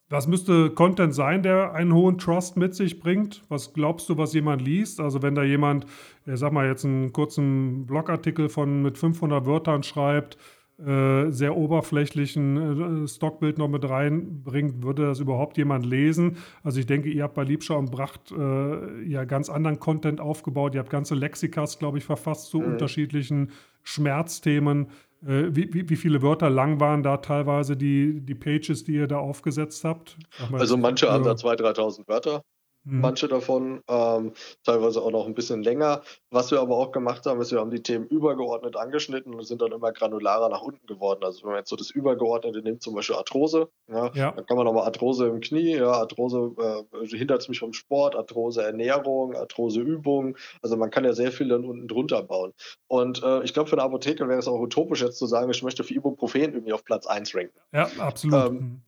Was 0.10 0.26
müsste 0.26 0.70
Content 0.70 1.14
sein, 1.14 1.44
der 1.44 1.74
einen 1.74 1.94
hohen 1.94 2.18
Trust 2.18 2.56
mit 2.56 2.74
sich 2.74 3.00
bringt? 3.00 3.44
Was 3.50 3.74
glaubst 3.74 4.08
du, 4.08 4.18
was 4.18 4.34
jemand 4.34 4.62
liest? 4.62 5.02
Also 5.02 5.22
wenn 5.22 5.36
da 5.36 5.44
jemand, 5.44 5.86
ich 6.26 6.38
sag 6.40 6.54
mal 6.54 6.66
jetzt 6.66 6.86
einen 6.86 7.12
kurzen 7.12 7.86
Blogartikel 7.86 8.48
von 8.48 8.82
mit 8.82 8.98
500 8.98 9.46
Wörtern 9.46 9.84
schreibt, 9.84 10.38
äh, 10.80 11.32
sehr 11.32 11.58
oberflächlichen 11.58 13.04
äh, 13.04 13.08
Stockbild 13.08 13.58
noch 13.58 13.68
mit 13.68 13.90
reinbringt, 13.90 14.84
würde 14.84 15.08
das 15.08 15.20
überhaupt 15.20 15.58
jemand 15.58 15.86
lesen? 15.88 16.38
Also 16.64 16.80
ich 16.80 16.86
denke, 16.86 17.10
ihr 17.10 17.24
habt 17.24 17.34
bei 17.34 17.44
Liebschau 17.44 17.80
und 17.80 17.90
Bracht 17.92 18.32
äh, 18.32 19.04
ja 19.04 19.26
ganz 19.26 19.50
anderen 19.50 19.80
Content 19.80 20.22
aufgebaut. 20.22 20.76
Ihr 20.76 20.80
habt 20.80 20.92
ganze 20.92 21.16
Lexikas, 21.16 21.80
glaube 21.80 21.98
ich, 21.98 22.04
verfasst 22.06 22.52
zu 22.52 22.60
mhm. 22.60 22.74
unterschiedlichen 22.74 23.52
Schmerzthemen. 23.82 24.88
Äh, 25.26 25.56
wie, 25.56 25.74
wie, 25.74 25.90
wie, 25.90 25.96
viele 25.96 26.22
Wörter 26.22 26.50
lang 26.50 26.80
waren 26.80 27.04
da 27.04 27.18
teilweise 27.18 27.76
die, 27.76 28.22
die 28.22 28.36
Pages, 28.36 28.84
die 28.84 28.94
ihr 28.94 29.08
da 29.08 29.18
aufgesetzt 29.18 29.84
habt? 29.84 30.18
Also 30.54 30.78
manche 30.78 31.12
haben 31.12 31.24
da 31.24 31.32
2.000, 31.32 31.76
3.000 31.76 32.08
Wörter. 32.08 32.44
Mhm. 32.88 33.02
Manche 33.02 33.28
davon, 33.28 33.82
ähm, 33.90 34.32
teilweise 34.64 35.02
auch 35.02 35.12
noch 35.12 35.28
ein 35.28 35.34
bisschen 35.34 35.62
länger. 35.62 36.04
Was 36.32 36.52
wir 36.52 36.62
aber 36.62 36.78
auch 36.78 36.94
gemacht 36.94 37.26
haben, 37.26 37.42
ist, 37.42 37.52
wir 37.52 37.60
haben 37.60 37.70
die 37.70 37.84
Themen 37.84 38.08
übergeordnet 38.08 38.78
angeschnitten 38.78 39.34
und 39.34 39.46
sind 39.46 39.62
dann 39.62 39.74
immer 39.74 39.92
granularer 39.92 40.48
nach 40.48 40.62
unten 40.62 40.88
geworden. 40.88 41.24
Also 41.24 41.44
wenn 41.44 41.50
man 41.50 41.60
jetzt 41.60 41.70
so 41.70 41.76
das 41.76 41.92
Übergeordnete 41.92 42.62
nimmt, 42.62 42.82
zum 42.82 42.96
Beispiel 42.96 43.18
Arthrose, 43.18 43.68
ja, 43.92 44.12
ja. 44.14 44.32
dann 44.32 44.46
kann 44.46 44.56
man 44.56 44.66
nochmal 44.66 44.86
Arthrose 44.86 45.28
im 45.28 45.42
Knie, 45.42 45.76
ja, 45.76 45.92
Arthrose 45.92 46.56
äh, 46.58 47.08
hindert 47.08 47.42
es 47.42 47.50
mich 47.50 47.60
vom 47.60 47.74
Sport, 47.74 48.16
Arthrose 48.16 48.64
Ernährung, 48.64 49.36
Arthrose 49.36 49.82
Übung. 49.82 50.38
Also 50.62 50.78
man 50.78 50.90
kann 50.90 51.04
ja 51.04 51.12
sehr 51.12 51.34
viel 51.34 51.50
dann 51.50 51.66
unten 51.66 51.90
drunter 51.90 52.24
bauen. 52.24 52.54
Und 52.88 53.22
äh, 53.22 53.44
ich 53.44 53.54
glaube, 53.54 53.70
für 53.70 53.76
eine 53.76 53.84
Apotheke 53.84 54.30
wäre 54.30 54.40
es 54.40 54.48
auch 54.48 54.60
utopisch 54.60 55.02
jetzt 55.02 55.18
zu 55.18 55.26
sagen, 55.26 55.52
ich 55.52 55.62
möchte 55.62 55.84
für 55.84 55.94
Ibuprofen 55.94 56.54
irgendwie 56.54 56.74
auf 56.74 56.86
Platz 56.86 57.06
1 57.06 57.36
ranken. 57.36 57.60
Ja, 57.74 57.90
absolut. 57.98 58.50
Ähm, 58.50 58.82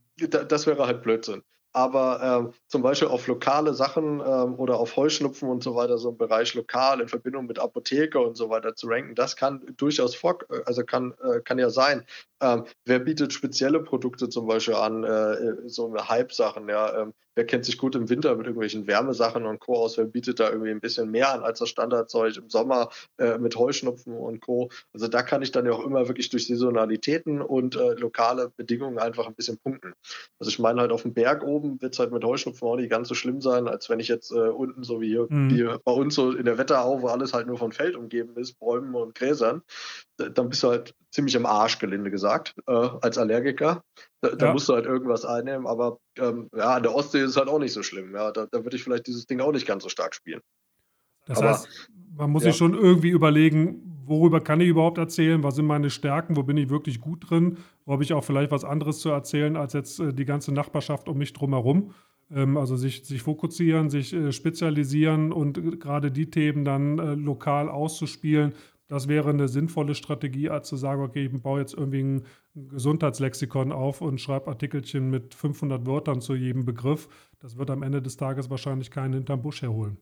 das 0.47 0.67
wäre 0.67 0.85
halt 0.85 1.01
Blödsinn 1.01 1.43
aber 1.73 2.21
ähm, 2.21 2.53
zum 2.67 2.81
Beispiel 2.81 3.07
auf 3.07 3.27
lokale 3.27 3.73
Sachen 3.73 4.19
ähm, 4.19 4.55
oder 4.55 4.79
auf 4.79 4.95
Heuschnupfen 4.95 5.49
und 5.49 5.63
so 5.63 5.75
weiter, 5.75 5.97
so 5.97 6.09
im 6.09 6.17
Bereich 6.17 6.53
lokal 6.55 7.01
in 7.01 7.07
Verbindung 7.07 7.45
mit 7.45 7.59
Apotheke 7.59 8.19
und 8.19 8.35
so 8.35 8.49
weiter 8.49 8.75
zu 8.75 8.87
ranken, 8.87 9.15
das 9.15 9.35
kann 9.35 9.61
durchaus 9.77 10.15
vor, 10.15 10.39
also 10.65 10.83
kann, 10.83 11.13
äh, 11.21 11.41
kann 11.41 11.59
ja 11.59 11.69
sein. 11.69 12.05
Ähm, 12.41 12.65
wer 12.85 12.99
bietet 12.99 13.33
spezielle 13.33 13.81
Produkte 13.81 14.29
zum 14.29 14.47
Beispiel 14.47 14.75
an, 14.75 15.03
äh, 15.03 15.67
so 15.67 15.93
Hype-Sachen, 15.93 16.69
ja, 16.69 17.01
ähm, 17.01 17.13
wer 17.39 17.45
kennt 17.45 17.63
sich 17.63 17.77
gut 17.77 17.95
im 17.95 18.09
Winter 18.09 18.35
mit 18.35 18.47
irgendwelchen 18.47 18.85
Wärmesachen 18.85 19.45
und 19.45 19.59
Co. 19.59 19.75
aus, 19.75 19.97
wer 19.97 20.03
bietet 20.03 20.41
da 20.41 20.49
irgendwie 20.49 20.71
ein 20.71 20.81
bisschen 20.81 21.09
mehr 21.09 21.33
an 21.33 21.41
als 21.41 21.59
das 21.59 21.69
Standardzeug 21.69 22.35
im 22.35 22.49
Sommer 22.49 22.89
äh, 23.17 23.37
mit 23.37 23.55
Heuschnupfen 23.55 24.13
und 24.13 24.41
Co. 24.41 24.69
Also 24.93 25.07
da 25.07 25.21
kann 25.21 25.41
ich 25.41 25.51
dann 25.51 25.65
ja 25.65 25.71
auch 25.71 25.85
immer 25.85 26.07
wirklich 26.09 26.29
durch 26.29 26.47
Saisonalitäten 26.47 27.41
und 27.41 27.77
äh, 27.77 27.93
lokale 27.93 28.51
Bedingungen 28.57 28.99
einfach 28.99 29.25
ein 29.27 29.35
bisschen 29.35 29.57
punkten. 29.57 29.93
Also 30.39 30.49
ich 30.49 30.59
meine 30.59 30.81
halt 30.81 30.91
auf 30.91 31.03
dem 31.03 31.13
Berg 31.13 31.43
oben 31.43 31.81
wird 31.81 31.93
es 31.93 31.99
halt 31.99 32.11
mit 32.11 32.25
Heuschnupfen 32.25 32.67
auch 32.67 32.75
nicht 32.75 32.89
ganz 32.89 33.07
so 33.07 33.15
schlimm 33.15 33.39
sein, 33.39 33.69
als 33.69 33.89
wenn 33.89 34.01
ich 34.01 34.09
jetzt 34.09 34.31
äh, 34.31 34.49
unten 34.49 34.83
so 34.83 34.99
wie 34.99 35.07
hier, 35.07 35.27
mhm. 35.29 35.49
wie 35.49 35.77
bei 35.85 35.91
uns 35.93 36.15
so 36.15 36.31
in 36.31 36.43
der 36.43 36.57
Wetterau, 36.57 37.01
wo 37.01 37.07
alles 37.07 37.33
halt 37.33 37.47
nur 37.47 37.57
von 37.57 37.71
Feld 37.71 37.95
umgeben 37.95 38.35
ist, 38.35 38.59
Bäumen 38.59 38.95
und 38.95 39.15
Gräsern, 39.15 39.61
dann 40.17 40.49
bist 40.49 40.63
du 40.63 40.67
halt 40.67 40.93
ziemlich 41.11 41.35
im 41.35 41.45
Arsch, 41.45 41.79
gelinde 41.79 42.11
gesagt, 42.11 42.55
äh, 42.67 42.71
als 42.71 43.17
Allergiker. 43.17 43.83
Da, 44.21 44.29
da 44.35 44.53
musst 44.53 44.69
du 44.69 44.73
halt 44.73 44.85
irgendwas 44.85 45.25
einnehmen, 45.25 45.65
aber 45.65 45.99
ähm, 46.17 46.49
ja, 46.55 46.75
an 46.75 46.83
der 46.83 46.93
Ostsee 46.93 47.21
ist 47.21 47.31
es 47.31 47.37
halt 47.37 47.47
auch 47.47 47.59
nicht 47.59 47.73
so 47.73 47.83
schlimm. 47.83 48.13
Ja, 48.13 48.31
da, 48.31 48.47
da 48.51 48.63
würde 48.63 48.75
ich 48.75 48.83
vielleicht 48.83 49.07
dieses 49.07 49.25
Ding 49.25 49.39
auch 49.39 49.51
nicht 49.51 49.67
ganz 49.67 49.83
so 49.83 49.89
stark 49.89 50.13
spielen. 50.13 50.41
Das 51.25 51.39
aber, 51.39 51.49
heißt, 51.51 51.89
man 52.15 52.29
muss 52.29 52.43
ja. 52.43 52.51
sich 52.51 52.57
schon 52.57 52.73
irgendwie 52.73 53.09
überlegen, 53.09 54.03
worüber 54.05 54.41
kann 54.41 54.59
ich 54.61 54.67
überhaupt 54.67 54.97
erzählen, 54.97 55.43
was 55.43 55.55
sind 55.55 55.67
meine 55.67 55.89
Stärken, 55.89 56.35
wo 56.35 56.43
bin 56.43 56.57
ich 56.57 56.69
wirklich 56.69 56.99
gut 56.99 57.29
drin, 57.29 57.57
wo 57.85 57.93
habe 57.93 58.03
ich 58.03 58.13
auch 58.13 58.23
vielleicht 58.23 58.51
was 58.51 58.65
anderes 58.65 58.99
zu 58.99 59.09
erzählen 59.09 59.55
als 59.55 59.73
jetzt 59.73 59.99
äh, 59.99 60.13
die 60.13 60.25
ganze 60.25 60.51
Nachbarschaft 60.51 61.07
um 61.07 61.17
mich 61.17 61.33
drumherum. 61.33 61.93
Ähm, 62.31 62.57
also 62.57 62.75
sich, 62.75 63.05
sich 63.05 63.21
fokussieren, 63.21 63.89
sich 63.89 64.13
äh, 64.13 64.31
spezialisieren 64.31 65.31
und 65.31 65.79
gerade 65.79 66.11
die 66.11 66.29
Themen 66.29 66.65
dann 66.65 66.99
äh, 66.99 67.13
lokal 67.15 67.69
auszuspielen, 67.69 68.53
das 68.89 69.07
wäre 69.07 69.29
eine 69.29 69.47
sinnvolle 69.47 69.95
Strategie, 69.95 70.49
als 70.49 70.67
zu 70.67 70.75
sagen, 70.75 71.03
okay, 71.03 71.25
ich 71.25 71.41
baue 71.41 71.61
jetzt 71.61 71.75
irgendwie 71.75 72.03
ein 72.03 72.25
Gesundheitslexikon 72.55 73.71
auf 73.71 74.01
und 74.01 74.19
schreibe 74.19 74.47
Artikelchen 74.47 75.09
mit 75.09 75.35
500 75.35 75.85
Wörtern 75.85 76.21
zu 76.21 76.33
jedem 76.33 76.65
Begriff. 76.65 77.07
Das 77.39 77.57
wird 77.57 77.69
am 77.69 77.83
Ende 77.83 78.01
des 78.01 78.17
Tages 78.17 78.49
wahrscheinlich 78.49 78.89
keinen 78.89 79.13
hinterm 79.13 79.43
Busch 79.43 79.61
herholen. 79.61 79.97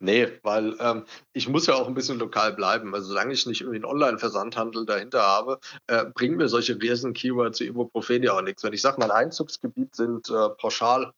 Nee, 0.00 0.28
weil 0.42 0.76
ähm, 0.78 1.04
ich 1.32 1.48
muss 1.48 1.66
ja 1.66 1.74
auch 1.74 1.88
ein 1.88 1.94
bisschen 1.94 2.18
lokal 2.18 2.52
bleiben. 2.52 2.94
Also 2.94 3.08
solange 3.08 3.32
ich 3.32 3.46
nicht 3.46 3.60
irgendwie 3.60 3.78
einen 3.78 3.84
Online-Versandhandel 3.84 4.86
dahinter 4.86 5.22
habe, 5.22 5.58
äh, 5.88 6.04
bringen 6.06 6.36
mir 6.36 6.48
solche 6.48 6.80
Riesen-Keywords 6.80 7.60
wie 7.60 7.66
Ibuprofen 7.66 8.22
ja 8.22 8.32
auch 8.32 8.42
nichts. 8.42 8.62
Wenn 8.62 8.72
ich 8.72 8.80
sage, 8.80 9.00
mein 9.00 9.10
Einzugsgebiet 9.10 9.96
sind 9.96 10.30
äh, 10.30 10.50
pauschal 10.50 11.12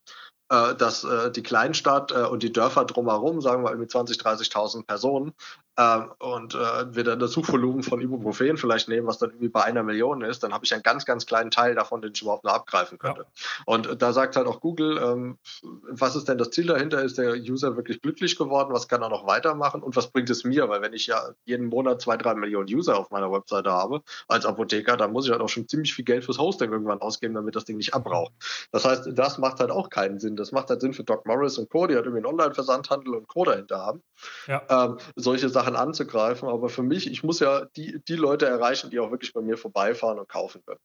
äh, 0.51 0.75
dass 0.75 1.05
äh, 1.05 1.31
die 1.31 1.45
Kleinstadt 1.45 2.11
äh, 2.11 2.25
und 2.25 2.43
die 2.43 2.53
Dörfer 2.53 2.85
drumherum, 2.85 3.41
sagen 3.41 3.63
wir 3.63 3.73
mit 3.77 3.91
20.000, 3.91 4.21
30.000 4.21 4.85
Personen, 4.85 5.33
ähm, 5.79 6.13
und 6.19 6.55
äh, 6.55 6.95
wir 6.95 7.05
dann 7.05 7.21
das 7.21 7.33
Suchvolumen 7.33 7.83
von 7.83 8.01
Ibuprofen 8.01 8.57
vielleicht 8.57 8.89
nehmen, 8.89 9.07
was 9.07 9.19
dann 9.19 9.31
irgendwie 9.31 9.49
bei 9.49 9.63
einer 9.63 9.83
Million 9.83 10.23
ist, 10.23 10.43
dann 10.43 10.53
habe 10.53 10.65
ich 10.65 10.75
einen 10.75 10.83
ganz, 10.83 11.07
ganz 11.07 11.27
kleinen 11.27 11.51
Teil 11.51 11.75
davon, 11.75 12.03
den 12.03 12.13
ich 12.13 12.23
überhaupt 12.23 12.45
noch 12.45 12.53
abgreifen 12.53 12.99
könnte. 12.99 13.23
Ja. 13.23 13.63
Und 13.67 14.03
da 14.03 14.13
sagt 14.13 14.37
halt 14.37 14.47
auch 14.47 14.61
Google, 14.61 14.99
ähm, 14.99 15.39
was 15.63 16.17
ist 16.17 16.29
denn 16.29 16.39
das 16.39 16.51
Ziel 16.51 16.67
dahinter? 16.67 17.03
Ist 17.03 17.19
der 17.19 17.35
User 17.35 17.77
wirklich 17.77 18.03
glücklich 18.03 18.37
geworden? 18.37 18.75
Was 18.75 18.89
kann 18.89 19.03
er 19.03 19.09
noch 19.09 19.27
weitermachen? 19.27 19.83
Und 19.83 19.97
was 19.97 20.09
bringt 20.11 20.29
es 20.29 20.45
mir? 20.45 20.69
Weil 20.69 20.83
wenn 20.83 20.93
ich 20.93 21.07
ja 21.07 21.31
jeden 21.45 21.67
Monat 21.67 22.01
zwei, 22.01 22.17
drei 22.17 22.35
Millionen 22.35 22.69
User 22.73 22.99
auf 22.99 23.11
meiner 23.11 23.33
Webseite 23.33 23.71
habe, 23.71 24.03
als 24.29 24.45
Apotheker, 24.45 24.97
dann 24.97 25.13
muss 25.13 25.25
ich 25.27 25.33
halt 25.33 25.41
auch 25.41 25.49
schon 25.49 25.69
ziemlich 25.69 25.95
viel 25.95 26.05
Geld 26.05 26.25
fürs 26.25 26.39
Hosting 26.39 26.73
irgendwann 26.73 27.01
ausgeben, 27.01 27.35
damit 27.35 27.57
das 27.57 27.65
Ding 27.65 27.77
nicht 27.77 27.95
abraucht. 27.95 28.33
Das 28.73 28.85
heißt, 28.85 29.11
das 29.15 29.39
macht 29.39 29.61
halt 29.61 29.71
auch 29.71 29.89
keinen 29.89 30.19
Sinn. 30.19 30.37
Das 30.37 30.53
macht 30.53 30.69
halt 30.69 30.81
Sinn 30.81 30.93
für 30.93 31.05
Doc 31.05 31.27
Morris 31.27 31.59
und 31.59 31.71
Co., 31.71 31.87
die 31.87 31.95
halt 31.95 32.05
irgendwie 32.05 32.27
einen 32.27 32.39
Online-Versandhandel 32.39 33.15
und 33.15 33.29
Co. 33.29 33.45
dahinter 33.45 33.79
haben. 33.79 34.03
Ja. 34.47 34.63
Ähm, 34.69 34.99
solche 35.17 35.49
Sachen 35.49 35.60
Sachen 35.61 35.77
anzugreifen. 35.77 36.49
Aber 36.49 36.69
für 36.69 36.83
mich, 36.83 37.11
ich 37.11 37.23
muss 37.23 37.41
ja 37.41 37.67
die, 37.77 38.01
die 38.09 38.17
Leute 38.17 38.47
erreichen, 38.47 38.91
die 38.91 38.99
auch 38.99 39.11
wirklich 39.11 39.33
bei 39.33 39.43
mir 39.43 39.59
vorbeifahren 39.59 40.19
und 40.19 40.29
kaufen 40.29 40.63
können. 40.65 40.81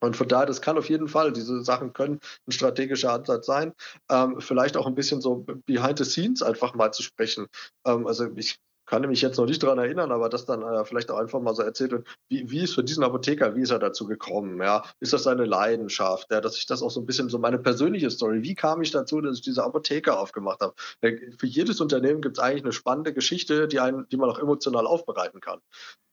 Und 0.00 0.16
von 0.16 0.28
daher, 0.28 0.46
das 0.46 0.60
kann 0.60 0.76
auf 0.76 0.90
jeden 0.90 1.08
Fall, 1.08 1.32
diese 1.32 1.64
Sachen 1.64 1.92
können 1.92 2.18
ein 2.46 2.52
strategischer 2.52 3.12
Ansatz 3.12 3.46
sein. 3.46 3.72
Ähm, 4.10 4.40
vielleicht 4.40 4.76
auch 4.76 4.86
ein 4.86 4.94
bisschen 4.94 5.20
so 5.20 5.46
behind 5.66 5.98
the 5.98 6.04
scenes 6.04 6.42
einfach 6.42 6.74
mal 6.74 6.92
zu 6.92 7.02
sprechen. 7.02 7.46
Ähm, 7.86 8.06
also 8.06 8.28
ich 8.36 8.58
kann 8.86 9.02
mich 9.08 9.22
jetzt 9.22 9.38
noch 9.38 9.46
nicht 9.46 9.62
daran 9.62 9.78
erinnern, 9.78 10.12
aber 10.12 10.28
das 10.28 10.44
dann 10.44 10.62
äh, 10.62 10.84
vielleicht 10.84 11.10
auch 11.10 11.18
einfach 11.18 11.40
mal 11.40 11.54
so 11.54 11.62
erzählt 11.62 11.92
wird, 11.92 12.06
wie, 12.28 12.50
wie 12.50 12.64
ist 12.64 12.74
für 12.74 12.84
diesen 12.84 13.04
Apotheker, 13.04 13.56
wie 13.56 13.62
ist 13.62 13.70
er 13.70 13.78
dazu 13.78 14.06
gekommen? 14.06 14.60
Ja? 14.60 14.84
Ist 15.00 15.12
das 15.12 15.24
seine 15.24 15.44
Leidenschaft? 15.44 16.30
Ja? 16.30 16.40
Dass 16.40 16.56
ich 16.56 16.66
das 16.66 16.82
auch 16.82 16.90
so 16.90 17.00
ein 17.00 17.06
bisschen 17.06 17.28
so 17.28 17.38
meine 17.38 17.58
persönliche 17.58 18.10
Story, 18.10 18.42
wie 18.42 18.54
kam 18.54 18.82
ich 18.82 18.90
dazu, 18.90 19.20
dass 19.20 19.36
ich 19.38 19.42
diese 19.42 19.64
Apotheker 19.64 20.18
aufgemacht 20.18 20.60
habe? 20.60 20.74
Für 21.00 21.46
jedes 21.46 21.80
Unternehmen 21.80 22.20
gibt 22.20 22.38
es 22.38 22.42
eigentlich 22.42 22.64
eine 22.64 22.72
spannende 22.72 23.12
Geschichte, 23.12 23.68
die, 23.68 23.80
einen, 23.80 24.08
die 24.08 24.16
man 24.16 24.30
auch 24.30 24.38
emotional 24.38 24.86
aufbereiten 24.86 25.40
kann. 25.40 25.60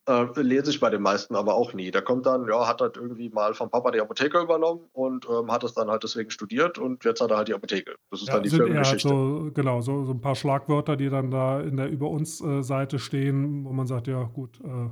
Äh, 0.08 0.26
lese 0.42 0.72
ich 0.72 0.80
bei 0.80 0.90
den 0.90 1.04
meisten 1.04 1.36
aber 1.36 1.54
auch 1.54 1.74
nie. 1.74 1.92
Da 1.92 2.02
kommt 2.02 2.26
dann, 2.26 2.48
ja, 2.48 2.68
hat 2.68 2.82
halt 2.82 2.98
irgendwie 2.98 3.30
mal 3.30 3.54
vom 3.54 3.70
Papa 3.70 3.92
die 3.92 4.02
Apotheke 4.02 4.40
übernommen 4.40 4.82
und 4.94 5.28
ähm, 5.30 5.52
hat 5.52 5.64
es 5.64 5.76
dann 5.76 5.92
halt 5.92 6.04
deswegen 6.04 6.32
studiert 6.32 6.80
und 6.80 7.06
jetzt 7.06 7.22
hat 7.22 7.30
er 7.30 7.38
halt 7.38 7.50
die 7.50 7.54
Apotheke. 7.54 7.96
Das 8.10 8.22
ist 8.22 8.28
ja, 8.28 8.34
dann 8.34 8.44
die 8.44 8.50
Firmengeschichte. 8.50 9.08
So, 9.08 9.52
genau, 9.54 9.82
so, 9.82 10.04
so, 10.06 10.14
ein 10.14 10.22
paar 10.22 10.34
Schlagwörter, 10.34 10.98
die 10.98 11.10
dann 11.10 11.30
da 11.30 11.62
in 11.62 11.78
der 11.78 11.88
Über 11.88 12.10
uns 12.10 12.42
äh, 12.42 12.64
Seite 12.64 12.98
stehen, 12.98 13.64
wo 13.64 13.74
man 13.74 13.86
sagt, 13.86 14.08
ja 14.08 14.24
gut, 14.24 14.60
äh, 14.64 14.90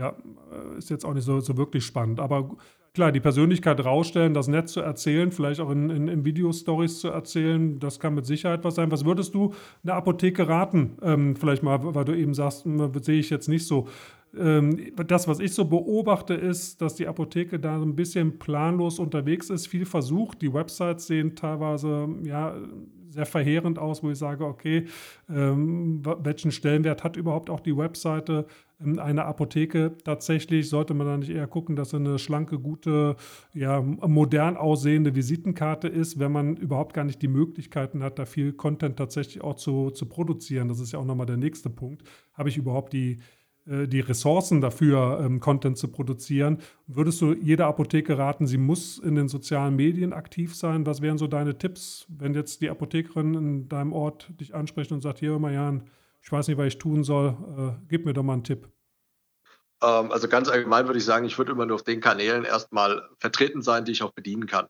ja, 0.00 0.14
äh, 0.52 0.78
ist 0.78 0.88
jetzt 0.88 1.04
auch 1.04 1.14
nicht 1.14 1.24
so, 1.24 1.40
so 1.40 1.56
wirklich 1.56 1.84
spannend. 1.84 2.20
Aber 2.20 2.56
klar, 2.94 3.10
die 3.10 3.20
Persönlichkeit 3.20 3.84
rausstellen, 3.84 4.34
das 4.34 4.46
nett 4.46 4.68
zu 4.68 4.80
erzählen, 4.80 5.32
vielleicht 5.32 5.60
auch 5.60 5.70
in, 5.70 5.90
in, 5.90 6.06
in 6.06 6.24
Videostories 6.24 7.00
zu 7.00 7.08
erzählen, 7.08 7.80
das 7.80 7.98
kann 7.98 8.14
mit 8.14 8.24
Sicherheit 8.24 8.62
was 8.62 8.76
sein. 8.76 8.92
Was 8.92 9.04
würdest 9.04 9.34
du 9.34 9.52
einer 9.82 9.94
Apotheke 9.94 10.48
raten? 10.48 10.96
Ähm, 11.02 11.34
vielleicht 11.34 11.64
mal, 11.64 11.78
weil 11.82 12.04
du 12.04 12.16
eben 12.16 12.34
sagst, 12.34 12.64
hm, 12.64 12.92
sehe 13.02 13.18
ich 13.18 13.30
jetzt 13.30 13.48
nicht 13.48 13.66
so 13.66 13.88
das, 14.36 15.28
was 15.28 15.38
ich 15.38 15.54
so 15.54 15.64
beobachte, 15.64 16.34
ist, 16.34 16.80
dass 16.80 16.96
die 16.96 17.06
Apotheke 17.06 17.60
da 17.60 17.80
ein 17.80 17.94
bisschen 17.94 18.38
planlos 18.38 18.98
unterwegs 18.98 19.50
ist, 19.50 19.66
viel 19.68 19.86
versucht. 19.86 20.42
Die 20.42 20.52
Websites 20.52 21.06
sehen 21.06 21.36
teilweise 21.36 22.08
ja, 22.24 22.56
sehr 23.14 23.26
verheerend 23.26 23.78
aus, 23.78 24.02
wo 24.02 24.10
ich 24.10 24.18
sage, 24.18 24.44
okay, 24.44 24.86
ähm, 25.30 26.02
welchen 26.22 26.50
Stellenwert 26.50 27.04
hat 27.04 27.16
überhaupt 27.16 27.48
auch 27.48 27.60
die 27.60 27.76
Webseite 27.76 28.46
ähm, 28.80 28.98
einer 28.98 29.24
Apotheke? 29.26 29.96
Tatsächlich 30.04 30.68
sollte 30.68 30.94
man 30.94 31.06
da 31.06 31.16
nicht 31.16 31.30
eher 31.30 31.46
gucken, 31.46 31.76
dass 31.76 31.94
eine 31.94 32.18
schlanke, 32.18 32.58
gute, 32.58 33.16
ja, 33.52 33.80
modern 33.80 34.56
aussehende 34.56 35.14
Visitenkarte 35.14 35.88
ist, 35.88 36.18
wenn 36.18 36.32
man 36.32 36.56
überhaupt 36.56 36.92
gar 36.92 37.04
nicht 37.04 37.22
die 37.22 37.28
Möglichkeiten 37.28 38.02
hat, 38.02 38.18
da 38.18 38.26
viel 38.26 38.52
Content 38.52 38.96
tatsächlich 38.96 39.42
auch 39.42 39.54
zu, 39.54 39.90
zu 39.90 40.06
produzieren. 40.06 40.68
Das 40.68 40.80
ist 40.80 40.92
ja 40.92 40.98
auch 40.98 41.04
nochmal 41.04 41.26
der 41.26 41.36
nächste 41.36 41.70
Punkt. 41.70 42.02
Habe 42.32 42.48
ich 42.48 42.56
überhaupt 42.56 42.92
die 42.92 43.20
die 43.66 44.00
Ressourcen 44.00 44.60
dafür, 44.60 45.20
ähm, 45.24 45.40
Content 45.40 45.78
zu 45.78 45.88
produzieren. 45.88 46.58
Würdest 46.86 47.20
du 47.20 47.32
jeder 47.32 47.66
Apotheke 47.66 48.18
raten, 48.18 48.46
sie 48.46 48.58
muss 48.58 48.98
in 48.98 49.14
den 49.14 49.28
sozialen 49.28 49.76
Medien 49.76 50.12
aktiv 50.12 50.54
sein? 50.54 50.84
Was 50.86 51.00
wären 51.00 51.18
so 51.18 51.26
deine 51.26 51.56
Tipps, 51.56 52.06
wenn 52.08 52.34
jetzt 52.34 52.60
die 52.60 52.68
Apothekerin 52.68 53.34
in 53.34 53.68
deinem 53.68 53.92
Ort 53.92 54.28
dich 54.38 54.54
anspricht 54.54 54.92
und 54.92 55.00
sagt, 55.00 55.20
hier, 55.20 55.38
Jan, 55.38 55.84
ich 56.22 56.32
weiß 56.32 56.48
nicht, 56.48 56.58
was 56.58 56.66
ich 56.66 56.78
tun 56.78 57.04
soll. 57.04 57.36
Äh, 57.56 57.86
gib 57.88 58.06
mir 58.06 58.14
doch 58.14 58.22
mal 58.22 58.34
einen 58.34 58.44
Tipp. 58.44 58.68
Ähm, 59.82 60.10
also 60.10 60.28
ganz 60.28 60.48
allgemein 60.48 60.86
würde 60.86 60.98
ich 60.98 61.04
sagen, 61.04 61.26
ich 61.26 61.36
würde 61.36 61.52
immer 61.52 61.66
nur 61.66 61.76
auf 61.76 61.82
den 61.82 62.00
Kanälen 62.00 62.44
erstmal 62.44 63.08
vertreten 63.18 63.62
sein, 63.62 63.84
die 63.84 63.92
ich 63.92 64.02
auch 64.02 64.12
bedienen 64.12 64.46
kann. 64.46 64.66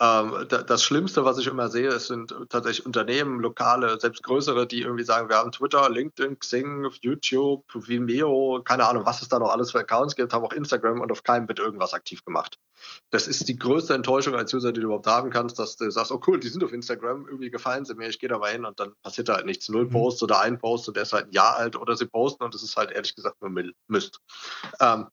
Ähm, 0.00 0.48
das 0.48 0.82
Schlimmste, 0.82 1.24
was 1.24 1.38
ich 1.38 1.46
immer 1.46 1.68
sehe, 1.68 1.88
es 1.88 2.08
sind 2.08 2.34
tatsächlich 2.48 2.84
Unternehmen, 2.84 3.38
lokale, 3.40 4.00
selbst 4.00 4.24
größere, 4.24 4.66
die 4.66 4.82
irgendwie 4.82 5.04
sagen, 5.04 5.28
wir 5.28 5.36
haben 5.36 5.52
Twitter, 5.52 5.88
LinkedIn, 5.88 6.38
Xing, 6.40 6.90
YouTube, 7.00 7.64
Vimeo, 7.72 8.60
keine 8.64 8.86
Ahnung, 8.88 9.06
was 9.06 9.22
es 9.22 9.28
da 9.28 9.38
noch 9.38 9.50
alles 9.50 9.70
für 9.70 9.78
Accounts 9.78 10.16
gibt, 10.16 10.32
haben 10.32 10.44
auch 10.44 10.52
Instagram 10.52 11.00
und 11.00 11.12
auf 11.12 11.22
keinem 11.22 11.46
wird 11.46 11.60
irgendwas 11.60 11.94
aktiv 11.94 12.24
gemacht. 12.24 12.58
Das 13.10 13.28
ist 13.28 13.48
die 13.48 13.56
größte 13.56 13.94
Enttäuschung 13.94 14.34
als 14.34 14.52
User, 14.52 14.72
die 14.72 14.80
du 14.80 14.86
überhaupt 14.86 15.06
haben 15.06 15.30
kannst, 15.30 15.60
dass 15.60 15.76
du 15.76 15.88
sagst, 15.90 16.10
oh 16.10 16.20
cool, 16.26 16.40
die 16.40 16.48
sind 16.48 16.64
auf 16.64 16.72
Instagram, 16.72 17.26
irgendwie 17.26 17.50
gefallen 17.50 17.84
sie 17.84 17.94
mir, 17.94 18.08
ich 18.08 18.18
gehe 18.18 18.28
da 18.28 18.38
mal 18.38 18.50
hin 18.50 18.64
und 18.64 18.80
dann 18.80 18.94
passiert 19.02 19.28
da 19.28 19.34
halt 19.34 19.46
nichts. 19.46 19.68
Null 19.68 19.86
mhm. 19.86 19.90
Posts 19.90 20.24
oder 20.24 20.40
ein 20.40 20.58
Post 20.58 20.88
und 20.88 20.96
der 20.96 21.04
ist 21.04 21.12
halt 21.12 21.26
ein 21.26 21.32
Jahr 21.32 21.56
alt 21.56 21.76
oder 21.76 21.96
sie 21.96 22.06
posten 22.06 22.42
und 22.42 22.52
das 22.52 22.64
ist 22.64 22.76
halt 22.76 22.90
ehrlich 22.90 23.14
gesagt 23.14 23.40
nur 23.40 23.50
Mist. 23.86 24.20
Ähm, 24.80 25.06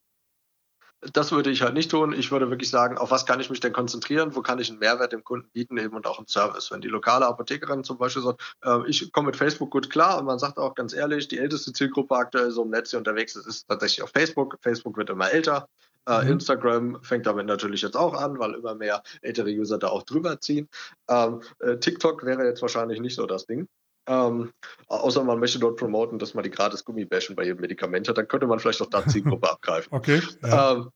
das 1.14 1.32
würde 1.32 1.50
ich 1.50 1.62
halt 1.64 1.74
nicht 1.74 1.90
tun. 1.90 2.14
Ich 2.14 2.32
würde 2.32 2.50
wirklich 2.50 2.70
sagen, 2.70 2.98
auf 2.98 3.10
was 3.10 3.26
kann 3.26 3.40
ich 3.40 3.50
mich 3.50 3.60
denn 3.60 3.74
konzentrieren? 3.74 4.36
Wo 4.36 4.42
kann 4.42 4.60
ich 4.60 4.70
einen 4.70 4.80
Mehrwert 4.80 5.12
dem 5.12 5.24
Kunden 5.24 5.50
bieten 5.52 5.78
eben 5.78 5.96
und 5.96 6.06
auch 6.06 6.20
einen 6.20 6.28
Service? 6.28 6.70
Wenn 6.72 6.82
die 6.82 6.88
lokale 6.88 7.26
Apothekerin 7.26 7.84
zum 7.84 7.98
Beispiel 7.98 8.22
sagt, 8.22 8.56
äh, 8.64 8.88
ich 8.88 9.12
komme 9.12 9.28
mit 9.28 9.36
Facebook 9.36 9.72
gut 9.72 9.90
klar 9.90 10.20
und 10.20 10.26
man 10.26 10.38
sagt 10.38 10.60
auch 10.60 10.76
ganz 10.76 10.94
ehrlich, 10.94 11.28
die 11.28 11.40
älteste 11.40 11.74
Zielgruppe 11.74 12.16
aktuell 12.16 12.52
so 12.52 12.64
im 12.64 12.70
Netz 12.70 12.94
unterwegs 12.94 13.36
ist, 13.36 13.48
ist 13.48 13.68
tatsächlich 13.68 14.04
auf 14.04 14.12
Facebook. 14.12 14.58
Facebook 14.62 14.96
wird 14.98 15.10
immer 15.10 15.32
älter. 15.32 15.68
Äh, 16.08 16.24
mhm. 16.24 16.32
Instagram 16.34 17.04
fängt 17.04 17.26
damit 17.26 17.48
natürlich 17.48 17.82
jetzt 17.82 17.98
auch 17.98 18.14
an, 18.14 18.38
weil 18.40 18.54
immer 18.54 18.76
mehr 18.76 19.02
ältere 19.22 19.50
User 19.50 19.78
da 19.78 19.88
auch 19.88 20.04
drüber 20.04 20.40
ziehen. 20.40 20.70
Ähm, 21.08 21.42
äh, 21.60 21.78
TikTok 21.78 22.24
wäre 22.26 22.46
jetzt 22.46 22.62
wahrscheinlich 22.62 23.00
nicht 23.00 23.16
so 23.16 23.26
das 23.26 23.46
Ding. 23.46 23.68
Ähm, 24.08 24.52
außer 24.88 25.24
man 25.24 25.40
möchte 25.40 25.60
dort 25.60 25.78
promoten, 25.78 26.20
dass 26.20 26.34
man 26.34 26.44
die 26.44 26.50
gratis 26.50 26.84
Gummibärchen 26.84 27.36
bei 27.36 27.44
jedem 27.44 27.62
Medikament 27.62 28.08
hat, 28.08 28.18
dann 28.18 28.28
könnte 28.28 28.48
man 28.48 28.60
vielleicht 28.60 28.82
auch 28.82 28.90
da 28.90 29.06
Zielgruppe 29.06 29.50
abgreifen. 29.52 29.94
Okay. 29.94 30.22
Ja. 30.42 30.74
Ähm, 30.74 30.90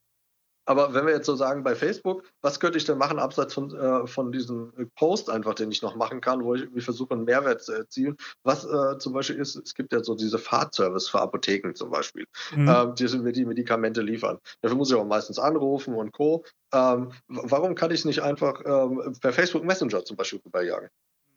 aber 0.65 0.93
wenn 0.93 1.05
wir 1.05 1.13
jetzt 1.13 1.27
so 1.27 1.35
sagen 1.35 1.63
bei 1.63 1.75
Facebook, 1.75 2.23
was 2.41 2.59
könnte 2.59 2.77
ich 2.77 2.85
denn 2.85 2.97
machen, 2.97 3.19
abseits 3.19 3.53
von, 3.53 3.75
äh, 3.75 4.07
von 4.07 4.31
diesem 4.31 4.73
Post 4.95 5.29
einfach, 5.29 5.53
den 5.53 5.71
ich 5.71 5.81
noch 5.81 5.95
machen 5.95 6.21
kann, 6.21 6.43
wo 6.43 6.55
ich 6.55 6.63
irgendwie 6.63 6.81
versuche, 6.81 7.13
einen 7.13 7.25
Mehrwert 7.25 7.61
zu 7.61 7.73
erzielen? 7.73 8.17
Was 8.43 8.65
äh, 8.65 8.97
zum 8.97 9.13
Beispiel 9.13 9.37
ist, 9.37 9.55
es 9.55 9.75
gibt 9.75 9.93
ja 9.93 10.03
so 10.03 10.15
diese 10.15 10.39
Fahrtservice 10.39 11.07
für 11.07 11.21
Apotheken 11.21 11.75
zum 11.75 11.91
Beispiel, 11.91 12.25
mhm. 12.55 12.67
ähm, 12.67 12.95
die 12.95 13.17
mir 13.19 13.31
die 13.31 13.45
Medikamente 13.45 14.01
liefern. 14.01 14.39
Dafür 14.61 14.77
muss 14.77 14.89
ich 14.89 14.95
auch 14.95 15.05
meistens 15.05 15.37
anrufen 15.37 15.93
und 15.93 16.11
Co. 16.11 16.43
Ähm, 16.73 17.11
warum 17.27 17.75
kann 17.75 17.91
ich 17.91 18.03
nicht 18.03 18.21
einfach 18.21 18.61
ähm, 18.65 19.15
per 19.21 19.33
Facebook 19.33 19.63
Messenger 19.63 20.03
zum 20.03 20.17
Beispiel 20.17 20.41
rüberjagen? 20.43 20.89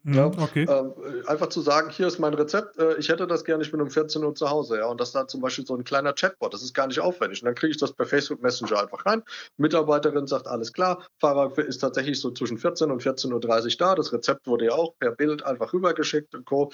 Ja, 0.05 0.27
okay. 0.27 0.65
Ähm, 0.69 0.93
einfach 1.27 1.49
zu 1.49 1.61
sagen, 1.61 1.91
hier 1.91 2.07
ist 2.07 2.19
mein 2.19 2.35
Rezept, 2.35 2.79
äh, 2.79 2.97
ich 2.97 3.09
hätte 3.09 3.27
das 3.27 3.45
gerne, 3.45 3.63
ich 3.63 3.71
bin 3.71 3.81
um 3.81 3.91
14 3.91 4.25
Uhr 4.25 4.35
zu 4.35 4.49
Hause, 4.49 4.79
ja, 4.79 4.87
und 4.87 5.01
das 5.01 5.13
da 5.13 5.27
zum 5.27 5.41
Beispiel 5.41 5.67
so 5.67 5.75
ein 5.75 5.85
kleiner 5.85 6.13
Chatbot, 6.13 6.55
das 6.55 6.63
ist 6.63 6.73
gar 6.73 6.87
nicht 6.87 7.01
aufwendig. 7.01 7.43
Und 7.43 7.47
dann 7.47 7.55
kriege 7.55 7.73
ich 7.73 7.79
das 7.79 7.93
per 7.93 8.07
Facebook 8.07 8.43
Messenger 8.43 8.81
einfach 8.81 9.05
rein. 9.05 9.23
Mitarbeiterin 9.57 10.27
sagt, 10.27 10.47
alles 10.47 10.73
klar, 10.73 11.05
Fahrer 11.21 11.57
ist 11.59 11.79
tatsächlich 11.79 12.21
so 12.21 12.31
zwischen 12.31 12.59
14 12.59 12.91
und 12.91 13.03
14.30 13.03 13.33
Uhr 13.33 13.71
da, 13.79 13.95
das 13.95 14.13
Rezept 14.13 14.47
wurde 14.47 14.67
ja 14.67 14.73
auch 14.73 14.95
per 14.99 15.11
Bild 15.11 15.45
einfach 15.45 15.73
rübergeschickt 15.73 16.35
und 16.35 16.47
Co 16.47 16.71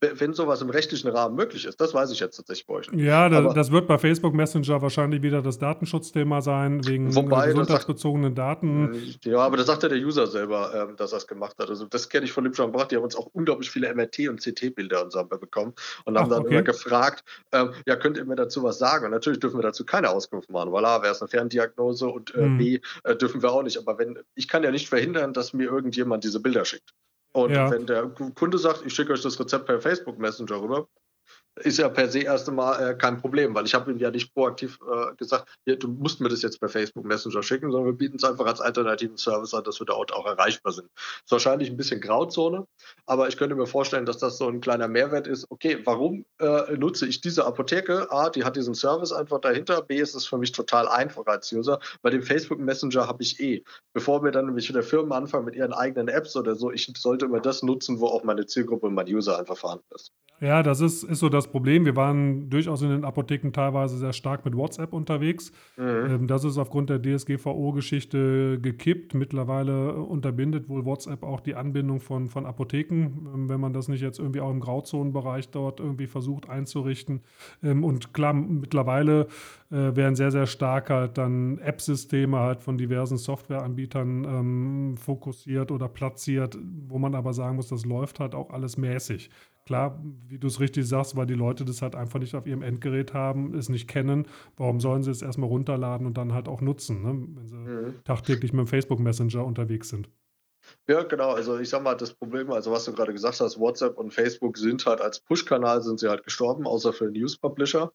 wenn 0.00 0.32
sowas 0.32 0.62
im 0.62 0.70
rechtlichen 0.70 1.08
Rahmen 1.08 1.36
möglich 1.36 1.66
ist. 1.66 1.80
Das 1.80 1.92
weiß 1.92 2.10
ich 2.10 2.20
jetzt 2.20 2.36
tatsächlich 2.36 2.66
bei 2.66 2.74
euch. 2.74 2.86
Ja, 2.94 3.28
da, 3.28 3.52
das 3.52 3.70
wird 3.70 3.86
bei 3.86 3.98
Facebook 3.98 4.32
Messenger 4.32 4.80
wahrscheinlich 4.80 5.22
wieder 5.22 5.42
das 5.42 5.58
Datenschutzthema 5.58 6.40
sein, 6.40 6.86
wegen 6.86 7.14
wobei, 7.14 7.48
gesundheitsbezogenen 7.48 8.34
Daten. 8.34 8.94
Äh, 8.94 9.30
ja, 9.30 9.38
aber 9.38 9.58
das 9.58 9.66
sagt 9.66 9.82
ja 9.82 9.88
der 9.88 9.98
User 9.98 10.26
selber, 10.26 10.88
ähm, 10.88 10.96
dass 10.96 11.12
er 11.12 11.18
es 11.18 11.26
gemacht 11.26 11.56
hat. 11.58 11.68
Also 11.68 11.84
das 11.86 12.08
kenne 12.08 12.24
ich 12.24 12.32
von 12.32 12.44
Lipschon 12.44 12.72
Bracht. 12.72 12.90
Die 12.90 12.96
haben 12.96 13.04
uns 13.04 13.16
auch 13.16 13.26
unglaublich 13.32 13.70
viele 13.70 13.92
MRT- 13.92 14.30
und 14.30 14.40
CT-Bilder 14.40 15.04
und 15.04 15.12
so 15.12 15.22
bekommen 15.24 15.74
und 16.04 16.16
haben 16.16 16.26
Ach, 16.26 16.36
dann 16.36 16.46
okay. 16.46 16.54
immer 16.54 16.62
gefragt, 16.62 17.24
ähm, 17.52 17.72
ja, 17.86 17.96
könnt 17.96 18.16
ihr 18.16 18.24
mir 18.24 18.36
dazu 18.36 18.62
was 18.62 18.78
sagen? 18.78 19.04
Und 19.04 19.10
natürlich 19.10 19.40
dürfen 19.40 19.58
wir 19.58 19.62
dazu 19.62 19.84
keine 19.84 20.10
Auskunft 20.10 20.50
machen, 20.50 20.72
weil 20.72 20.84
A, 20.84 21.02
wäre 21.02 21.12
es 21.12 21.20
eine 21.20 21.28
Ferndiagnose 21.28 22.08
und 22.08 22.34
äh, 22.34 22.42
hm. 22.42 22.58
B, 22.58 22.80
äh, 23.04 23.16
dürfen 23.16 23.42
wir 23.42 23.52
auch 23.52 23.62
nicht. 23.62 23.78
Aber 23.78 23.98
wenn, 23.98 24.18
ich 24.34 24.48
kann 24.48 24.62
ja 24.62 24.70
nicht 24.70 24.88
verhindern, 24.88 25.34
dass 25.34 25.52
mir 25.52 25.68
irgendjemand 25.68 26.24
diese 26.24 26.40
Bilder 26.40 26.64
schickt. 26.64 26.94
Und 27.32 27.52
ja. 27.52 27.70
wenn 27.70 27.86
der 27.86 28.08
Kunde 28.34 28.58
sagt, 28.58 28.84
ich 28.84 28.92
schicke 28.92 29.12
euch 29.12 29.22
das 29.22 29.38
Rezept 29.38 29.66
per 29.66 29.80
Facebook 29.80 30.18
Messenger 30.18 30.60
rüber, 30.60 30.88
ist 31.60 31.78
ja 31.78 31.88
per 31.88 32.08
se 32.08 32.20
erst 32.20 32.48
einmal 32.48 32.90
äh, 32.90 32.94
kein 32.94 33.18
Problem, 33.18 33.54
weil 33.54 33.64
ich 33.66 33.74
habe 33.74 33.90
ihm 33.90 33.98
ja 33.98 34.10
nicht 34.10 34.34
proaktiv 34.34 34.78
äh, 34.90 35.14
gesagt, 35.16 35.48
hier, 35.64 35.76
du 35.76 35.88
musst 35.88 36.20
mir 36.20 36.28
das 36.28 36.42
jetzt 36.42 36.60
per 36.60 36.68
Facebook 36.68 37.04
Messenger 37.04 37.42
schicken, 37.42 37.70
sondern 37.70 37.92
wir 37.92 37.98
bieten 37.98 38.16
es 38.16 38.24
einfach 38.24 38.46
als 38.46 38.60
alternativen 38.60 39.16
Service 39.16 39.54
an, 39.54 39.64
dass 39.64 39.80
wir 39.80 39.86
dort 39.86 40.12
auch 40.12 40.26
erreichbar 40.26 40.72
sind. 40.72 40.88
Ist 40.96 41.30
wahrscheinlich 41.30 41.70
ein 41.70 41.76
bisschen 41.76 42.00
Grauzone, 42.00 42.66
aber 43.06 43.28
ich 43.28 43.36
könnte 43.36 43.54
mir 43.54 43.66
vorstellen, 43.66 44.06
dass 44.06 44.18
das 44.18 44.38
so 44.38 44.48
ein 44.48 44.60
kleiner 44.60 44.88
Mehrwert 44.88 45.26
ist. 45.26 45.46
Okay, 45.50 45.80
warum 45.84 46.24
äh, 46.38 46.76
nutze 46.76 47.06
ich 47.06 47.20
diese 47.20 47.44
Apotheke? 47.44 48.10
A, 48.10 48.30
die 48.30 48.44
hat 48.44 48.56
diesen 48.56 48.74
Service 48.74 49.12
einfach 49.12 49.40
dahinter. 49.40 49.82
B, 49.82 49.96
ist 49.96 50.14
es 50.14 50.26
für 50.26 50.38
mich 50.38 50.52
total 50.52 50.88
einfach 50.88 51.26
als 51.26 51.52
User. 51.52 51.80
Bei 52.02 52.10
dem 52.10 52.22
Facebook 52.22 52.58
Messenger 52.58 53.06
habe 53.06 53.22
ich 53.22 53.40
eh. 53.40 53.62
Bevor 53.92 54.22
wir 54.24 54.30
dann 54.30 54.46
nämlich 54.46 54.68
wieder 54.68 54.82
Firmen 54.82 55.12
anfangen 55.12 55.44
mit 55.44 55.56
ihren 55.56 55.72
eigenen 55.72 56.08
Apps 56.08 56.36
oder 56.36 56.54
so, 56.54 56.70
ich 56.70 56.92
sollte 56.96 57.26
immer 57.26 57.40
das 57.40 57.62
nutzen, 57.62 58.00
wo 58.00 58.06
auch 58.06 58.24
meine 58.24 58.46
Zielgruppe 58.46 58.86
und 58.86 58.94
mein 58.94 59.06
User 59.06 59.38
einfach 59.38 59.56
vorhanden 59.56 59.86
ist. 59.94 60.12
Ja, 60.40 60.62
das 60.62 60.80
ist, 60.80 61.02
ist 61.02 61.18
so 61.18 61.28
das 61.28 61.48
Problem. 61.48 61.84
Wir 61.84 61.96
waren 61.96 62.48
durchaus 62.48 62.80
in 62.80 62.88
den 62.88 63.04
Apotheken 63.04 63.52
teilweise 63.52 63.98
sehr 63.98 64.14
stark 64.14 64.46
mit 64.46 64.56
WhatsApp 64.56 64.94
unterwegs. 64.94 65.52
Mhm. 65.76 65.84
Ähm, 65.84 66.26
das 66.26 66.44
ist 66.44 66.56
aufgrund 66.56 66.88
der 66.88 66.98
DSGVO-Geschichte 66.98 68.58
gekippt. 68.58 69.12
Mittlerweile 69.12 69.92
unterbindet 69.92 70.70
wohl 70.70 70.86
WhatsApp 70.86 71.24
auch 71.24 71.40
die 71.40 71.56
Anbindung 71.56 72.00
von, 72.00 72.30
von 72.30 72.46
Apotheken, 72.46 73.28
ähm, 73.34 73.48
wenn 73.50 73.60
man 73.60 73.74
das 73.74 73.88
nicht 73.88 74.00
jetzt 74.00 74.18
irgendwie 74.18 74.40
auch 74.40 74.50
im 74.50 74.60
Grauzonenbereich 74.60 75.50
dort 75.50 75.78
irgendwie 75.78 76.06
versucht 76.06 76.48
einzurichten. 76.48 77.20
Ähm, 77.62 77.84
und 77.84 78.14
klar, 78.14 78.32
mittlerweile 78.32 79.26
äh, 79.70 79.94
werden 79.94 80.16
sehr, 80.16 80.30
sehr 80.30 80.46
stark 80.46 80.88
halt 80.88 81.18
dann 81.18 81.58
App-Systeme 81.58 82.38
halt 82.38 82.62
von 82.62 82.78
diversen 82.78 83.18
Softwareanbietern 83.18 84.96
fokussiert 84.96 85.70
oder 85.70 85.88
platziert, 85.88 86.56
wo 86.88 86.98
man 86.98 87.14
aber 87.14 87.32
sagen 87.32 87.56
muss, 87.56 87.68
das 87.68 87.84
läuft 87.84 88.20
halt 88.20 88.34
auch 88.34 88.50
alles 88.50 88.76
mäßig. 88.76 89.30
Klar, 89.70 90.02
wie 90.26 90.40
du 90.40 90.48
es 90.48 90.58
richtig 90.58 90.88
sagst, 90.88 91.14
weil 91.14 91.26
die 91.26 91.34
Leute 91.34 91.64
das 91.64 91.80
halt 91.80 91.94
einfach 91.94 92.18
nicht 92.18 92.34
auf 92.34 92.44
ihrem 92.44 92.62
Endgerät 92.62 93.14
haben, 93.14 93.54
es 93.54 93.68
nicht 93.68 93.86
kennen. 93.86 94.26
Warum 94.56 94.80
sollen 94.80 95.04
sie 95.04 95.12
es 95.12 95.22
erstmal 95.22 95.48
runterladen 95.48 96.08
und 96.08 96.18
dann 96.18 96.34
halt 96.34 96.48
auch 96.48 96.60
nutzen, 96.60 97.02
ne? 97.04 97.28
wenn 97.36 97.46
sie 97.46 97.54
mhm. 97.54 97.94
tagtäglich 98.02 98.52
mit 98.52 98.66
dem 98.66 98.66
Facebook 98.66 98.98
Messenger 98.98 99.44
unterwegs 99.44 99.88
sind? 99.88 100.10
Ja, 100.88 101.04
genau. 101.04 101.30
Also 101.30 101.56
ich 101.60 101.68
sag 101.68 101.84
mal, 101.84 101.94
das 101.94 102.12
Problem, 102.12 102.50
also 102.50 102.72
was 102.72 102.84
du 102.84 102.92
gerade 102.92 103.12
gesagt 103.12 103.38
hast, 103.38 103.60
WhatsApp 103.60 103.96
und 103.96 104.12
Facebook 104.12 104.58
sind 104.58 104.84
halt 104.86 105.00
als 105.00 105.20
Push-Kanal 105.20 105.82
sind 105.82 106.00
sie 106.00 106.08
halt 106.08 106.24
gestorben, 106.24 106.66
außer 106.66 106.92
für 106.92 107.08
News-Publisher. 107.08 107.92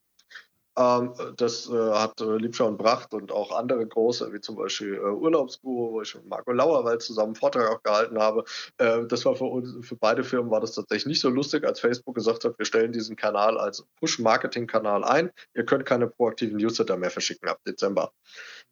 Ähm, 0.78 1.14
das 1.38 1.70
äh, 1.70 1.74
hat 1.74 2.20
äh, 2.22 2.38
Liebscher 2.38 2.66
und 2.68 2.78
Bracht 2.78 3.14
und 3.14 3.32
auch 3.32 3.52
andere 3.58 3.86
große, 3.86 4.32
wie 4.34 4.42
zum 4.42 4.56
Beispiel 4.56 4.96
äh, 4.96 5.00
Urlaubsguru, 5.00 5.94
wo 5.94 6.02
ich 6.02 6.14
mit 6.16 6.28
Marco 6.28 6.52
Lauerwald 6.52 7.02
zusammen 7.02 7.28
einen 7.28 7.36
Vortrag 7.36 7.70
auch 7.70 7.84
gehalten 7.84 8.20
habe. 8.20 8.44
Äh, 8.78 9.06
das 9.08 9.26
war 9.26 9.36
für 9.36 9.46
uns, 9.46 9.88
für 9.88 9.96
beide 9.96 10.24
Firmen 10.24 10.52
war 10.52 10.60
das 10.60 10.74
tatsächlich 10.74 11.06
nicht 11.06 11.22
so 11.22 11.30
lustig, 11.30 11.66
als 11.66 11.80
Facebook 11.80 12.16
gesagt 12.16 12.44
hat, 12.44 12.58
wir 12.58 12.66
stellen 12.66 12.92
diesen 12.92 13.16
Kanal 13.16 13.58
als 13.58 13.86
Push-Marketing-Kanal 14.00 15.04
ein. 15.04 15.32
Ihr 15.54 15.66
könnt 15.66 15.86
keine 15.86 16.08
proaktiven 16.08 16.58
Newsletter 16.58 16.98
mehr 16.98 17.12
verschicken 17.12 17.48
ab 17.48 17.60
Dezember. 17.66 18.12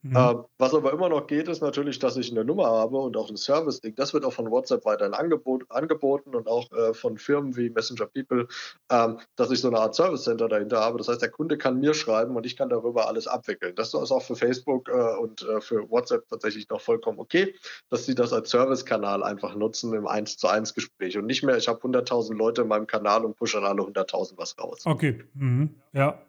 Mhm. 0.04 0.18
Ähm, 0.18 0.44
was 0.58 0.74
aber 0.74 0.92
immer 0.92 1.08
noch 1.08 1.28
geht, 1.28 1.48
ist 1.48 1.62
natürlich, 1.62 1.98
dass 1.98 2.18
ich 2.18 2.30
eine 2.30 2.44
Nummer 2.44 2.68
habe 2.68 2.98
und 2.98 3.16
auch 3.16 3.30
ein 3.30 3.38
Service-Ding. 3.38 3.96
Das 3.96 4.14
wird 4.14 4.26
auch 4.26 4.34
von 4.34 4.52
WhatsApp 4.52 4.84
weiterhin 4.84 5.14
angebot, 5.14 5.64
angeboten 5.70 6.36
und 6.36 6.48
auch 6.48 6.70
äh, 6.74 6.94
von 6.94 7.18
Firmen 7.18 7.56
wie 7.56 7.70
Messenger 7.70 8.08
People, 8.08 8.48
ähm, 8.92 9.20
dass 9.38 9.50
ich 9.50 9.62
so 9.62 9.70
eine 9.70 9.80
Art 9.80 9.96
Service-Center 9.96 10.50
dahinter 10.50 10.82
habe. 10.82 10.98
Das 10.98 11.08
heißt, 11.08 11.22
der 11.22 11.32
Kunde 11.32 11.58
kann 11.58 11.80
mir 11.80 11.94
schreiben 11.94 12.36
und 12.36 12.46
ich 12.46 12.58
kann 12.58 12.68
darüber 12.68 13.08
alles 13.08 13.28
abwickeln. 13.28 13.76
Das 13.76 13.94
ist 13.94 13.96
auch 13.96 14.22
für 14.22 14.36
Facebook 14.36 14.90
äh, 14.90 15.16
und 15.18 15.42
äh, 15.44 15.62
für 15.62 15.90
WhatsApp 15.90 16.28
tatsächlich 16.28 16.68
noch 16.68 16.82
vollkommen 16.82 17.20
okay, 17.20 17.56
dass 17.90 18.06
sie 18.06 18.14
das 18.14 18.34
als 18.34 18.50
Service-Kanal 18.50 19.24
einfach 19.24 19.56
nutzen 19.56 19.94
im 19.94 20.06
1 20.06 20.36
zu 20.36 20.50
1 20.50 20.74
Gespräch 20.74 21.18
und 21.18 21.28
nicht 21.28 21.44
mehr, 21.44 21.56
ich 21.56 21.70
habe 21.70 21.80
100.000 21.80 22.36
Leute 22.36 22.64
in 22.64 22.68
meinem 22.68 22.88
Kanal 22.88 23.24
und 23.24 23.38
pushe 23.38 23.58
an 23.58 23.64
alle 23.64 23.82
100.000 23.82 24.34
was 24.38 24.58
raus. 24.60 24.82
Okay, 24.84 25.24
mhm. 25.34 25.76
ja, 25.94 26.20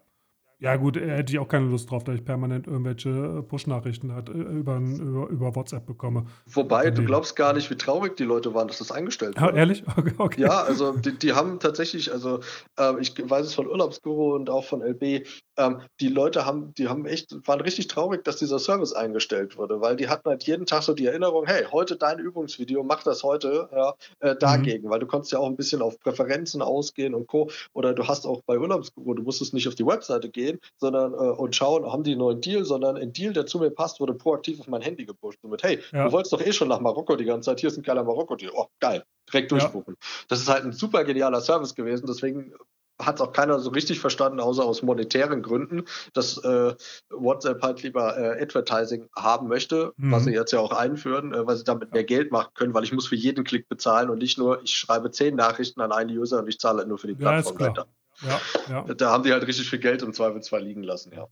ja, 0.58 0.76
gut, 0.76 0.96
hätte 0.96 1.32
ich 1.32 1.38
auch 1.38 1.48
keine 1.48 1.66
Lust 1.66 1.90
drauf, 1.90 2.04
da 2.04 2.12
ich 2.12 2.24
permanent 2.24 2.66
irgendwelche 2.66 3.08
äh, 3.10 3.42
Push-Nachrichten 3.42 4.12
halt 4.12 4.28
äh, 4.28 4.32
über, 4.32 4.78
über, 4.78 5.28
über 5.28 5.54
WhatsApp 5.54 5.86
bekomme. 5.86 6.26
Wobei, 6.46 6.90
du 6.90 7.04
glaubst 7.04 7.36
gar 7.36 7.52
nicht, 7.52 7.70
wie 7.70 7.76
traurig 7.76 8.16
die 8.16 8.24
Leute 8.24 8.54
waren, 8.54 8.68
dass 8.68 8.78
das 8.78 8.92
eingestellt 8.92 9.40
wurde. 9.40 9.52
Ah, 9.52 9.56
ehrlich? 9.56 9.84
Okay, 9.96 10.14
okay. 10.18 10.40
Ja, 10.42 10.62
also 10.62 10.92
die, 10.92 11.16
die, 11.16 11.32
haben 11.34 11.60
tatsächlich, 11.60 12.12
also 12.12 12.40
äh, 12.78 13.00
ich 13.00 13.14
weiß 13.16 13.46
es 13.46 13.54
von 13.54 13.66
Urlaubsguru 13.66 14.34
und 14.34 14.50
auch 14.50 14.64
von 14.64 14.82
LB, 14.82 15.26
ähm, 15.56 15.80
die 16.00 16.08
Leute 16.08 16.44
haben, 16.44 16.74
die 16.74 16.88
haben 16.88 17.06
echt, 17.06 17.34
waren 17.46 17.60
richtig 17.60 17.86
traurig, 17.86 18.24
dass 18.24 18.36
dieser 18.36 18.58
Service 18.58 18.92
eingestellt 18.92 19.56
wurde, 19.56 19.80
weil 19.80 19.96
die 19.96 20.08
hatten 20.08 20.28
halt 20.28 20.44
jeden 20.44 20.66
Tag 20.66 20.82
so 20.82 20.94
die 20.94 21.06
Erinnerung, 21.06 21.46
hey, 21.46 21.64
heute 21.70 21.96
dein 21.96 22.18
Übungsvideo, 22.18 22.82
mach 22.82 23.02
das 23.02 23.22
heute 23.22 23.68
ja, 23.72 23.94
äh, 24.20 24.36
dagegen, 24.36 24.86
mhm. 24.86 24.90
weil 24.90 25.00
du 25.00 25.06
konntest 25.06 25.32
ja 25.32 25.38
auch 25.38 25.46
ein 25.46 25.56
bisschen 25.56 25.80
auf 25.80 25.98
Präferenzen 26.00 26.60
ausgehen 26.60 27.14
und 27.14 27.26
Co. 27.26 27.50
Oder 27.72 27.94
du 27.94 28.06
hast 28.08 28.26
auch 28.26 28.42
bei 28.42 28.58
Urlaubsguru, 28.58 29.14
du 29.14 29.22
musstest 29.22 29.54
nicht 29.54 29.68
auf 29.68 29.74
die 29.74 29.86
Webseite 29.86 30.28
gehen, 30.28 30.43
sondern 30.76 31.12
äh, 31.12 31.16
und 31.16 31.54
schauen, 31.56 31.90
haben 31.90 32.02
die 32.02 32.12
einen 32.12 32.20
neuen 32.20 32.40
Deal, 32.40 32.64
sondern 32.64 32.96
ein 32.96 33.12
Deal, 33.12 33.32
der 33.32 33.46
zu 33.46 33.58
mir 33.58 33.70
passt, 33.70 34.00
wurde 34.00 34.14
proaktiv 34.14 34.60
auf 34.60 34.68
mein 34.68 34.82
Handy 34.82 35.04
gepusht. 35.04 35.38
So 35.42 35.48
mit, 35.48 35.62
hey, 35.62 35.80
ja. 35.92 36.04
du 36.04 36.12
wolltest 36.12 36.32
doch 36.32 36.40
eh 36.40 36.52
schon 36.52 36.68
nach 36.68 36.80
Marokko 36.80 37.16
die 37.16 37.24
ganze 37.24 37.50
Zeit, 37.50 37.60
hier 37.60 37.68
ist 37.68 37.76
ein 37.76 37.82
geiler 37.82 38.04
Marokko-Deal. 38.04 38.52
Oh, 38.54 38.66
geil, 38.80 39.04
direkt 39.32 39.52
durchbuchen. 39.52 39.96
Ja. 39.98 40.08
Das 40.28 40.40
ist 40.40 40.48
halt 40.48 40.64
ein 40.64 40.72
super 40.72 41.04
genialer 41.04 41.40
Service 41.40 41.74
gewesen, 41.74 42.06
deswegen 42.06 42.54
hat 43.00 43.16
es 43.16 43.20
auch 43.20 43.32
keiner 43.32 43.58
so 43.58 43.70
richtig 43.70 44.00
verstanden, 44.00 44.40
außer 44.40 44.64
aus 44.64 44.82
monetären 44.82 45.42
Gründen, 45.42 45.84
dass 46.12 46.38
äh, 46.38 46.74
WhatsApp 47.10 47.62
halt 47.62 47.82
lieber 47.82 48.16
äh, 48.16 48.42
Advertising 48.42 49.08
haben 49.16 49.48
möchte, 49.48 49.92
mhm. 49.96 50.12
was 50.12 50.24
sie 50.24 50.32
jetzt 50.32 50.52
ja 50.52 50.60
auch 50.60 50.72
einführen, 50.72 51.34
äh, 51.34 51.46
weil 51.46 51.56
sie 51.56 51.64
damit 51.64 51.92
mehr 51.92 52.04
Geld 52.04 52.30
machen 52.30 52.52
können, 52.54 52.74
weil 52.74 52.84
ich 52.84 52.92
muss 52.92 53.08
für 53.08 53.16
jeden 53.16 53.44
Klick 53.44 53.68
bezahlen 53.68 54.10
und 54.10 54.18
nicht 54.18 54.38
nur, 54.38 54.62
ich 54.62 54.76
schreibe 54.76 55.10
zehn 55.10 55.34
Nachrichten 55.34 55.80
an 55.80 55.92
einen 55.92 56.16
User 56.16 56.38
und 56.38 56.48
ich 56.48 56.58
zahle 56.58 56.78
halt 56.78 56.88
nur 56.88 56.98
für 56.98 57.08
die 57.08 57.14
Plattform 57.14 57.58
ja, 57.58 57.66
weiter. 57.66 57.86
Ja, 58.22 58.40
ja. 58.68 58.94
Da 58.94 59.10
haben 59.10 59.24
die 59.24 59.32
halt 59.32 59.46
richtig 59.46 59.68
viel 59.68 59.78
Geld 59.78 60.02
im 60.02 60.12
Zweifelsfall 60.12 60.62
liegen 60.62 60.82
lassen, 60.82 61.12
ja. 61.14 61.28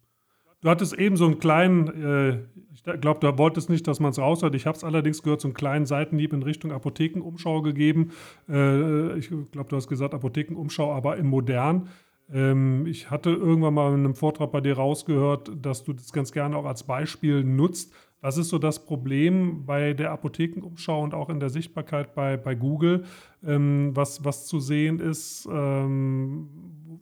Du 0.63 0.71
hattest 0.71 0.95
eben 0.95 1.17
so 1.17 1.27
einen 1.27 1.41
kleinen, 1.41 1.89
äh, 1.89 2.39
ich 2.73 2.85
glaube, 3.01 3.19
du 3.19 3.37
wolltest 3.37 3.69
nicht, 3.69 3.89
dass 3.89 3.99
man 3.99 4.13
es 4.13 4.19
raushört. 4.21 4.55
Ich 4.55 4.65
habe 4.65 4.77
es 4.77 4.85
allerdings 4.85 5.25
gehört, 5.25 5.41
so 5.41 5.49
einen 5.49 5.55
kleinen 5.55 5.87
Seitenhieb 5.87 6.33
in 6.33 6.45
Richtung 6.45 6.71
Apothekenumschau 6.71 7.63
gegeben. 7.63 8.13
Äh, 8.49 9.19
ich 9.19 9.29
glaube, 9.29 9.69
du 9.69 9.77
hast 9.77 9.89
gesagt 9.89 10.15
Apothekenumschau, 10.15 10.93
aber 10.93 11.17
in 11.17 11.27
modern. 11.27 11.89
Ähm, 12.33 12.87
ich 12.87 13.11
hatte 13.11 13.31
irgendwann 13.31 13.75
mal 13.75 13.89
in 13.93 14.05
einem 14.05 14.15
Vortrag 14.15 14.53
bei 14.53 14.61
dir 14.61 14.75
rausgehört, 14.77 15.51
dass 15.61 15.83
du 15.83 15.95
das 15.95 16.13
ganz 16.13 16.31
gerne 16.31 16.57
auch 16.57 16.65
als 16.65 16.85
Beispiel 16.85 17.43
nutzt. 17.43 17.93
Was 18.21 18.37
ist 18.37 18.51
so 18.51 18.59
das 18.59 18.85
Problem 18.85 19.67
bei 19.67 19.95
der 19.95 20.13
Apothekenumschau 20.13 21.03
und 21.03 21.13
auch 21.13 21.29
in 21.29 21.41
der 21.41 21.51
Sichtbarkeit 21.51 22.15
bei, 22.15 22.37
bei 22.37 22.55
Google, 22.55 23.05
ähm, 23.45 23.91
was, 23.95 24.25
was 24.25 24.47
zu 24.47 24.61
sehen 24.61 25.01
ist? 25.01 25.47
Ähm, 25.51 26.49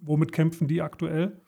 womit 0.00 0.32
kämpfen 0.32 0.68
die 0.68 0.82
aktuell? 0.82 1.40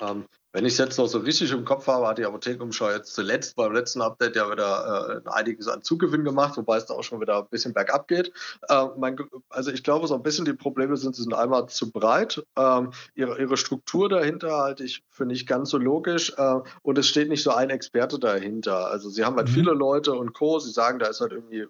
Ähm, 0.00 0.24
wenn 0.52 0.64
ich 0.64 0.72
es 0.72 0.78
jetzt 0.78 0.98
noch 0.98 1.06
so 1.06 1.18
richtig 1.18 1.52
im 1.52 1.64
Kopf 1.64 1.86
habe, 1.86 2.06
hat 2.06 2.18
die 2.18 2.24
Apothekenumschau 2.24 2.90
jetzt 2.90 3.14
zuletzt 3.14 3.56
beim 3.56 3.72
letzten 3.72 4.00
Update 4.00 4.36
ja 4.36 4.50
wieder 4.50 5.22
äh, 5.26 5.30
einiges 5.30 5.68
an 5.68 5.82
Zugewinn 5.82 6.24
gemacht, 6.24 6.56
wobei 6.56 6.78
es 6.78 6.86
da 6.86 6.94
auch 6.94 7.02
schon 7.02 7.20
wieder 7.20 7.38
ein 7.38 7.48
bisschen 7.50 7.74
bergab 7.74 8.08
geht. 8.08 8.32
Äh, 8.68 8.86
mein, 8.96 9.18
also 9.50 9.70
ich 9.70 9.82
glaube, 9.82 10.06
so 10.06 10.14
ein 10.14 10.22
bisschen 10.22 10.44
die 10.44 10.54
Probleme 10.54 10.96
sind, 10.96 11.14
sie 11.14 11.22
sind 11.22 11.34
einmal 11.34 11.68
zu 11.68 11.90
breit. 11.90 12.44
Ähm, 12.56 12.92
ihre, 13.14 13.38
ihre 13.38 13.56
Struktur 13.56 14.08
dahinter 14.08 14.56
halte 14.56 14.84
ich 14.84 15.04
für 15.10 15.26
nicht 15.26 15.46
ganz 15.46 15.70
so 15.70 15.78
logisch 15.78 16.32
äh, 16.36 16.60
und 16.82 16.96
es 16.96 17.06
steht 17.06 17.28
nicht 17.28 17.42
so 17.42 17.50
ein 17.50 17.70
Experte 17.70 18.18
dahinter. 18.18 18.90
Also 18.90 19.10
sie 19.10 19.24
haben 19.24 19.36
halt 19.36 19.48
mhm. 19.48 19.52
viele 19.52 19.72
Leute 19.72 20.14
und 20.14 20.32
Co. 20.32 20.58
Sie 20.58 20.72
sagen, 20.72 20.98
da 20.98 21.06
ist 21.06 21.20
halt 21.20 21.32
irgendwie 21.32 21.60
äh, 21.60 21.68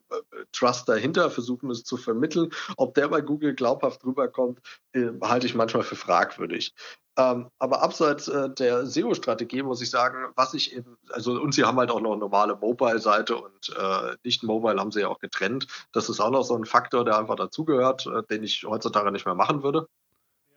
Trust 0.52 0.88
dahinter, 0.88 1.30
versuchen 1.30 1.70
es 1.70 1.82
zu 1.82 1.96
vermitteln. 1.96 2.50
Ob 2.76 2.94
der 2.94 3.08
bei 3.08 3.20
Google 3.20 3.54
glaubhaft 3.54 4.04
rüberkommt, 4.04 4.60
äh, 4.92 5.08
halte 5.22 5.46
ich 5.46 5.54
manchmal 5.54 5.82
für 5.82 5.96
fragwürdig. 5.96 6.74
Ähm, 7.18 7.50
aber 7.58 7.82
abseits 7.82 8.28
äh, 8.28 8.50
der 8.50 8.86
SEO-Strategie 8.86 9.62
muss 9.62 9.80
ich 9.80 9.90
sagen, 9.90 10.32
was 10.34 10.52
ich 10.52 10.74
eben, 10.76 10.98
also 11.10 11.40
und 11.40 11.54
sie 11.54 11.64
haben 11.64 11.78
halt 11.78 11.90
auch 11.90 12.00
noch 12.00 12.12
eine 12.12 12.20
normale 12.20 12.56
Mobile-Seite 12.56 13.36
und 13.36 13.74
äh, 13.76 14.16
nicht 14.22 14.42
Mobile 14.42 14.78
haben 14.78 14.92
sie 14.92 15.00
ja 15.00 15.08
auch 15.08 15.18
getrennt. 15.18 15.66
Das 15.92 16.10
ist 16.10 16.20
auch 16.20 16.30
noch 16.30 16.42
so 16.42 16.54
ein 16.56 16.66
Faktor, 16.66 17.04
der 17.04 17.18
einfach 17.18 17.36
dazugehört, 17.36 18.06
äh, 18.06 18.22
den 18.24 18.42
ich 18.42 18.64
heutzutage 18.64 19.10
nicht 19.12 19.24
mehr 19.24 19.34
machen 19.34 19.62
würde. 19.62 19.88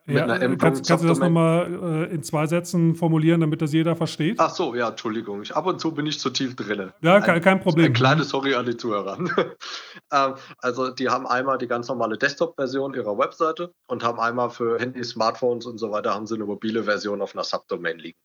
Ja, 0.10 0.26
kannst, 0.56 0.88
kannst 0.88 1.04
du 1.04 1.08
das 1.08 1.20
nochmal 1.20 2.08
äh, 2.10 2.14
in 2.14 2.24
zwei 2.24 2.48
Sätzen 2.48 2.96
formulieren, 2.96 3.42
damit 3.42 3.62
das 3.62 3.74
jeder 3.74 3.96
versteht? 3.96 4.40
Ach 4.40 4.50
so, 4.50 4.76
ja, 4.76 4.90
Entschuldigung. 4.90 5.42
Ich, 5.42 5.56
ab 5.56 5.66
und 5.66 5.80
zu 5.80 5.94
bin 5.94 6.06
ich 6.06 6.20
zu 6.20 6.30
tief 6.30 6.56
drin. 6.56 6.92
Ja, 7.02 7.20
kein, 7.22 7.42
kein 7.42 7.60
Problem. 7.60 7.88
Ein 7.88 7.94
kleines 7.94 8.30
Sorry 8.30 8.56
an 8.56 8.66
die 8.66 8.78
Zuhörer. 8.78 9.18
ähm, 10.12 10.34
also, 10.60 10.90
die 10.90 11.10
haben 11.10 11.28
einmal 11.28 11.58
die 11.58 11.68
ganz 11.68 11.88
normale 11.88 12.18
Desktop-Version 12.18 12.94
ihrer 12.94 13.18
Webseite 13.18 13.74
und 13.88 14.04
haben 14.04 14.20
einmal 14.20 14.50
für 14.50 14.80
Handys, 14.80 15.10
Smartphones 15.10 15.66
und 15.66 15.78
so 15.78 15.92
weiter, 15.92 16.14
haben 16.14 16.28
sie 16.28 16.36
eine 16.36 16.46
mobile 16.46 16.84
Version 16.84 17.22
auf 17.22 17.36
einer 17.36 17.44
Subdomain 17.44 18.00
liegen. 18.00 18.18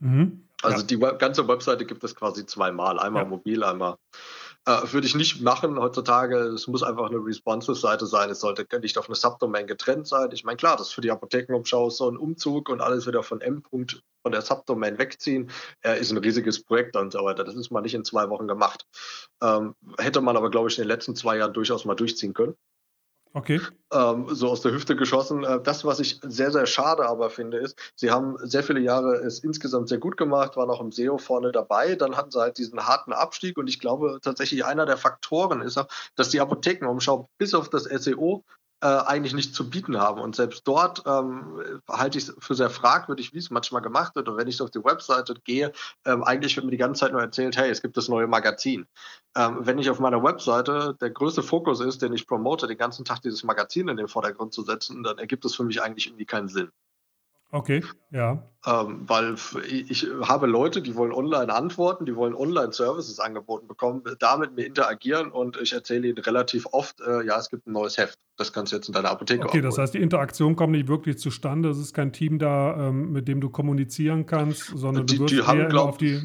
Mhm. 0.00 0.44
Also, 0.62 0.78
ja. 0.78 0.84
die 0.84 0.98
ganze 1.18 1.46
Webseite 1.46 1.84
gibt 1.84 2.02
es 2.04 2.14
quasi 2.14 2.46
zweimal. 2.46 2.98
Einmal 2.98 3.22
ja. 3.24 3.28
mobil, 3.28 3.62
einmal 3.62 3.96
äh, 4.68 4.92
würde 4.92 5.06
ich 5.06 5.14
nicht 5.14 5.40
machen 5.40 5.78
heutzutage. 5.78 6.36
Es 6.36 6.66
muss 6.66 6.82
einfach 6.82 7.08
eine 7.08 7.24
responsive 7.24 7.74
Seite 7.74 8.06
sein. 8.06 8.28
Es 8.28 8.40
sollte 8.40 8.66
nicht 8.80 8.98
auf 8.98 9.06
eine 9.06 9.16
Subdomain 9.16 9.66
getrennt 9.66 10.06
sein. 10.06 10.28
Ich 10.32 10.44
meine, 10.44 10.58
klar, 10.58 10.76
das 10.76 10.88
ist 10.88 10.92
für 10.92 11.00
die 11.00 11.10
Apothekenumschau 11.10 11.88
so 11.88 12.10
ein 12.10 12.18
Umzug 12.18 12.68
und 12.68 12.82
alles 12.82 13.06
wieder 13.06 13.22
von 13.22 13.40
M. 13.40 13.62
-Punkt 13.62 14.02
von 14.22 14.32
der 14.32 14.42
Subdomain 14.42 14.98
wegziehen, 14.98 15.50
äh, 15.80 15.98
ist 15.98 16.10
ein 16.10 16.18
riesiges 16.18 16.62
Projekt 16.62 16.96
und 16.96 17.12
so 17.12 17.24
weiter. 17.24 17.44
Das 17.44 17.54
ist 17.54 17.70
mal 17.70 17.80
nicht 17.80 17.94
in 17.94 18.04
zwei 18.04 18.28
Wochen 18.28 18.46
gemacht. 18.46 18.84
Ähm, 19.42 19.74
hätte 19.98 20.20
man 20.20 20.36
aber, 20.36 20.50
glaube 20.50 20.68
ich, 20.68 20.76
in 20.76 20.84
den 20.84 20.88
letzten 20.88 21.16
zwei 21.16 21.38
Jahren 21.38 21.54
durchaus 21.54 21.86
mal 21.86 21.94
durchziehen 21.94 22.34
können. 22.34 22.54
Okay. 23.34 23.60
Ähm, 23.92 24.26
so 24.30 24.48
aus 24.48 24.62
der 24.62 24.72
Hüfte 24.72 24.96
geschossen. 24.96 25.44
Äh, 25.44 25.60
das, 25.62 25.84
was 25.84 26.00
ich 26.00 26.20
sehr, 26.22 26.50
sehr 26.50 26.66
schade 26.66 27.06
aber 27.06 27.30
finde, 27.30 27.58
ist, 27.58 27.78
sie 27.94 28.10
haben 28.10 28.36
sehr 28.42 28.62
viele 28.62 28.80
Jahre 28.80 29.16
es 29.16 29.40
insgesamt 29.40 29.88
sehr 29.88 29.98
gut 29.98 30.16
gemacht, 30.16 30.56
waren 30.56 30.70
auch 30.70 30.80
im 30.80 30.92
SEO 30.92 31.18
vorne 31.18 31.52
dabei. 31.52 31.94
Dann 31.94 32.16
hatten 32.16 32.30
sie 32.30 32.40
halt 32.40 32.58
diesen 32.58 32.86
harten 32.86 33.12
Abstieg 33.12 33.58
und 33.58 33.68
ich 33.68 33.80
glaube 33.80 34.18
tatsächlich 34.22 34.64
einer 34.64 34.86
der 34.86 34.96
Faktoren 34.96 35.60
ist 35.60 35.78
auch, 35.78 35.88
dass 36.16 36.30
die 36.30 36.40
Apothekenumschau 36.40 37.28
bis 37.38 37.54
auf 37.54 37.68
das 37.68 37.84
SEO 37.84 38.44
äh, 38.80 38.86
eigentlich 38.86 39.34
nicht 39.34 39.54
zu 39.54 39.68
bieten 39.68 39.98
haben. 39.98 40.20
Und 40.20 40.36
selbst 40.36 40.62
dort 40.66 41.02
ähm, 41.06 41.80
halte 41.88 42.18
ich 42.18 42.28
es 42.28 42.36
für 42.38 42.54
sehr 42.54 42.70
fragwürdig, 42.70 43.34
wie 43.34 43.38
es 43.38 43.50
manchmal 43.50 43.82
gemacht 43.82 44.14
wird. 44.14 44.28
Und 44.28 44.36
wenn 44.36 44.48
ich 44.48 44.60
auf 44.62 44.70
die 44.70 44.84
Webseite 44.84 45.34
gehe, 45.44 45.72
ähm, 46.04 46.22
eigentlich 46.22 46.56
wird 46.56 46.64
mir 46.64 46.70
die 46.70 46.76
ganze 46.76 47.00
Zeit 47.00 47.12
nur 47.12 47.20
erzählt, 47.20 47.56
hey, 47.56 47.70
es 47.70 47.82
gibt 47.82 47.96
das 47.96 48.08
neue 48.08 48.26
Magazin. 48.26 48.86
Ähm, 49.36 49.58
wenn 49.60 49.78
ich 49.78 49.90
auf 49.90 50.00
meiner 50.00 50.22
Webseite 50.22 50.96
der 51.00 51.10
größte 51.10 51.42
Fokus 51.42 51.80
ist, 51.80 52.02
den 52.02 52.12
ich 52.12 52.26
promote, 52.26 52.66
den 52.66 52.78
ganzen 52.78 53.04
Tag 53.04 53.22
dieses 53.22 53.42
Magazin 53.44 53.88
in 53.88 53.96
den 53.96 54.08
Vordergrund 54.08 54.52
zu 54.52 54.62
setzen, 54.62 55.02
dann 55.02 55.18
ergibt 55.18 55.44
es 55.44 55.54
für 55.54 55.64
mich 55.64 55.82
eigentlich 55.82 56.06
irgendwie 56.06 56.26
keinen 56.26 56.48
Sinn. 56.48 56.70
Okay, 57.50 57.82
ja. 58.10 58.42
Ähm, 58.66 59.08
weil 59.08 59.36
ich 59.66 60.06
habe 60.22 60.46
Leute, 60.46 60.82
die 60.82 60.94
wollen 60.96 61.12
online 61.12 61.52
antworten, 61.54 62.04
die 62.04 62.14
wollen 62.14 62.34
online 62.34 62.72
Services 62.72 63.18
angeboten 63.20 63.66
bekommen, 63.66 64.02
da 64.18 64.36
mit 64.36 64.54
mir 64.54 64.66
interagieren 64.66 65.30
und 65.30 65.56
ich 65.56 65.72
erzähle 65.72 66.08
ihnen 66.08 66.18
relativ 66.18 66.66
oft, 66.72 67.00
äh, 67.00 67.24
ja, 67.24 67.38
es 67.38 67.48
gibt 67.48 67.66
ein 67.66 67.72
neues 67.72 67.96
Heft. 67.96 68.18
Das 68.36 68.52
kannst 68.52 68.72
du 68.72 68.76
jetzt 68.76 68.88
in 68.88 68.94
deiner 68.94 69.10
Apotheke 69.10 69.46
Okay, 69.46 69.62
das 69.62 69.78
heißt, 69.78 69.94
die 69.94 70.02
Interaktion 70.02 70.56
kommt 70.56 70.72
nicht 70.72 70.88
wirklich 70.88 71.18
zustande. 71.18 71.70
Es 71.70 71.78
ist 71.78 71.94
kein 71.94 72.12
Team 72.12 72.38
da, 72.38 72.88
ähm, 72.88 73.12
mit 73.12 73.28
dem 73.28 73.40
du 73.40 73.48
kommunizieren 73.48 74.26
kannst, 74.26 74.66
sondern 74.76 75.06
die, 75.06 75.16
du 75.16 75.22
wirst 75.22 75.32
die 75.32 75.38
eher 75.38 75.66
glaub, 75.66 75.88
auf, 75.88 75.96
die, 75.96 76.20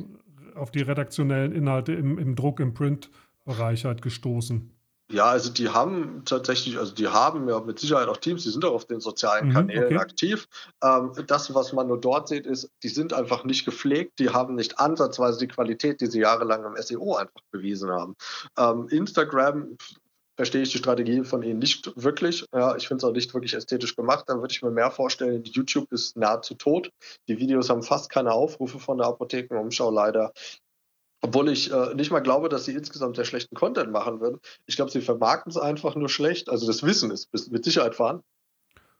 auf 0.55 0.71
die 0.71 0.81
redaktionellen 0.81 1.53
Inhalte 1.53 1.93
im, 1.93 2.17
im 2.17 2.35
Druck, 2.35 2.59
im 2.59 2.73
Print-Bereich 2.73 3.85
halt 3.85 4.01
gestoßen. 4.01 4.72
Ja, 5.11 5.25
also 5.25 5.51
die 5.51 5.69
haben 5.69 6.23
tatsächlich, 6.25 6.77
also 6.77 6.93
die 6.93 7.07
haben 7.07 7.47
ja 7.47 7.59
mit 7.59 7.77
Sicherheit 7.77 8.07
auch 8.07 8.17
Teams, 8.17 8.43
die 8.43 8.49
sind 8.49 8.63
auch 8.65 8.73
auf 8.73 8.85
den 8.85 8.99
sozialen 8.99 9.49
mhm, 9.49 9.53
Kanälen 9.53 9.85
okay. 9.85 9.97
aktiv. 9.97 10.47
Ähm, 10.83 11.11
das, 11.27 11.53
was 11.53 11.73
man 11.73 11.87
nur 11.87 11.99
dort 11.99 12.29
sieht, 12.29 12.47
ist, 12.47 12.71
die 12.81 12.87
sind 12.87 13.13
einfach 13.13 13.43
nicht 13.43 13.65
gepflegt, 13.65 14.19
die 14.19 14.29
haben 14.29 14.55
nicht 14.55 14.79
ansatzweise 14.79 15.39
die 15.39 15.47
Qualität, 15.47 16.01
die 16.01 16.07
sie 16.07 16.21
jahrelang 16.21 16.65
im 16.65 16.81
SEO 16.81 17.15
einfach 17.15 17.41
bewiesen 17.51 17.91
haben. 17.91 18.15
Ähm, 18.57 18.87
Instagram 18.89 19.77
verstehe 20.35 20.63
ich 20.63 20.71
die 20.71 20.77
Strategie 20.77 21.23
von 21.23 21.43
ihnen 21.43 21.59
nicht 21.59 21.91
wirklich. 21.95 22.45
Ja, 22.53 22.75
ich 22.75 22.87
finde 22.87 23.05
es 23.05 23.09
auch 23.09 23.13
nicht 23.13 23.33
wirklich 23.33 23.53
ästhetisch 23.53 23.95
gemacht. 23.95 24.25
Dann 24.27 24.41
würde 24.41 24.51
ich 24.51 24.61
mir 24.61 24.71
mehr 24.71 24.89
vorstellen, 24.89 25.43
YouTube 25.43 25.91
ist 25.91 26.17
nahezu 26.17 26.55
tot. 26.55 26.89
Die 27.27 27.37
Videos 27.37 27.69
haben 27.69 27.83
fast 27.83 28.09
keine 28.09 28.31
Aufrufe 28.31 28.79
von 28.79 28.97
der 28.97 29.07
Apothekenumschau 29.07 29.91
leider. 29.91 30.33
Obwohl 31.23 31.49
ich 31.49 31.71
äh, 31.71 31.95
nicht 31.95 32.11
mal 32.11 32.19
glaube, 32.19 32.49
dass 32.49 32.65
sie 32.65 32.73
insgesamt 32.73 33.15
sehr 33.15 33.23
schlechten 33.23 33.55
Content 33.55 33.91
machen 33.91 34.19
würden. 34.19 34.39
Ich 34.65 34.75
glaube, 34.75 34.91
sie 34.91 34.99
vermarkten 34.99 35.49
es 35.49 35.57
einfach 35.57 35.95
nur 35.95 36.09
schlecht. 36.09 36.49
Also 36.49 36.67
das 36.67 36.83
Wissen 36.83 37.11
ist 37.11 37.31
mit 37.49 37.63
Sicherheit 37.63 37.95
vorhanden. 37.95 38.23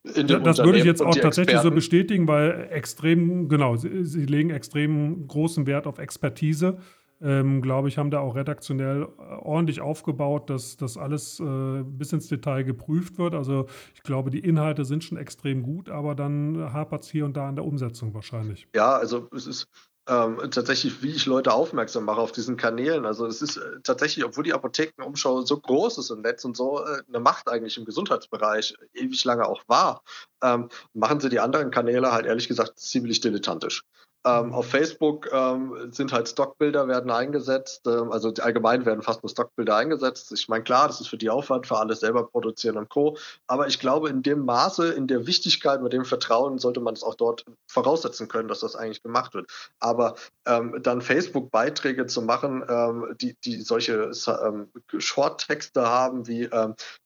das 0.04 0.60
würde 0.60 0.80
ich 0.80 0.86
jetzt 0.86 1.02
auch 1.02 1.14
tatsächlich 1.14 1.56
Experten. 1.56 1.68
so 1.68 1.72
bestätigen, 1.72 2.28
weil 2.28 2.70
extrem, 2.72 3.50
genau, 3.50 3.76
sie, 3.76 4.06
sie, 4.06 4.26
legen 4.26 4.52
extrem 4.52 5.28
großen 5.28 5.68
Wert 5.68 5.86
auf 5.86 6.00
Expertise. 6.00 6.78
Ähm, 7.22 7.62
glaube 7.62 7.90
ich, 7.90 7.98
haben 7.98 8.10
da 8.10 8.20
auch 8.20 8.36
redaktionell 8.36 9.04
äh, 9.04 9.22
ordentlich 9.42 9.82
aufgebaut, 9.82 10.50
dass 10.50 10.78
das 10.78 10.98
alles 10.98 11.42
äh, 11.42 11.84
bis 11.84 12.14
ins 12.14 12.30
Detail 12.30 12.64
geprüft 12.64 13.18
wird. 13.18 13.34
Also 13.34 13.68
ich 13.96 14.04
glaube, 14.04 14.30
die 14.30 14.40
Inhalte 14.40 14.86
sind 14.86 15.04
schon 15.04 15.18
extrem 15.18 15.62
gut, 15.62 15.90
aber 15.90 16.16
dann 16.16 16.72
hapert 16.72 17.04
es 17.04 17.10
hier 17.10 17.26
und 17.26 17.36
da 17.36 17.50
an 17.50 17.56
der 17.56 17.66
Umsetzung 17.66 18.14
wahrscheinlich. 18.14 18.68
Ja, 18.74 18.96
also 18.96 19.28
es 19.34 19.46
ist 19.46 19.68
ähm, 20.08 20.40
tatsächlich, 20.52 21.02
wie 21.02 21.12
ich 21.12 21.26
Leute 21.26 21.54
aufmerksam 21.54 22.04
mache 22.06 22.20
auf 22.20 22.32
diesen 22.32 22.58
Kanälen. 22.58 23.06
Also 23.06 23.26
es 23.26 23.42
ist 23.42 23.58
äh, 23.58 23.80
tatsächlich, 23.84 24.26
obwohl 24.26 24.44
die 24.44 24.54
Apothekenumschau 24.54 25.42
so 25.44 25.60
groß 25.60 25.98
ist 25.98 26.10
im 26.10 26.22
Netz 26.22 26.44
und 26.44 26.58
so 26.58 26.84
äh, 26.84 27.02
eine 27.08 27.20
Macht 27.20 27.48
eigentlich 27.48 27.78
im 27.78 27.86
Gesundheitsbereich 27.86 28.76
ewig 28.94 29.24
lange 29.24 29.48
auch 29.48 29.64
war, 29.68 30.04
ähm, 30.42 30.70
machen 30.94 31.20
sie 31.20 31.30
die 31.30 31.40
anderen 31.40 31.72
Kanäle 31.72 32.12
halt 32.12 32.26
ehrlich 32.26 32.48
gesagt 32.48 32.80
ziemlich 32.80 33.22
dilettantisch. 33.22 33.84
Ähm, 34.26 34.54
auf 34.54 34.68
Facebook 34.68 35.30
ähm, 35.34 35.92
sind 35.92 36.14
halt 36.14 36.30
Stockbilder 36.30 36.88
werden 36.88 37.12
eingesetzt, 37.12 37.86
ähm, 37.88 38.10
also 38.12 38.32
allgemein 38.40 38.86
werden 38.86 39.02
fast 39.02 39.22
nur 39.22 39.30
Stockbilder 39.30 39.76
eingesetzt. 39.76 40.32
Ich 40.32 40.48
meine, 40.48 40.64
klar, 40.64 40.88
das 40.88 41.02
ist 41.02 41.08
für 41.08 41.18
die 41.18 41.30
Aufwand, 41.30 41.68
für 41.68 41.78
alles 41.78 42.00
selber 42.00 42.26
produzieren 42.28 42.78
und 42.78 42.88
Co. 42.88 43.18
Aber 43.48 43.68
ich 43.68 43.80
glaube, 43.80 44.10
in 44.10 44.24
dem 44.24 44.46
Maße, 44.46 44.94
in 44.94 45.08
der 45.08 45.28
Wichtigkeit, 45.28 45.82
mit 45.82 45.92
dem 45.92 46.06
Vertrauen 46.06 46.58
sollte 46.58 46.80
man 46.80 46.94
es 46.94 47.04
auch 47.04 47.16
dort 47.16 47.44
voraussetzen 47.68 48.30
können, 48.30 48.48
dass 48.48 48.62
das 48.62 48.78
eigentlich 48.78 49.04
gemacht 49.04 49.34
wird. 49.34 49.52
Aber 49.80 50.16
ähm, 50.46 50.80
dann 50.82 51.02
Facebook-Beiträge 51.02 52.06
zu 52.06 52.22
machen, 52.22 52.64
ähm, 52.70 53.16
die, 53.20 53.36
die 53.44 53.62
solche 53.62 54.12
ähm, 54.42 54.70
Short-Texte 54.98 55.90
haben 55.90 56.28
wie 56.28 56.50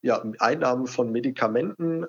ja, 0.01 0.24
Einnahmen 0.39 0.88
von 0.88 1.11
Medikamenten, 1.11 2.05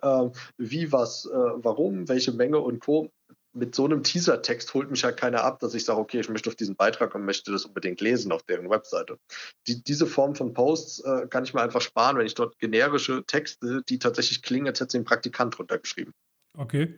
wie 0.56 0.92
was, 0.92 1.26
äh, 1.26 1.36
warum, 1.36 2.08
welche 2.08 2.32
Menge 2.32 2.58
und 2.58 2.80
Co 2.80 3.10
mit 3.52 3.74
so 3.74 3.84
einem 3.84 4.02
Teaser-Text 4.02 4.72
holt 4.74 4.90
mich 4.90 5.02
ja 5.02 5.12
keiner 5.12 5.42
ab, 5.44 5.60
dass 5.60 5.74
ich 5.74 5.84
sage, 5.84 5.98
okay, 5.98 6.20
ich 6.20 6.28
möchte 6.28 6.50
auf 6.50 6.56
diesen 6.56 6.76
Beitrag 6.76 7.14
und 7.14 7.24
möchte 7.24 7.50
das 7.50 7.64
unbedingt 7.64 8.00
lesen 8.00 8.32
auf 8.32 8.42
deren 8.42 8.70
Webseite. 8.70 9.18
Die, 9.66 9.82
diese 9.82 10.06
Form 10.06 10.34
von 10.34 10.52
Posts 10.52 11.00
äh, 11.00 11.26
kann 11.28 11.44
ich 11.44 11.54
mir 11.54 11.62
einfach 11.62 11.80
sparen, 11.80 12.18
wenn 12.18 12.26
ich 12.26 12.34
dort 12.34 12.58
generische 12.58 13.24
Texte, 13.26 13.82
die 13.88 13.98
tatsächlich 13.98 14.42
klingen, 14.42 14.66
als 14.66 14.80
hätte 14.80 14.92
sie 14.92 14.98
ein 14.98 15.04
Praktikant 15.04 15.58
runtergeschrieben. 15.58 16.12
Okay. 16.56 16.94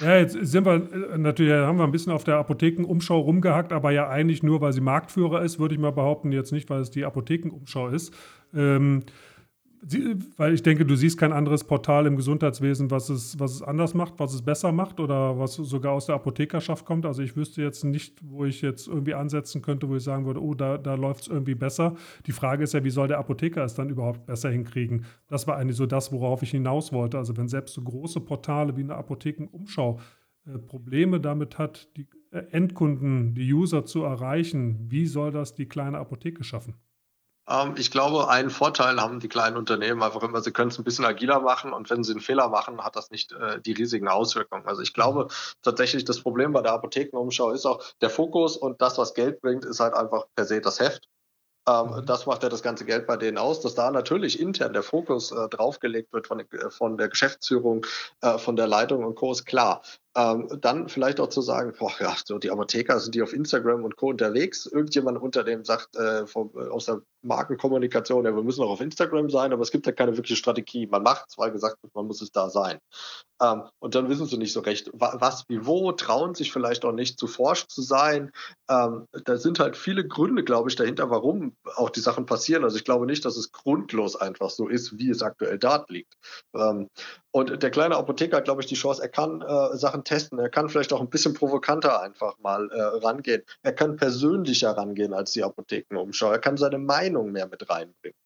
Ja, 0.00 0.18
jetzt 0.18 0.36
sind 0.40 0.64
wir 0.64 0.74
äh, 0.74 1.18
natürlich, 1.18 1.52
haben 1.52 1.78
wir 1.78 1.84
ein 1.84 1.90
bisschen 1.90 2.12
auf 2.12 2.24
der 2.24 2.36
Apothekenumschau 2.36 3.18
rumgehackt, 3.18 3.72
aber 3.72 3.90
ja 3.90 4.08
eigentlich 4.08 4.42
nur, 4.42 4.60
weil 4.60 4.72
sie 4.72 4.80
Marktführer 4.80 5.42
ist, 5.42 5.58
würde 5.58 5.74
ich 5.74 5.80
mal 5.80 5.92
behaupten, 5.92 6.32
jetzt 6.32 6.52
nicht, 6.52 6.70
weil 6.70 6.80
es 6.80 6.90
die 6.90 7.04
Apothekenumschau 7.04 7.88
ist. 7.88 8.14
Ähm, 8.54 9.04
weil 10.36 10.52
ich 10.52 10.62
denke, 10.62 10.84
du 10.84 10.94
siehst 10.94 11.18
kein 11.18 11.32
anderes 11.32 11.64
Portal 11.64 12.06
im 12.06 12.16
Gesundheitswesen, 12.16 12.90
was 12.90 13.08
es, 13.08 13.38
was 13.38 13.54
es 13.54 13.62
anders 13.62 13.94
macht, 13.94 14.14
was 14.18 14.34
es 14.34 14.42
besser 14.42 14.72
macht 14.72 15.00
oder 15.00 15.38
was 15.38 15.54
sogar 15.54 15.92
aus 15.92 16.06
der 16.06 16.16
Apothekerschaft 16.16 16.84
kommt. 16.84 17.06
Also 17.06 17.22
ich 17.22 17.34
wüsste 17.34 17.62
jetzt 17.62 17.84
nicht, 17.84 18.20
wo 18.22 18.44
ich 18.44 18.60
jetzt 18.60 18.88
irgendwie 18.88 19.14
ansetzen 19.14 19.62
könnte, 19.62 19.88
wo 19.88 19.96
ich 19.96 20.02
sagen 20.02 20.26
würde, 20.26 20.42
oh, 20.42 20.54
da, 20.54 20.76
da 20.76 20.94
läuft 20.94 21.22
es 21.22 21.28
irgendwie 21.28 21.54
besser. 21.54 21.96
Die 22.26 22.32
Frage 22.32 22.64
ist 22.64 22.74
ja, 22.74 22.84
wie 22.84 22.90
soll 22.90 23.08
der 23.08 23.18
Apotheker 23.18 23.64
es 23.64 23.74
dann 23.74 23.88
überhaupt 23.88 24.26
besser 24.26 24.50
hinkriegen? 24.50 25.06
Das 25.28 25.46
war 25.46 25.56
eigentlich 25.56 25.76
so 25.76 25.86
das, 25.86 26.12
worauf 26.12 26.42
ich 26.42 26.50
hinaus 26.50 26.92
wollte. 26.92 27.16
Also 27.16 27.36
wenn 27.38 27.48
selbst 27.48 27.74
so 27.74 27.80
große 27.80 28.20
Portale 28.20 28.76
wie 28.76 28.82
eine 28.82 28.96
Apothekenumschau 28.96 29.98
äh, 30.46 30.58
Probleme 30.58 31.20
damit 31.20 31.58
hat, 31.58 31.88
die 31.96 32.06
Endkunden, 32.30 33.34
die 33.34 33.52
User 33.52 33.84
zu 33.84 34.02
erreichen, 34.04 34.90
wie 34.90 35.06
soll 35.06 35.32
das 35.32 35.54
die 35.54 35.66
kleine 35.66 35.98
Apotheke 35.98 36.44
schaffen? 36.44 36.74
Ähm, 37.50 37.74
ich 37.76 37.90
glaube, 37.90 38.28
einen 38.28 38.50
Vorteil 38.50 39.00
haben 39.00 39.20
die 39.20 39.28
kleinen 39.28 39.56
Unternehmen 39.56 40.02
einfach 40.02 40.22
immer, 40.22 40.40
sie 40.40 40.52
können 40.52 40.70
es 40.70 40.78
ein 40.78 40.84
bisschen 40.84 41.04
agiler 41.04 41.40
machen 41.40 41.72
und 41.72 41.90
wenn 41.90 42.04
sie 42.04 42.12
einen 42.12 42.20
Fehler 42.20 42.48
machen, 42.48 42.82
hat 42.82 42.96
das 42.96 43.10
nicht 43.10 43.32
äh, 43.32 43.60
die 43.60 43.72
riesigen 43.72 44.08
Auswirkungen. 44.08 44.66
Also 44.66 44.82
ich 44.82 44.94
glaube 44.94 45.28
tatsächlich, 45.62 46.04
das 46.04 46.20
Problem 46.20 46.52
bei 46.52 46.62
der 46.62 46.72
Apothekenumschau 46.72 47.50
ist 47.50 47.66
auch 47.66 47.82
der 48.00 48.10
Fokus 48.10 48.56
und 48.56 48.80
das, 48.80 48.98
was 48.98 49.14
Geld 49.14 49.40
bringt, 49.40 49.64
ist 49.64 49.80
halt 49.80 49.94
einfach 49.94 50.26
per 50.36 50.44
se 50.44 50.60
das 50.60 50.78
Heft. 50.78 51.08
Ähm, 51.68 51.90
mhm. 51.90 52.06
das 52.06 52.24
macht 52.24 52.42
ja 52.42 52.48
das 52.48 52.62
ganze 52.62 52.86
Geld 52.86 53.06
bei 53.06 53.16
denen 53.16 53.36
aus, 53.36 53.60
dass 53.60 53.74
da 53.74 53.90
natürlich 53.90 54.40
intern 54.40 54.72
der 54.72 54.82
Fokus 54.82 55.30
äh, 55.30 55.48
draufgelegt 55.48 56.12
wird 56.12 56.26
von, 56.26 56.42
von 56.70 56.96
der 56.96 57.08
Geschäftsführung, 57.08 57.84
äh, 58.22 58.38
von 58.38 58.56
der 58.56 58.66
Leitung 58.66 59.04
und 59.04 59.14
Co. 59.14 59.32
ist 59.32 59.44
klar. 59.44 59.82
Ähm, 60.16 60.48
dann 60.60 60.88
vielleicht 60.88 61.20
auch 61.20 61.28
zu 61.28 61.40
sagen, 61.40 61.72
boah, 61.78 61.92
ja, 62.00 62.16
so 62.24 62.38
die 62.38 62.50
Apotheker 62.50 62.98
sind 62.98 63.14
die 63.14 63.22
auf 63.22 63.32
Instagram 63.32 63.84
und 63.84 63.96
Co. 63.96 64.08
unterwegs. 64.08 64.66
Irgendjemand 64.66 65.20
unter 65.20 65.44
dem 65.44 65.64
sagt 65.64 65.94
äh, 65.96 66.26
vom, 66.26 66.50
äh, 66.56 66.68
aus 66.68 66.86
der 66.86 67.02
Markenkommunikation, 67.22 68.24
ja, 68.24 68.34
wir 68.34 68.42
müssen 68.42 68.64
auch 68.64 68.70
auf 68.70 68.80
Instagram 68.80 69.30
sein, 69.30 69.52
aber 69.52 69.62
es 69.62 69.70
gibt 69.70 69.86
ja 69.86 69.92
keine 69.92 70.16
wirkliche 70.16 70.36
Strategie. 70.36 70.86
Man 70.86 71.04
macht 71.04 71.30
zwar 71.30 71.50
gesagt, 71.50 71.76
man 71.94 72.06
muss 72.06 72.22
es 72.22 72.32
da 72.32 72.50
sein. 72.50 72.78
Ähm, 73.40 73.62
und 73.78 73.94
dann 73.94 74.08
wissen 74.08 74.26
sie 74.26 74.36
nicht 74.36 74.52
so 74.52 74.60
recht, 74.60 74.90
was, 74.92 75.44
wie, 75.48 75.64
wo, 75.64 75.92
trauen 75.92 76.34
sich 76.34 76.52
vielleicht 76.52 76.84
auch 76.84 76.92
nicht 76.92 77.18
zu 77.18 77.26
forsch 77.26 77.66
zu 77.68 77.80
sein. 77.80 78.32
Ähm, 78.68 79.06
da 79.24 79.36
sind 79.36 79.60
halt 79.60 79.76
viele 79.76 80.06
Gründe, 80.06 80.42
glaube 80.42 80.70
ich, 80.70 80.76
dahinter, 80.76 81.10
warum 81.10 81.56
auch 81.76 81.90
die 81.90 82.00
Sachen 82.00 82.26
passieren. 82.26 82.64
Also 82.64 82.76
ich 82.76 82.84
glaube 82.84 83.06
nicht, 83.06 83.24
dass 83.24 83.36
es 83.36 83.52
grundlos 83.52 84.16
einfach 84.16 84.50
so 84.50 84.68
ist, 84.68 84.98
wie 84.98 85.10
es 85.10 85.22
aktuell 85.22 85.58
dort 85.58 85.88
liegt. 85.90 86.14
Und 87.32 87.62
der 87.62 87.70
kleine 87.70 87.96
Apotheker 87.96 88.38
hat, 88.38 88.44
glaube 88.44 88.60
ich, 88.60 88.66
die 88.66 88.74
Chance, 88.74 89.02
er 89.02 89.08
kann 89.08 89.40
äh, 89.40 89.76
Sachen 89.76 90.02
testen, 90.02 90.38
er 90.40 90.48
kann 90.48 90.68
vielleicht 90.68 90.92
auch 90.92 91.00
ein 91.00 91.10
bisschen 91.10 91.32
provokanter 91.32 92.02
einfach 92.02 92.36
mal 92.38 92.68
äh, 92.72 92.82
rangehen. 93.04 93.42
Er 93.62 93.72
kann 93.72 93.96
persönlicher 93.96 94.72
rangehen 94.72 95.14
als 95.14 95.30
die 95.32 95.44
Apothekenumschau. 95.44 96.32
Er 96.32 96.40
kann 96.40 96.56
seine 96.56 96.78
Meinung 96.78 97.30
mehr 97.30 97.46
mit 97.46 97.70
reinbringen. 97.70 98.18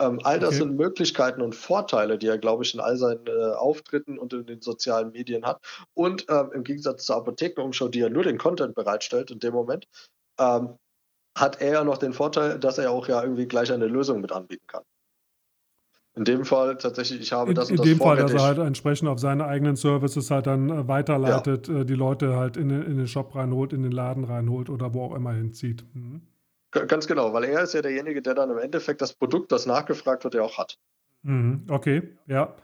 Ähm, 0.00 0.20
all 0.24 0.38
das 0.38 0.50
okay. 0.50 0.58
sind 0.58 0.76
Möglichkeiten 0.76 1.40
und 1.40 1.54
Vorteile, 1.54 2.18
die 2.18 2.26
er, 2.26 2.38
glaube 2.38 2.64
ich, 2.64 2.74
in 2.74 2.80
all 2.80 2.96
seinen 2.96 3.26
äh, 3.26 3.54
Auftritten 3.54 4.18
und 4.18 4.32
in 4.32 4.46
den 4.46 4.60
sozialen 4.60 5.12
Medien 5.12 5.44
hat. 5.46 5.60
Und 5.94 6.26
ähm, 6.28 6.50
im 6.52 6.64
Gegensatz 6.64 7.04
zur 7.04 7.16
Apothekenumschau, 7.16 7.88
die 7.88 8.00
ja 8.00 8.08
nur 8.08 8.24
den 8.24 8.38
Content 8.38 8.74
bereitstellt 8.74 9.30
in 9.30 9.38
dem 9.38 9.54
Moment, 9.54 9.86
ähm, 10.38 10.78
hat 11.36 11.60
er 11.60 11.72
ja 11.72 11.84
noch 11.84 11.98
den 11.98 12.12
Vorteil, 12.12 12.58
dass 12.58 12.78
er 12.78 12.90
auch 12.90 13.08
ja 13.08 13.22
irgendwie 13.22 13.46
gleich 13.46 13.72
eine 13.72 13.86
Lösung 13.86 14.20
mit 14.20 14.32
anbieten 14.32 14.66
kann. 14.66 14.84
In 16.16 16.24
dem 16.24 16.44
Fall 16.44 16.76
tatsächlich, 16.78 17.20
ich 17.20 17.32
habe 17.32 17.54
das 17.54 17.70
in, 17.70 17.72
und 17.72 17.80
das 17.80 17.86
In 17.86 17.94
dem 17.94 17.98
Fall, 18.00 18.16
dass 18.16 18.32
er 18.32 18.42
halt 18.42 18.58
entsprechend 18.58 19.08
auf 19.08 19.18
seine 19.18 19.46
eigenen 19.46 19.74
Services 19.74 20.30
halt 20.30 20.46
dann 20.46 20.70
äh, 20.70 20.88
weiterleitet, 20.88 21.66
ja. 21.66 21.80
äh, 21.80 21.84
die 21.84 21.94
Leute 21.94 22.36
halt 22.36 22.56
in, 22.56 22.70
in, 22.70 22.96
den 22.96 23.08
Shop 23.08 23.34
reinholt, 23.34 23.72
in 23.72 23.82
den 23.82 23.90
Laden 23.90 24.22
reinholt 24.22 24.70
oder 24.70 24.94
wo 24.94 25.04
auch 25.04 25.14
immer 25.14 25.32
hinzieht. 25.32 25.84
Mhm. 25.92 26.22
Ganz 26.70 27.06
genau, 27.06 27.32
weil 27.32 27.44
er 27.44 27.62
ist 27.62 27.74
ja 27.74 27.82
derjenige, 27.82 28.20
der 28.22 28.34
dann 28.34 28.50
im 28.50 28.58
Endeffekt 28.58 29.00
das 29.00 29.12
Produkt, 29.12 29.52
das 29.52 29.66
nachgefragt 29.66 30.24
wird, 30.24 30.34
ja 30.34 30.42
auch 30.42 30.58
hat. 30.58 30.78
Mhm. 31.22 31.66
Okay, 31.68 32.02
ja. 32.26 32.54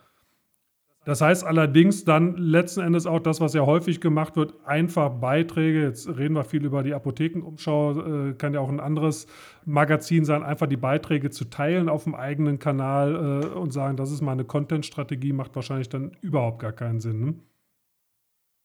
Das 1.04 1.22
heißt 1.22 1.44
allerdings 1.44 2.04
dann 2.04 2.36
letzten 2.36 2.80
Endes 2.80 3.06
auch 3.06 3.20
das, 3.20 3.40
was 3.40 3.54
ja 3.54 3.64
häufig 3.64 4.02
gemacht 4.02 4.36
wird, 4.36 4.54
einfach 4.66 5.08
Beiträge. 5.08 5.82
Jetzt 5.82 6.08
reden 6.08 6.34
wir 6.34 6.44
viel 6.44 6.64
über 6.64 6.82
die 6.82 6.92
Apothekenumschau, 6.92 8.28
äh, 8.28 8.34
kann 8.34 8.52
ja 8.52 8.60
auch 8.60 8.68
ein 8.68 8.80
anderes 8.80 9.26
Magazin 9.64 10.26
sein, 10.26 10.42
einfach 10.42 10.66
die 10.66 10.76
Beiträge 10.76 11.30
zu 11.30 11.46
teilen 11.46 11.88
auf 11.88 12.04
dem 12.04 12.14
eigenen 12.14 12.58
Kanal 12.58 13.42
äh, 13.42 13.46
und 13.46 13.72
sagen, 13.72 13.96
das 13.96 14.10
ist 14.10 14.20
meine 14.20 14.44
Content-Strategie, 14.44 15.32
macht 15.32 15.56
wahrscheinlich 15.56 15.88
dann 15.88 16.12
überhaupt 16.20 16.58
gar 16.60 16.72
keinen 16.72 17.00
Sinn. 17.00 17.20
Ne? 17.20 17.34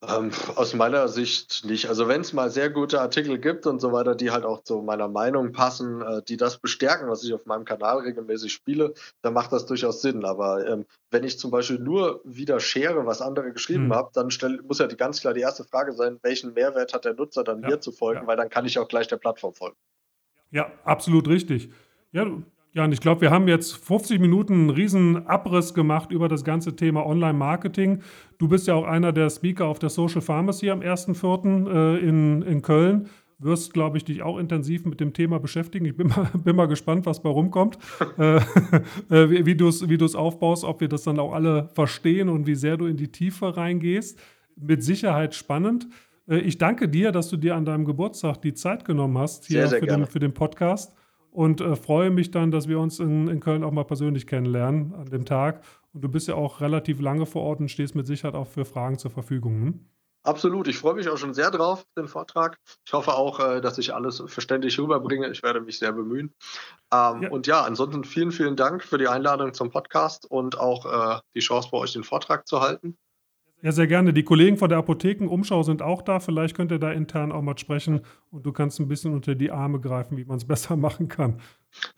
Ähm, 0.03 0.31
aus 0.55 0.73
meiner 0.73 1.07
Sicht 1.07 1.65
nicht. 1.65 1.87
Also 1.87 2.07
wenn 2.07 2.21
es 2.21 2.33
mal 2.33 2.51
sehr 2.51 2.69
gute 2.69 3.01
Artikel 3.01 3.39
gibt 3.39 3.65
und 3.65 3.79
so 3.79 3.91
weiter, 3.91 4.13
die 4.13 4.29
halt 4.29 4.43
auch 4.43 4.61
zu 4.63 4.81
meiner 4.81 5.07
Meinung 5.07 5.51
passen, 5.51 6.01
äh, 6.01 6.21
die 6.21 6.37
das 6.37 6.59
bestärken, 6.59 7.09
was 7.09 7.23
ich 7.23 7.33
auf 7.33 7.45
meinem 7.45 7.65
Kanal 7.65 7.99
regelmäßig 7.99 8.51
spiele, 8.51 8.93
dann 9.21 9.33
macht 9.33 9.51
das 9.51 9.65
durchaus 9.65 10.01
Sinn. 10.01 10.25
Aber 10.25 10.67
ähm, 10.67 10.85
wenn 11.11 11.23
ich 11.23 11.39
zum 11.39 11.49
Beispiel 11.49 11.79
nur 11.79 12.21
wieder 12.23 12.59
share, 12.59 13.05
was 13.05 13.21
andere 13.21 13.51
geschrieben 13.51 13.87
mhm. 13.87 13.93
haben, 13.95 14.09
dann 14.13 14.31
stell, 14.31 14.61
muss 14.63 14.79
ja 14.79 14.87
die 14.87 14.97
ganz 14.97 15.21
klar 15.21 15.33
die 15.33 15.41
erste 15.41 15.63
Frage 15.63 15.93
sein, 15.93 16.19
welchen 16.21 16.53
Mehrwert 16.53 16.93
hat 16.93 17.05
der 17.05 17.13
Nutzer 17.13 17.43
dann 17.43 17.61
ja, 17.61 17.69
mir 17.69 17.79
zu 17.79 17.91
folgen, 17.91 18.21
ja. 18.21 18.27
weil 18.27 18.37
dann 18.37 18.49
kann 18.49 18.65
ich 18.65 18.77
auch 18.77 18.87
gleich 18.87 19.07
der 19.07 19.17
Plattform 19.17 19.53
folgen. 19.53 19.77
Ja, 20.51 20.71
absolut 20.83 21.27
richtig. 21.27 21.71
Ja, 22.11 22.25
ja, 22.75 22.83
und 22.83 22.91
ich 22.91 22.99
glaube, 22.99 23.21
wir 23.21 23.31
haben 23.31 23.47
jetzt 23.47 23.77
50 23.77 24.19
Minuten 24.19 24.53
einen 24.53 24.69
riesen 24.69 25.27
Abriss 25.27 25.73
gemacht 25.73 26.11
über 26.11 26.27
das 26.27 26.43
ganze 26.43 26.75
Thema 26.75 27.05
Online-Marketing. 27.05 28.01
Du 28.37 28.49
bist 28.49 28.67
ja 28.67 28.73
auch 28.73 28.83
einer 28.83 29.13
der 29.13 29.29
Speaker 29.29 29.67
auf 29.67 29.79
der 29.79 29.87
Social 29.87 30.19
Pharmacy 30.19 30.69
am 30.69 30.81
1.4. 30.81 31.71
Äh, 31.71 31.99
in, 32.05 32.41
in 32.41 32.61
Köln. 32.61 33.07
Wirst, 33.39 33.73
glaube 33.73 33.95
ich, 33.95 34.03
dich 34.03 34.23
auch 34.23 34.37
intensiv 34.37 34.85
mit 34.85 34.99
dem 34.99 35.13
Thema 35.13 35.39
beschäftigen. 35.39 35.85
Ich 35.85 35.95
bin 35.95 36.07
mal, 36.07 36.29
bin 36.43 36.57
mal 36.57 36.67
gespannt, 36.67 37.05
was 37.05 37.21
bei 37.21 37.29
rumkommt, 37.29 37.77
äh, 38.17 38.35
äh, 38.35 38.41
wie, 39.09 39.45
wie 39.45 39.55
du 39.55 39.69
es 39.69 39.87
wie 39.87 40.17
aufbaust, 40.17 40.65
ob 40.65 40.81
wir 40.81 40.89
das 40.89 41.03
dann 41.03 41.17
auch 41.17 41.31
alle 41.31 41.69
verstehen 41.75 42.27
und 42.27 42.45
wie 42.45 42.55
sehr 42.55 42.75
du 42.75 42.87
in 42.87 42.97
die 42.97 43.09
Tiefe 43.09 43.55
reingehst. 43.55 44.19
Mit 44.57 44.83
Sicherheit 44.83 45.33
spannend. 45.33 45.87
Äh, 46.27 46.39
ich 46.39 46.57
danke 46.57 46.89
dir, 46.89 47.13
dass 47.13 47.29
du 47.29 47.37
dir 47.37 47.55
an 47.55 47.63
deinem 47.63 47.85
Geburtstag 47.85 48.41
die 48.41 48.53
Zeit 48.53 48.83
genommen 48.83 49.17
hast 49.17 49.45
hier 49.45 49.61
sehr, 49.61 49.69
sehr 49.69 49.79
für, 49.79 49.85
den, 49.85 50.05
für 50.07 50.19
den 50.19 50.33
Podcast 50.33 50.93
und 51.35 51.59
äh, 51.59 51.75
freue 51.75 52.11
mich 52.11 52.31
dann, 52.31 52.51
dass 52.51 52.67
wir 52.67 52.79
uns 52.79 52.99
in, 52.99 53.27
in 53.27 53.39
Köln 53.41 53.63
auch 53.63 53.71
mal 53.71 53.83
persönlich 53.83 54.25
kennenlernen 54.25 54.93
an 54.95 55.05
dem 55.05 55.25
Tag. 55.25 55.61
Und 55.93 56.03
du 56.03 56.09
bist 56.09 56.27
ja 56.27 56.35
auch 56.35 56.61
relativ 56.61 57.01
lange 57.01 57.25
vor 57.25 57.43
Ort 57.43 57.59
und 57.59 57.69
stehst 57.69 57.93
mit 57.93 58.07
Sicherheit 58.07 58.35
auch 58.35 58.47
für 58.47 58.65
Fragen 58.65 58.97
zur 58.97 59.11
Verfügung. 59.11 59.63
Ne? 59.63 59.73
Absolut, 60.23 60.67
ich 60.67 60.77
freue 60.77 60.95
mich 60.95 61.07
auch 61.07 61.17
schon 61.17 61.33
sehr 61.33 61.51
drauf, 61.51 61.85
den 61.95 62.07
Vortrag. 62.07 62.57
Ich 62.85 62.93
hoffe 62.93 63.13
auch, 63.13 63.39
äh, 63.39 63.61
dass 63.61 63.77
ich 63.77 63.93
alles 63.93 64.23
verständlich 64.25 64.79
rüberbringe. 64.79 65.29
Ich 65.29 65.43
werde 65.43 65.61
mich 65.61 65.77
sehr 65.77 65.91
bemühen. 65.91 66.33
Ähm, 66.91 67.23
ja. 67.23 67.29
Und 67.29 67.47
ja, 67.47 67.63
ansonsten 67.63 68.03
vielen, 68.05 68.31
vielen 68.31 68.55
Dank 68.55 68.83
für 68.83 68.97
die 68.97 69.07
Einladung 69.07 69.53
zum 69.53 69.69
Podcast 69.69 70.25
und 70.29 70.57
auch 70.57 70.85
äh, 71.17 71.19
die 71.35 71.41
Chance, 71.41 71.69
bei 71.71 71.77
euch 71.77 71.93
den 71.93 72.03
Vortrag 72.03 72.47
zu 72.47 72.61
halten. 72.61 72.97
Ja, 73.61 73.71
sehr 73.71 73.87
gerne. 73.87 74.13
Die 74.13 74.23
Kollegen 74.23 74.57
von 74.57 74.69
der 74.69 74.77
Apothekenumschau 74.77 75.63
sind 75.63 75.81
auch 75.81 76.01
da. 76.01 76.19
Vielleicht 76.19 76.55
könnt 76.55 76.71
ihr 76.71 76.79
da 76.79 76.91
intern 76.91 77.31
auch 77.31 77.41
mal 77.41 77.57
sprechen 77.57 78.01
und 78.29 78.45
du 78.45 78.51
kannst 78.51 78.79
ein 78.79 78.87
bisschen 78.87 79.13
unter 79.13 79.33
die 79.33 79.51
Arme 79.51 79.79
greifen, 79.79 80.17
wie 80.17 80.25
man 80.25 80.37
es 80.37 80.45
besser 80.47 80.75
machen 80.75 81.07
kann. 81.07 81.41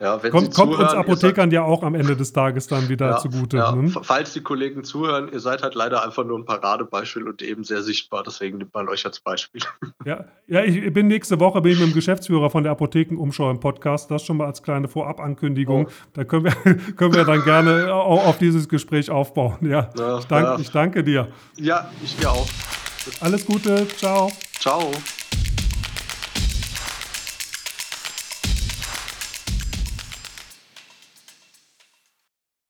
Ja, 0.00 0.22
wenn 0.22 0.30
kommt, 0.30 0.54
kommt 0.54 0.78
uns 0.78 0.92
Apothekern 0.92 1.50
ja 1.50 1.62
auch 1.62 1.82
am 1.82 1.94
Ende 1.94 2.16
des 2.16 2.32
Tages 2.32 2.66
dann 2.66 2.88
wieder 2.88 3.10
ja, 3.10 3.18
zugute. 3.18 3.56
Ja. 3.56 3.74
Ne? 3.74 3.90
Falls 4.02 4.32
die 4.32 4.42
Kollegen 4.42 4.84
zuhören, 4.84 5.28
ihr 5.32 5.40
seid 5.40 5.62
halt 5.62 5.74
leider 5.74 6.04
einfach 6.04 6.24
nur 6.24 6.38
ein 6.38 6.44
Paradebeispiel 6.44 7.26
und 7.26 7.42
eben 7.42 7.64
sehr 7.64 7.82
sichtbar, 7.82 8.22
deswegen 8.22 8.58
nimmt 8.58 8.74
man 8.74 8.88
euch 8.88 9.04
als 9.04 9.20
Beispiel. 9.20 9.62
Ja, 10.04 10.24
ja 10.46 10.62
ich 10.62 10.92
bin 10.92 11.08
nächste 11.08 11.38
Woche 11.40 11.60
bin 11.60 11.72
ich 11.72 11.80
mit 11.80 11.88
dem 11.88 11.94
Geschäftsführer 11.94 12.50
von 12.50 12.62
der 12.62 12.72
Apothekenumschau 12.72 13.50
im 13.50 13.60
Podcast. 13.60 14.10
Das 14.10 14.24
schon 14.24 14.38
mal 14.38 14.46
als 14.46 14.62
kleine 14.62 14.88
Vorabankündigung. 14.88 15.86
Oh. 15.86 15.92
Da 16.14 16.24
können 16.24 16.44
wir, 16.44 16.52
können 16.96 17.14
wir 17.14 17.24
dann 17.24 17.42
gerne 17.44 17.92
auch 17.92 18.26
auf 18.26 18.38
dieses 18.38 18.68
Gespräch 18.68 19.10
aufbauen. 19.10 19.58
Ja, 19.60 19.90
ja 19.98 20.18
ich, 20.18 20.24
danke, 20.26 20.62
ich 20.62 20.70
danke 20.70 21.04
dir. 21.04 21.28
Ja, 21.56 21.90
ich 22.02 22.16
dir 22.16 22.30
auch. 22.30 22.46
Alles 23.20 23.44
Gute, 23.44 23.86
ciao. 23.88 24.30
Ciao. 24.58 24.90